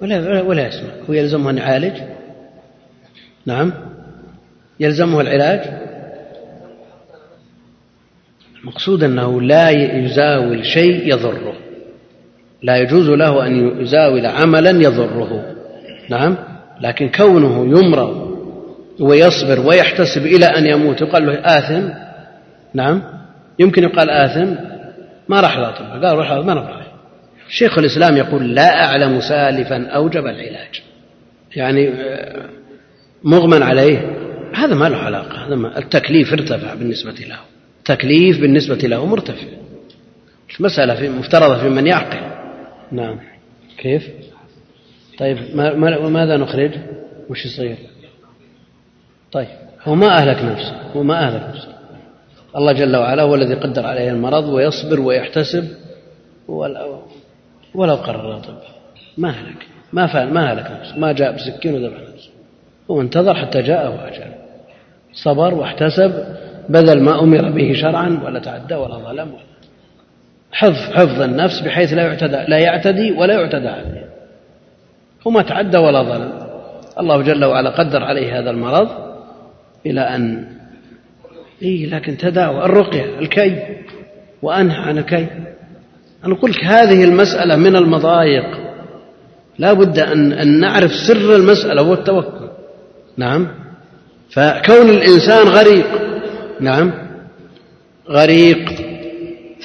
ولا 0.00 0.42
ولا 0.42 0.68
يسمع. 0.68 0.90
هو 1.10 1.14
يلزمه 1.14 1.50
أن 1.50 1.58
يعالج؟ 1.58 2.02
نعم؟ 3.46 3.72
يلزمه 4.80 5.20
العلاج؟ 5.20 5.89
المقصود 8.60 9.04
أنه 9.04 9.42
لا 9.42 9.70
يزاول 9.70 10.66
شيء 10.66 11.12
يضره. 11.12 11.54
لا 12.62 12.76
يجوز 12.76 13.08
له 13.08 13.46
أن 13.46 13.80
يزاول 13.80 14.26
عملا 14.26 14.70
يضره. 14.70 15.56
نعم؟ 16.10 16.36
لكن 16.80 17.08
كونه 17.08 17.78
يمرض 17.78 18.30
ويصبر 19.00 19.66
ويحتسب 19.66 20.26
إلى 20.26 20.46
أن 20.46 20.66
يموت 20.66 21.00
يقال 21.00 21.26
له 21.26 21.34
آثم؟ 21.34 21.88
نعم؟ 22.74 23.02
يمكن 23.58 23.82
يقال 23.82 24.10
آثم؟ 24.10 24.54
ما 25.28 25.40
راح 25.40 25.56
الأطباء 25.56 26.06
قال 26.06 26.16
روح 26.16 26.32
ما 26.32 26.54
نفعل 26.54 26.80
شيخ 27.48 27.78
الإسلام 27.78 28.16
يقول 28.16 28.54
لا 28.54 28.84
أعلم 28.84 29.20
سالفا 29.20 29.86
أوجب 29.86 30.26
العلاج. 30.26 30.82
يعني 31.56 31.92
مغمى 33.24 33.64
عليه. 33.64 34.16
هذا 34.54 34.74
ما 34.74 34.88
له 34.88 34.96
علاقة. 34.96 35.46
هذا 35.46 35.54
ما 35.54 35.78
التكليف 35.78 36.32
ارتفع 36.32 36.74
بالنسبة 36.74 37.14
له. 37.28 37.38
تكليف 37.84 38.40
بالنسبة 38.40 38.74
له 38.74 39.06
مرتفع. 39.06 39.46
المسألة 40.60 40.94
في 40.94 41.08
مفترضة 41.08 41.58
في 41.58 41.68
من 41.68 41.86
يعقل. 41.86 42.20
نعم. 42.92 43.20
كيف؟ 43.78 44.10
طيب 45.18 45.38
ما 45.54 46.08
ماذا 46.08 46.36
نخرج؟ 46.36 46.70
وش 47.30 47.46
يصير؟ 47.46 47.76
طيب 49.32 49.48
هو 49.82 49.94
ما 49.94 50.08
أهلك 50.08 50.44
نفسه 50.44 50.82
هو 50.96 51.02
ما 51.02 51.28
أهلك 51.28 51.54
نفسه. 51.54 51.74
الله 52.56 52.72
جل 52.72 52.96
وعلا 52.96 53.22
هو 53.22 53.34
الذي 53.34 53.54
قدر 53.54 53.86
عليه 53.86 54.10
المرض 54.10 54.44
ويصبر 54.48 55.00
ويحتسب. 55.00 55.68
ولو 56.48 57.94
قرر 57.94 58.38
طب 58.38 58.58
ما 59.18 59.30
هلك 59.30 59.66
ما 59.92 60.06
فعل 60.06 60.32
ما 60.32 60.52
هلك 60.52 60.70
نفسه. 60.70 60.98
ما 60.98 61.12
جاء 61.12 61.36
بسكين 61.36 61.74
وذبح 61.74 62.00
نفسه. 62.00 62.30
هو 62.90 63.00
انتظر 63.00 63.34
حتى 63.34 63.62
جاءه 63.62 64.08
أجل. 64.08 64.32
صبر 65.12 65.54
واحتسب. 65.54 66.36
بذل 66.70 67.02
ما 67.02 67.20
أمر 67.20 67.50
به 67.50 67.72
شرعا 67.72 68.20
ولا 68.24 68.38
تعدى 68.38 68.74
ولا 68.74 68.94
ظلم. 68.94 69.34
ولا 69.34 69.50
حفظ 70.52 70.92
حفظ 70.92 71.22
النفس 71.22 71.60
بحيث 71.60 71.92
لا 71.92 72.02
يعتدى 72.02 72.36
لا 72.48 72.58
يعتدي 72.58 73.12
ولا 73.12 73.34
يعتدى 73.34 73.68
عليه. 73.68 74.04
هو 75.26 75.30
ما 75.30 75.42
تعدى 75.42 75.78
ولا 75.78 76.02
ظلم. 76.02 76.32
الله 77.00 77.22
جل 77.22 77.44
وعلا 77.44 77.70
قدر 77.70 78.02
عليه 78.02 78.38
هذا 78.38 78.50
المرض 78.50 78.88
إلى 79.86 80.00
أن 80.00 80.46
إيه 81.62 81.86
لكن 81.86 82.16
تداوى 82.16 82.64
الرقية 82.64 83.18
الكي 83.18 83.76
وأنهى 84.42 84.76
عن 84.76 84.98
الكي. 84.98 85.26
أنا 86.24 86.34
قلت 86.34 86.64
هذه 86.64 87.04
المسألة 87.04 87.56
من 87.56 87.76
المضايق. 87.76 88.60
لا 89.58 89.72
بد 89.72 89.98
أن, 89.98 90.32
أن 90.32 90.60
نعرف 90.60 90.90
سر 91.08 91.36
المسألة 91.36 91.82
هو 91.82 91.94
التوكل 91.94 92.48
نعم. 93.16 93.48
فكون 94.30 94.90
الإنسان 94.90 95.46
غريق 95.46 95.99
نعم. 96.60 96.92
غريق. 98.08 98.70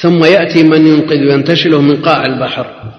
ثم 0.02 0.26
يأتي 0.26 0.64
من 0.64 0.88
ينقذ 0.88 1.18
وينتشله 1.18 1.82
من 1.82 1.96
قاع 1.96 2.26
البحر. 2.26 2.94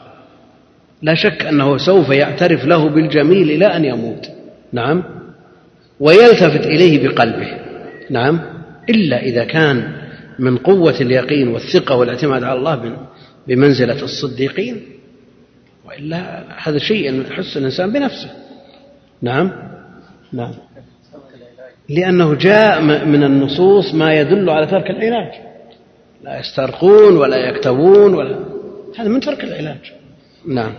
لا 1.03 1.15
شك 1.15 1.47
أنه 1.47 1.77
سوف 1.79 2.09
يعترف 2.09 2.65
له 2.65 2.89
بالجميل 2.89 3.51
إلى 3.51 3.67
أن 3.67 3.85
يموت. 3.85 4.27
نعم. 4.73 5.05
ويلتفت 6.01 6.67
إليه 6.67 7.09
بقلبه. 7.09 7.49
نعم. 8.11 8.41
إلا 8.91 9.23
إذا 9.23 9.45
كان 9.45 9.93
من 10.39 10.57
قوة 10.57 11.01
اليقين 11.01 11.49
والثقة 11.49 11.97
والاعتماد 11.97 12.43
على 12.43 12.59
الله 12.59 12.97
بمنزلة 13.49 14.03
الصديقين. 14.03 14.83
وإلا 15.89 16.45
هذا 16.63 16.79
شيء 16.79 17.23
يحس 17.31 17.57
الإنسان 17.57 17.93
بنفسه. 17.93 18.31
نعم. 19.23 19.53
نعم. 20.33 20.55
لأنه 21.89 22.35
جاء 22.35 22.81
من 22.83 23.25
النصوص 23.25 23.95
ما 23.95 24.15
يدل 24.15 24.51
على 24.51 24.67
ترك 24.67 24.91
العلاج. 24.91 25.33
لا 26.23 26.41
يسترقون 26.41 27.17
ولا 27.17 27.37
يكتبون 27.37 28.15
ولا 28.15 28.45
هذا 28.99 29.09
من 29.09 29.21
ترك 29.21 29.45
العلاج. 29.45 29.93
نعم. 30.47 30.75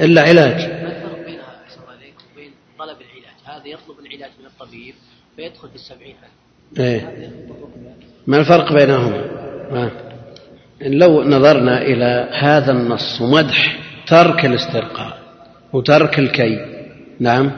إلا 0.00 0.22
علاج. 0.22 0.60
ما 0.60 0.92
الفرق 0.92 1.24
بين 1.26 1.38
وبين 2.32 2.50
طلب 2.78 2.96
العلاج؟ 3.00 3.36
هذا 3.44 3.68
يطلب 3.68 3.96
العلاج 4.06 4.30
من 4.40 4.46
الطبيب 4.46 4.94
فيدخل 5.36 5.68
في 5.68 5.74
السبعين 5.74 6.14
إيه. 6.78 7.30
ما 8.26 8.36
الفرق 8.36 8.72
بينهما؟ 8.72 9.24
ما. 9.72 9.90
لو 10.80 11.22
نظرنا 11.22 11.82
إلى 11.82 12.28
هذا 12.32 12.72
النص 12.72 13.20
ومدح 13.20 13.78
ترك 14.06 14.44
الاسترقاء 14.44 15.18
وترك 15.72 16.18
الكي. 16.18 16.58
نعم. 17.20 17.52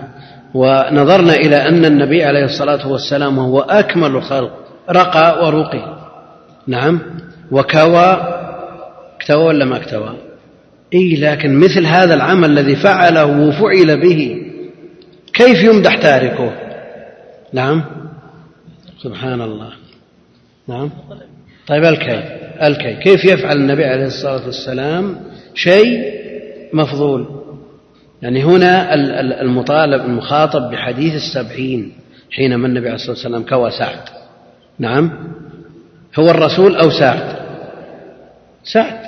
ونظرنا 0.54 1.34
إلى 1.34 1.56
أن 1.56 1.84
النبي 1.84 2.24
عليه 2.24 2.44
الصلاة 2.44 2.88
والسلام 2.88 3.38
هو 3.38 3.60
أكمل 3.60 4.10
الخلق 4.10 4.52
رقى 4.90 5.46
ورقي 5.46 5.96
نعم. 6.66 7.00
وكوى 7.50 8.36
اكتوى 9.16 9.44
ولا 9.44 9.64
ما 9.64 9.76
اكتوى؟ 9.76 10.16
اي 10.94 11.16
لكن 11.16 11.58
مثل 11.58 11.86
هذا 11.86 12.14
العمل 12.14 12.50
الذي 12.50 12.76
فعله 12.76 13.26
وفعل 13.26 14.00
به 14.00 14.42
كيف 15.32 15.64
يمدح 15.64 15.96
تاركه؟ 15.96 16.52
نعم. 17.52 17.84
سبحان 19.02 19.40
الله. 19.40 19.72
نعم. 20.68 20.90
طيب 21.66 21.84
الكي 21.84 22.22
الكي 22.62 22.96
كيف 22.96 23.24
يفعل 23.24 23.56
النبي 23.56 23.84
عليه 23.84 24.06
الصلاة 24.06 24.46
والسلام؟ 24.46 25.16
شيء 25.54 26.02
مفضول. 26.72 27.35
يعني 28.22 28.44
هنا 28.44 28.94
المطالب 29.42 30.04
المخاطب 30.04 30.70
بحديث 30.70 31.14
السبعين 31.14 31.92
حينما 32.30 32.66
النبي 32.66 32.86
عليه 32.86 32.94
الصلاة 32.94 33.12
والسلام 33.12 33.42
كوى 33.42 33.70
سعد. 33.70 34.00
نعم؟ 34.78 35.10
هو 36.18 36.30
الرسول 36.30 36.76
أو 36.76 36.90
سعد؟ 36.90 37.36
سعد. 38.64 39.00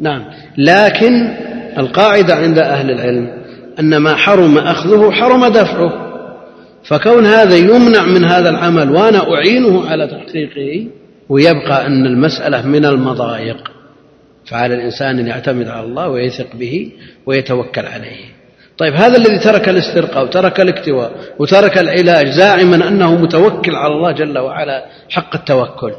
نعم. 0.00 0.24
لكن 0.58 1.36
القاعدة 1.78 2.34
عند 2.34 2.58
أهل 2.58 2.90
العلم 2.90 3.30
أن 3.80 3.96
ما 3.96 4.16
حرم 4.16 4.58
أخذه 4.58 5.10
حرم 5.10 5.46
دفعه. 5.46 6.08
فكون 6.84 7.26
هذا 7.26 7.56
يمنع 7.56 8.06
من 8.06 8.24
هذا 8.24 8.50
العمل 8.50 8.90
وأنا 8.90 9.34
أعينه 9.34 9.88
على 9.88 10.06
تحقيقه 10.06 10.90
ويبقى 11.28 11.86
أن 11.86 12.06
المسألة 12.06 12.66
من 12.66 12.84
المضايق. 12.84 13.77
فعلى 14.50 14.74
الإنسان 14.74 15.18
أن 15.18 15.26
يعتمد 15.26 15.68
على 15.68 15.86
الله 15.86 16.08
ويثق 16.08 16.56
به 16.56 16.92
ويتوكل 17.26 17.86
عليه. 17.86 18.24
طيب 18.78 18.94
هذا 18.94 19.16
الذي 19.16 19.38
ترك 19.38 19.68
الاسترقاء 19.68 20.24
وترك 20.24 20.60
الاكتواء 20.60 21.12
وترك 21.38 21.78
العلاج 21.78 22.28
زاعما 22.28 22.88
أنه 22.88 23.14
متوكل 23.14 23.76
على 23.76 23.92
الله 23.92 24.12
جل 24.12 24.38
وعلا 24.38 24.84
حق 25.10 25.36
التوكل. 25.36 25.92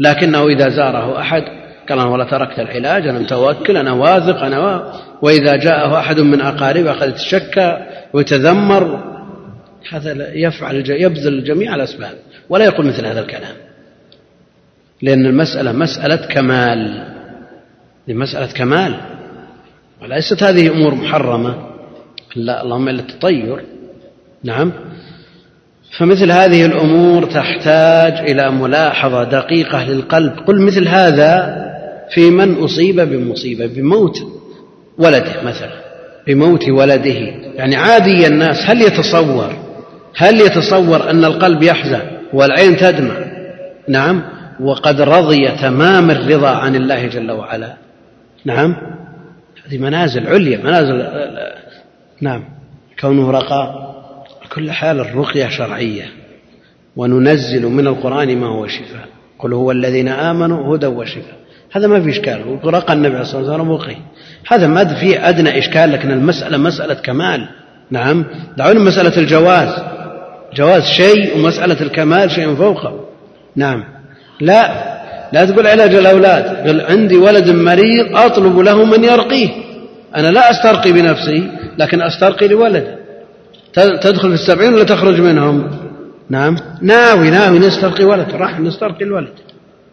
لكنه 0.00 0.46
إذا 0.46 0.68
زاره 0.68 1.20
أحد 1.20 1.42
قال 1.88 1.98
أنا 1.98 2.08
ولا 2.08 2.24
تركت 2.24 2.58
العلاج 2.58 3.08
أنا 3.08 3.18
متوكل 3.18 3.76
أنا 3.76 3.92
واثق 3.92 4.42
أنا. 4.42 4.92
وإذا 5.22 5.56
جاءه 5.56 5.98
أحد 5.98 6.20
من 6.20 6.40
أقاربه 6.40 6.90
أخذ 6.90 7.08
يتشكى 7.08 7.78
ويتذمر 8.12 9.04
هذا 9.90 10.34
يفعل 10.34 10.84
يبذل 10.88 11.44
جميع 11.44 11.74
الأسباب 11.74 12.14
ولا 12.48 12.64
يقول 12.64 12.86
مثل 12.86 13.06
هذا 13.06 13.20
الكلام. 13.20 13.56
لأن 15.02 15.26
المسألة 15.26 15.72
مسألة 15.72 16.16
كمال. 16.16 17.15
مسألة 18.14 18.52
كمال. 18.52 18.94
وليست 20.02 20.42
هذه 20.42 20.70
أمور 20.70 20.94
محرمة. 20.94 21.54
لا 22.36 22.62
اللهم 22.62 22.88
إلا 22.88 23.00
التطير. 23.00 23.64
نعم. 24.44 24.72
فمثل 25.98 26.32
هذه 26.32 26.66
الأمور 26.66 27.24
تحتاج 27.24 28.30
إلى 28.30 28.50
ملاحظة 28.50 29.24
دقيقة 29.24 29.84
للقلب. 29.84 30.32
قل 30.46 30.62
مثل 30.62 30.88
هذا 30.88 31.56
في 32.14 32.30
من 32.30 32.54
أصيب 32.54 33.00
بمصيبة 33.00 33.66
بموت 33.66 34.16
ولده 34.98 35.42
مثلا. 35.42 35.80
بموت 36.26 36.68
ولده. 36.68 37.18
يعني 37.54 37.76
عادي 37.76 38.26
الناس 38.26 38.56
هل 38.66 38.82
يتصور؟ 38.82 39.52
هل 40.16 40.40
يتصور 40.40 41.10
أن 41.10 41.24
القلب 41.24 41.62
يحزن 41.62 42.00
والعين 42.32 42.76
تدمع؟ 42.76 43.16
نعم. 43.88 44.22
وقد 44.60 45.00
رضي 45.00 45.48
تمام 45.48 46.10
الرضا 46.10 46.48
عن 46.48 46.76
الله 46.76 47.06
جل 47.06 47.30
وعلا. 47.30 47.85
نعم. 48.46 48.76
هذه 49.66 49.78
منازل 49.78 50.26
عليا 50.26 50.58
منازل 50.58 51.06
نعم. 52.20 52.44
كونه 53.00 53.30
رقاء 53.30 53.96
كل 54.54 54.70
حال 54.70 55.00
الرقية 55.00 55.48
شرعية. 55.48 56.04
وننزل 56.96 57.66
من 57.66 57.86
القرآن 57.86 58.38
ما 58.38 58.46
هو 58.46 58.66
شفاء. 58.66 59.08
قل 59.38 59.52
هو 59.52 59.70
الذين 59.70 60.08
آمنوا 60.08 60.76
هدى 60.76 60.86
وشفاء. 60.86 61.36
هذا 61.72 61.86
ما 61.86 62.00
في 62.00 62.10
إشكال. 62.10 62.58
ورقى 62.64 62.92
النبي 62.92 63.14
عليه 63.14 63.20
الصلاة 63.20 63.42
والسلام 63.42 63.70
وقي 63.70 63.96
هذا 64.48 64.66
ما 64.66 64.84
فيه 64.84 65.28
أدنى 65.28 65.58
إشكال 65.58 65.92
لكن 65.92 66.10
المسألة 66.10 66.58
مسألة 66.58 66.94
كمال. 66.94 67.48
نعم. 67.90 68.24
دعونا 68.56 68.80
مسألة 68.80 69.18
الجواز. 69.18 69.82
جواز 70.54 70.82
شيء 70.82 71.36
ومسألة 71.36 71.80
الكمال 71.80 72.30
شيء 72.30 72.54
فوقه. 72.54 73.04
نعم. 73.56 73.84
لا. 74.40 74.95
لا 75.32 75.44
تقول 75.44 75.66
علاج 75.66 75.94
الأولاد 75.94 76.68
قل 76.68 76.80
عندي 76.80 77.16
ولد 77.16 77.50
مريض 77.50 78.16
أطلب 78.16 78.58
له 78.58 78.84
من 78.84 79.04
يرقيه. 79.04 79.48
أنا 80.16 80.28
لا 80.28 80.50
أسترقي 80.50 80.92
بنفسي 80.92 81.50
لكن 81.78 82.02
أسترقي 82.02 82.48
لولد. 82.48 82.96
تدخل 83.74 84.28
في 84.28 84.34
السبعين 84.34 84.74
ولا 84.74 84.84
تخرج 84.84 85.20
منهم؟ 85.20 85.70
نعم. 86.30 86.56
ناوي 86.82 87.30
ناوي 87.30 87.58
نسترقي 87.58 88.04
ولد 88.04 88.30
راح 88.30 88.60
نسترقي 88.60 89.04
الولد. 89.04 89.34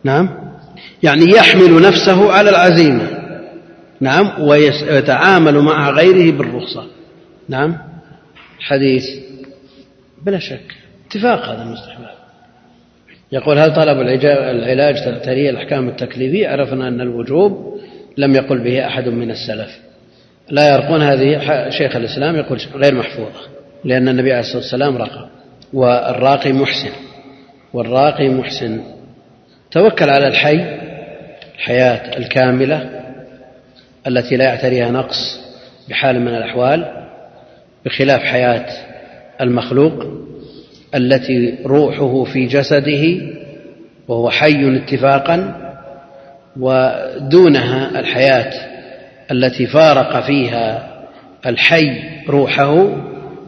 نعم. 0.03 0.30
يعني 1.03 1.26
يحمل 1.26 1.81
نفسه 1.81 2.31
على 2.31 2.49
العزيمة. 2.49 3.07
نعم. 4.01 4.41
ويتعامل 4.41 5.60
مع 5.60 5.89
غيره 5.89 6.38
بالرخصة. 6.38 6.84
نعم. 7.49 7.77
حديث. 8.60 9.03
بلا 10.26 10.39
شك. 10.39 10.76
اتفاق 11.07 11.45
هذا 11.45 11.64
المستحباب. 11.64 12.23
يقول 13.34 13.60
هل 13.60 13.73
طلب 13.73 14.01
العلاج 14.01 14.95
تقتري 15.05 15.49
الأحكام 15.49 15.89
التكليفية؟ 15.89 16.47
عرفنا 16.47 16.88
أن 16.88 17.01
الوجوب 17.01 17.80
لم 18.18 18.35
يقل 18.35 18.64
به 18.64 18.88
أحد 18.88 19.07
من 19.07 19.31
السلف. 19.31 19.80
لا 20.49 20.73
يرقون 20.73 21.01
هذه 21.01 21.39
شيخ 21.69 21.95
الإسلام 21.95 22.35
يقول 22.35 22.60
غير 22.76 22.95
محفوظة 22.95 23.41
لأن 23.84 24.07
النبي 24.07 24.31
عليه 24.31 24.39
الصلاة 24.39 24.57
والسلام 24.57 24.97
رقى. 24.97 25.30
والراقي 25.73 26.53
محسن 26.53 26.91
والراقي 27.73 28.30
محسن. 28.30 28.81
توكل 29.72 30.10
على 30.10 30.27
الحي 30.27 30.77
الحياة 31.55 32.18
الكاملة 32.18 32.89
التي 34.07 34.38
لا 34.38 34.45
يعتريها 34.45 34.91
نقص 34.91 35.39
بحال 35.89 36.19
من 36.19 36.35
الأحوال 36.35 37.07
بخلاف 37.85 38.22
حياة 38.22 38.65
المخلوق. 39.41 40.23
التي 40.95 41.56
روحه 41.65 42.24
في 42.24 42.45
جسده 42.45 43.22
وهو 44.07 44.30
حي 44.30 44.78
اتفاقا 44.78 45.56
ودونها 46.60 47.99
الحياة 47.99 48.53
التي 49.32 49.65
فارق 49.65 50.26
فيها 50.26 50.94
الحي 51.45 52.02
روحه 52.30 52.88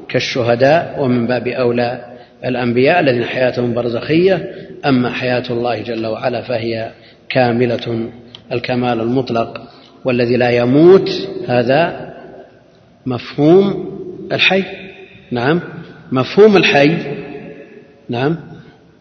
كالشهداء 0.09 0.95
ومن 0.99 1.27
باب 1.27 1.47
أولى 1.47 2.05
الأنبياء 2.45 2.99
الذين 2.99 3.23
حياتهم 3.23 3.73
برزخية 3.73 4.51
أما 4.85 5.09
حياة 5.09 5.43
الله 5.49 5.81
جل 5.81 6.05
وعلا 6.05 6.41
فهي 6.41 6.91
كاملة 7.29 8.09
الكمال 8.51 9.01
المطلق. 9.01 9.61
والذي 10.05 10.37
لا 10.37 10.49
يموت 10.49 11.09
هذا 11.47 12.13
مفهوم 13.05 13.85
الحي. 14.31 14.63
نعم 15.31 15.61
مفهوم 16.11 16.57
الحي 16.57 16.97
نعم. 18.09 18.37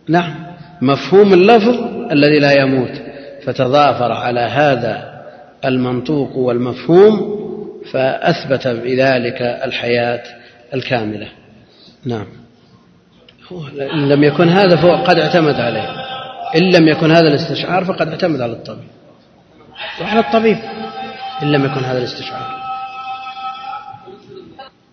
نعم. 0.08 0.34
مفهوم 0.82 1.32
اللفظ 1.32 1.80
الذي 2.12 2.38
لا 2.38 2.52
يموت. 2.52 2.90
فتضافر 3.44 4.12
على 4.12 4.40
هذا 4.40 5.22
المنطوق 5.64 6.36
والمفهوم 6.36 7.34
فأثبت 7.92 8.68
بذلك 8.68 9.42
الحياة 9.42 10.22
الكاملة. 10.74 11.28
نعم. 12.04 12.26
إن 13.94 14.08
لم 14.08 14.24
يكن 14.24 14.48
هذا 14.48 14.76
فهو 14.76 14.94
قد 14.94 15.18
اعتمد 15.18 15.54
عليه. 15.54 15.88
إن 16.56 16.70
لم 16.70 16.88
يكن 16.88 17.10
هذا 17.10 17.28
الاستشعار 17.28 17.84
فقد 17.84 18.08
اعتمد 18.08 18.40
على 18.40 18.52
الطبيب. 18.52 18.88
وعلى 20.00 20.20
الطبيب. 20.20 20.58
إن 21.42 21.52
لم 21.52 21.64
يكن 21.64 21.84
هذا 21.84 21.98
الاستشعار. 21.98 22.64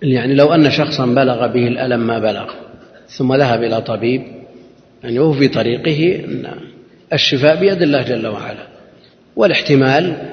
يعني 0.01 0.33
لو 0.33 0.53
أن 0.53 0.71
شخصا 0.71 1.05
بلغ 1.05 1.47
به 1.47 1.67
الألم 1.67 1.99
ما 2.07 2.19
بلغ. 2.19 2.49
ثم 3.17 3.35
ذهب 3.35 3.63
إلى 3.63 3.81
طبيب 3.81 4.23
يعني 5.03 5.19
وهو 5.19 5.33
في 5.33 5.47
طريقه 5.47 6.25
أن 6.25 6.55
الشفاء 7.13 7.55
بيد 7.55 7.81
الله 7.81 8.01
جل 8.01 8.27
وعلا 8.27 8.67
والاحتمال 9.35 10.31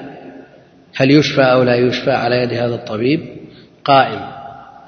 هل 0.95 1.11
يشفى 1.11 1.41
أو 1.41 1.63
لا 1.63 1.75
يشفى 1.75 2.11
على 2.11 2.35
يد 2.35 2.53
هذا 2.53 2.75
الطبيب؟ 2.75 3.19
قائم. 3.83 4.19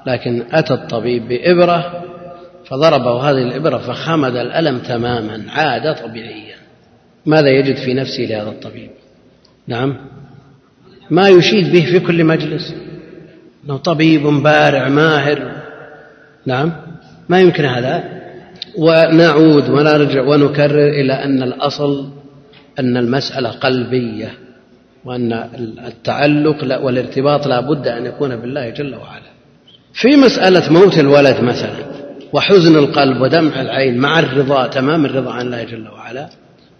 لكن 0.06 0.44
أتى 0.52 0.74
الطبيب 0.74 1.28
بإبرة 1.28 2.04
فضربه 2.64 3.30
هذه 3.30 3.42
الإبرة 3.42 3.78
فخمد 3.78 4.36
الألم 4.36 4.78
تماما 4.78 5.44
عاد 5.48 5.94
طبيعيا. 5.94 6.56
ماذا 7.26 7.48
يجد 7.48 7.76
في 7.76 7.94
نفسه 7.94 8.22
لهذا 8.22 8.48
الطبيب؟ 8.48 8.90
نعم. 9.66 9.96
ما 11.10 11.28
يشيد 11.28 11.72
به 11.72 11.84
في 11.84 12.00
كل 12.00 12.24
مجلس. 12.24 12.74
إنه 13.64 13.76
طبيب 13.76 14.22
بارع 14.22 14.88
ماهر. 14.88 15.52
نعم. 16.46 16.72
ما 17.32 17.40
يمكن 17.40 17.64
هذا. 17.64 18.04
ونعود 18.78 19.68
ونرجع 19.70 20.22
ونكرر 20.22 20.88
إلى 20.88 21.12
أن 21.12 21.42
الأصل 21.42 22.08
أن 22.78 22.96
المسألة 22.96 23.50
قلبية 23.50 24.30
وأن 25.04 25.32
التعلق 25.86 26.80
والارتباط 26.82 27.46
لا 27.46 27.60
بد 27.60 27.88
أن 27.88 28.06
يكون 28.06 28.36
بالله 28.36 28.70
جل 28.70 28.94
وعلا. 28.94 29.32
في 29.94 30.16
مسألة 30.16 30.72
موت 30.72 30.98
الولد 30.98 31.40
مثلا 31.40 31.92
وحزن 32.32 32.76
القلب 32.78 33.20
ودمع 33.20 33.60
العين 33.60 33.98
مع 33.98 34.18
الرضا 34.18 34.66
تمام 34.66 35.04
الرضا 35.04 35.32
عن 35.32 35.46
الله 35.46 35.64
جل 35.64 35.88
وعلا 35.88 36.28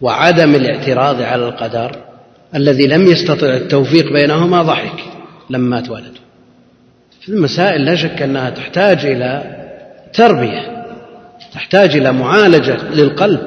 وعدم 0.01 0.55
الاعتراض 0.55 1.23
على 1.23 1.49
القدر 1.49 1.97
الذي 2.55 2.87
لم 2.87 3.07
يستطع 3.07 3.47
التوفيق 3.47 4.13
بينهما 4.13 4.63
ضحك 4.63 5.05
لما 5.51 5.79
اتولد 5.79 6.13
في 7.21 7.29
المسائل 7.29 7.85
لا 7.85 7.97
شك 7.97 8.23
أنها 8.23 8.51
تحتاج 8.51 9.07
إلى 9.07 9.62
تربية 10.15 10.85
تحتاج 11.53 11.97
إلى 11.97 12.13
معالجة 12.13 12.89
للقلب. 12.95 13.41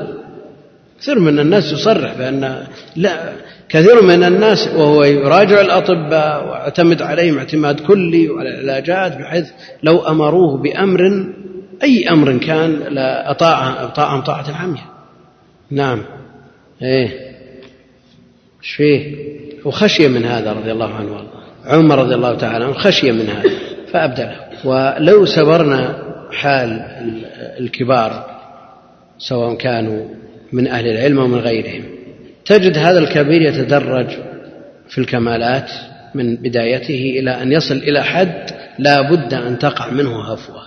كثير 1.02 1.20
من 1.20 1.40
الناس 1.40 1.72
يصرح 1.72 2.18
بأن 2.18 2.68
لا 2.96 3.34
كثير 3.70 4.04
من 4.04 4.24
الناس 4.24 4.68
وهو 4.68 5.04
يراجع 5.04 5.62
الأطباء 5.62 6.48
واعتمد 6.48 7.02
عليهم 7.02 7.38
اعتماد 7.38 7.80
كلي 7.80 8.30
وعلى 8.30 8.50
العلاجات 8.50 9.18
بحيث 9.18 9.50
لو 9.84 10.00
أمروه 10.00 10.58
بأمر 10.58 11.26
أي 11.84 12.10
أمر 12.10 12.38
كان 12.38 12.72
لاطاع 12.72 13.84
اطاعهم 13.84 14.22
طاعة 14.22 14.52
عمياء 14.52 14.86
نعم. 15.72 16.02
إيه. 16.82 17.10
إيش 18.64 18.72
فيه؟ 18.72 19.16
وخشي 19.66 20.08
من 20.08 20.26
هذا 20.26 20.54
رضي 20.54 20.72
الله 20.72 20.94
عنه 20.94 21.12
وارضاه 21.12 21.46
عمر 21.66 22.00
رضي 22.00 22.16
الله 22.16 22.36
تعالى 22.36 22.66
عنه 22.66 22.74
خشي 22.74 23.12
من 23.12 23.30
هذا 23.30 23.50
فأبدله 23.92 24.36
ولو 24.66 25.26
سبرنا 25.26 26.05
حال 26.36 26.82
الكبار 27.60 28.26
سواء 29.18 29.58
كانوا 29.58 30.06
من 30.52 30.68
أهل 30.68 30.88
العلم 30.88 31.20
أو 31.20 31.28
من 31.28 31.40
غيرهم. 31.40 31.84
تجد 32.46 32.78
هذا 32.78 33.00
الكبير 33.00 33.42
يتدرج 33.42 34.08
في 34.90 34.98
الكمالات 34.98 35.72
من 36.16 36.36
بدايته 36.36 37.20
إلى 37.20 37.42
أن 37.42 37.52
يصل 37.52 37.76
إلى 37.76 38.04
حد 38.04 38.50
لا 38.80 39.02
بد 39.02 39.34
أن 39.34 39.60
تقع 39.60 39.90
منه 39.90 40.34
هفوة. 40.34 40.62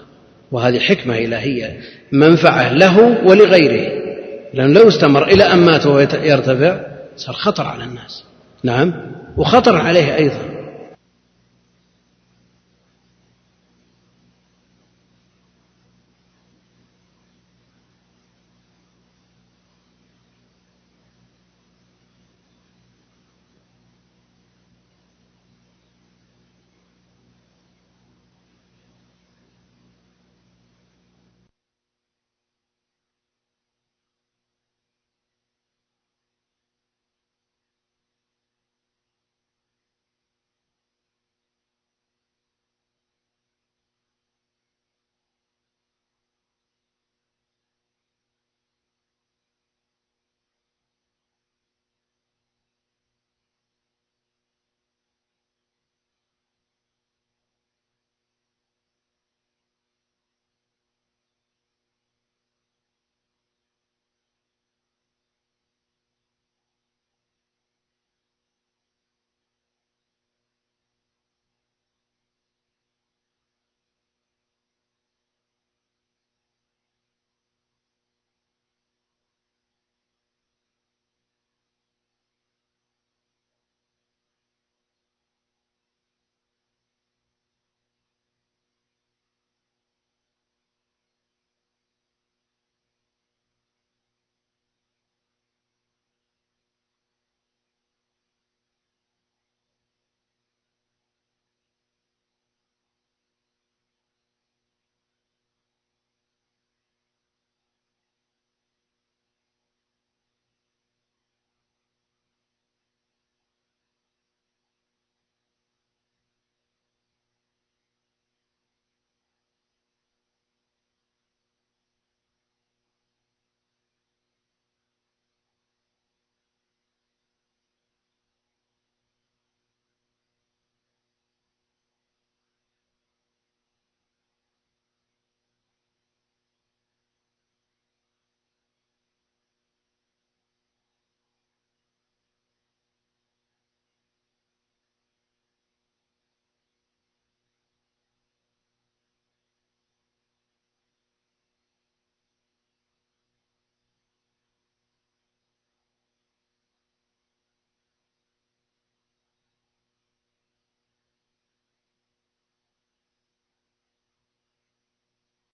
وهذه 0.53 0.79
حكمة 0.79 1.19
إلهية 1.19 1.81
منفعة 2.13 2.73
له 2.73 3.27
ولغيره. 3.27 4.09
لأن 4.55 4.73
لو 4.73 4.89
استمر 4.89 5.29
إلى 5.29 5.45
أن 5.45 5.59
مات 5.59 5.87
وهو 5.87 5.99
يرتفع 6.23 6.81
صار 7.17 7.35
خطر 7.35 7.67
على 7.67 7.85
الناس. 7.85 8.25
نعم 8.65 8.95
وخطر 9.37 9.77
عليه 9.77 10.17
أيضا. 10.17 10.58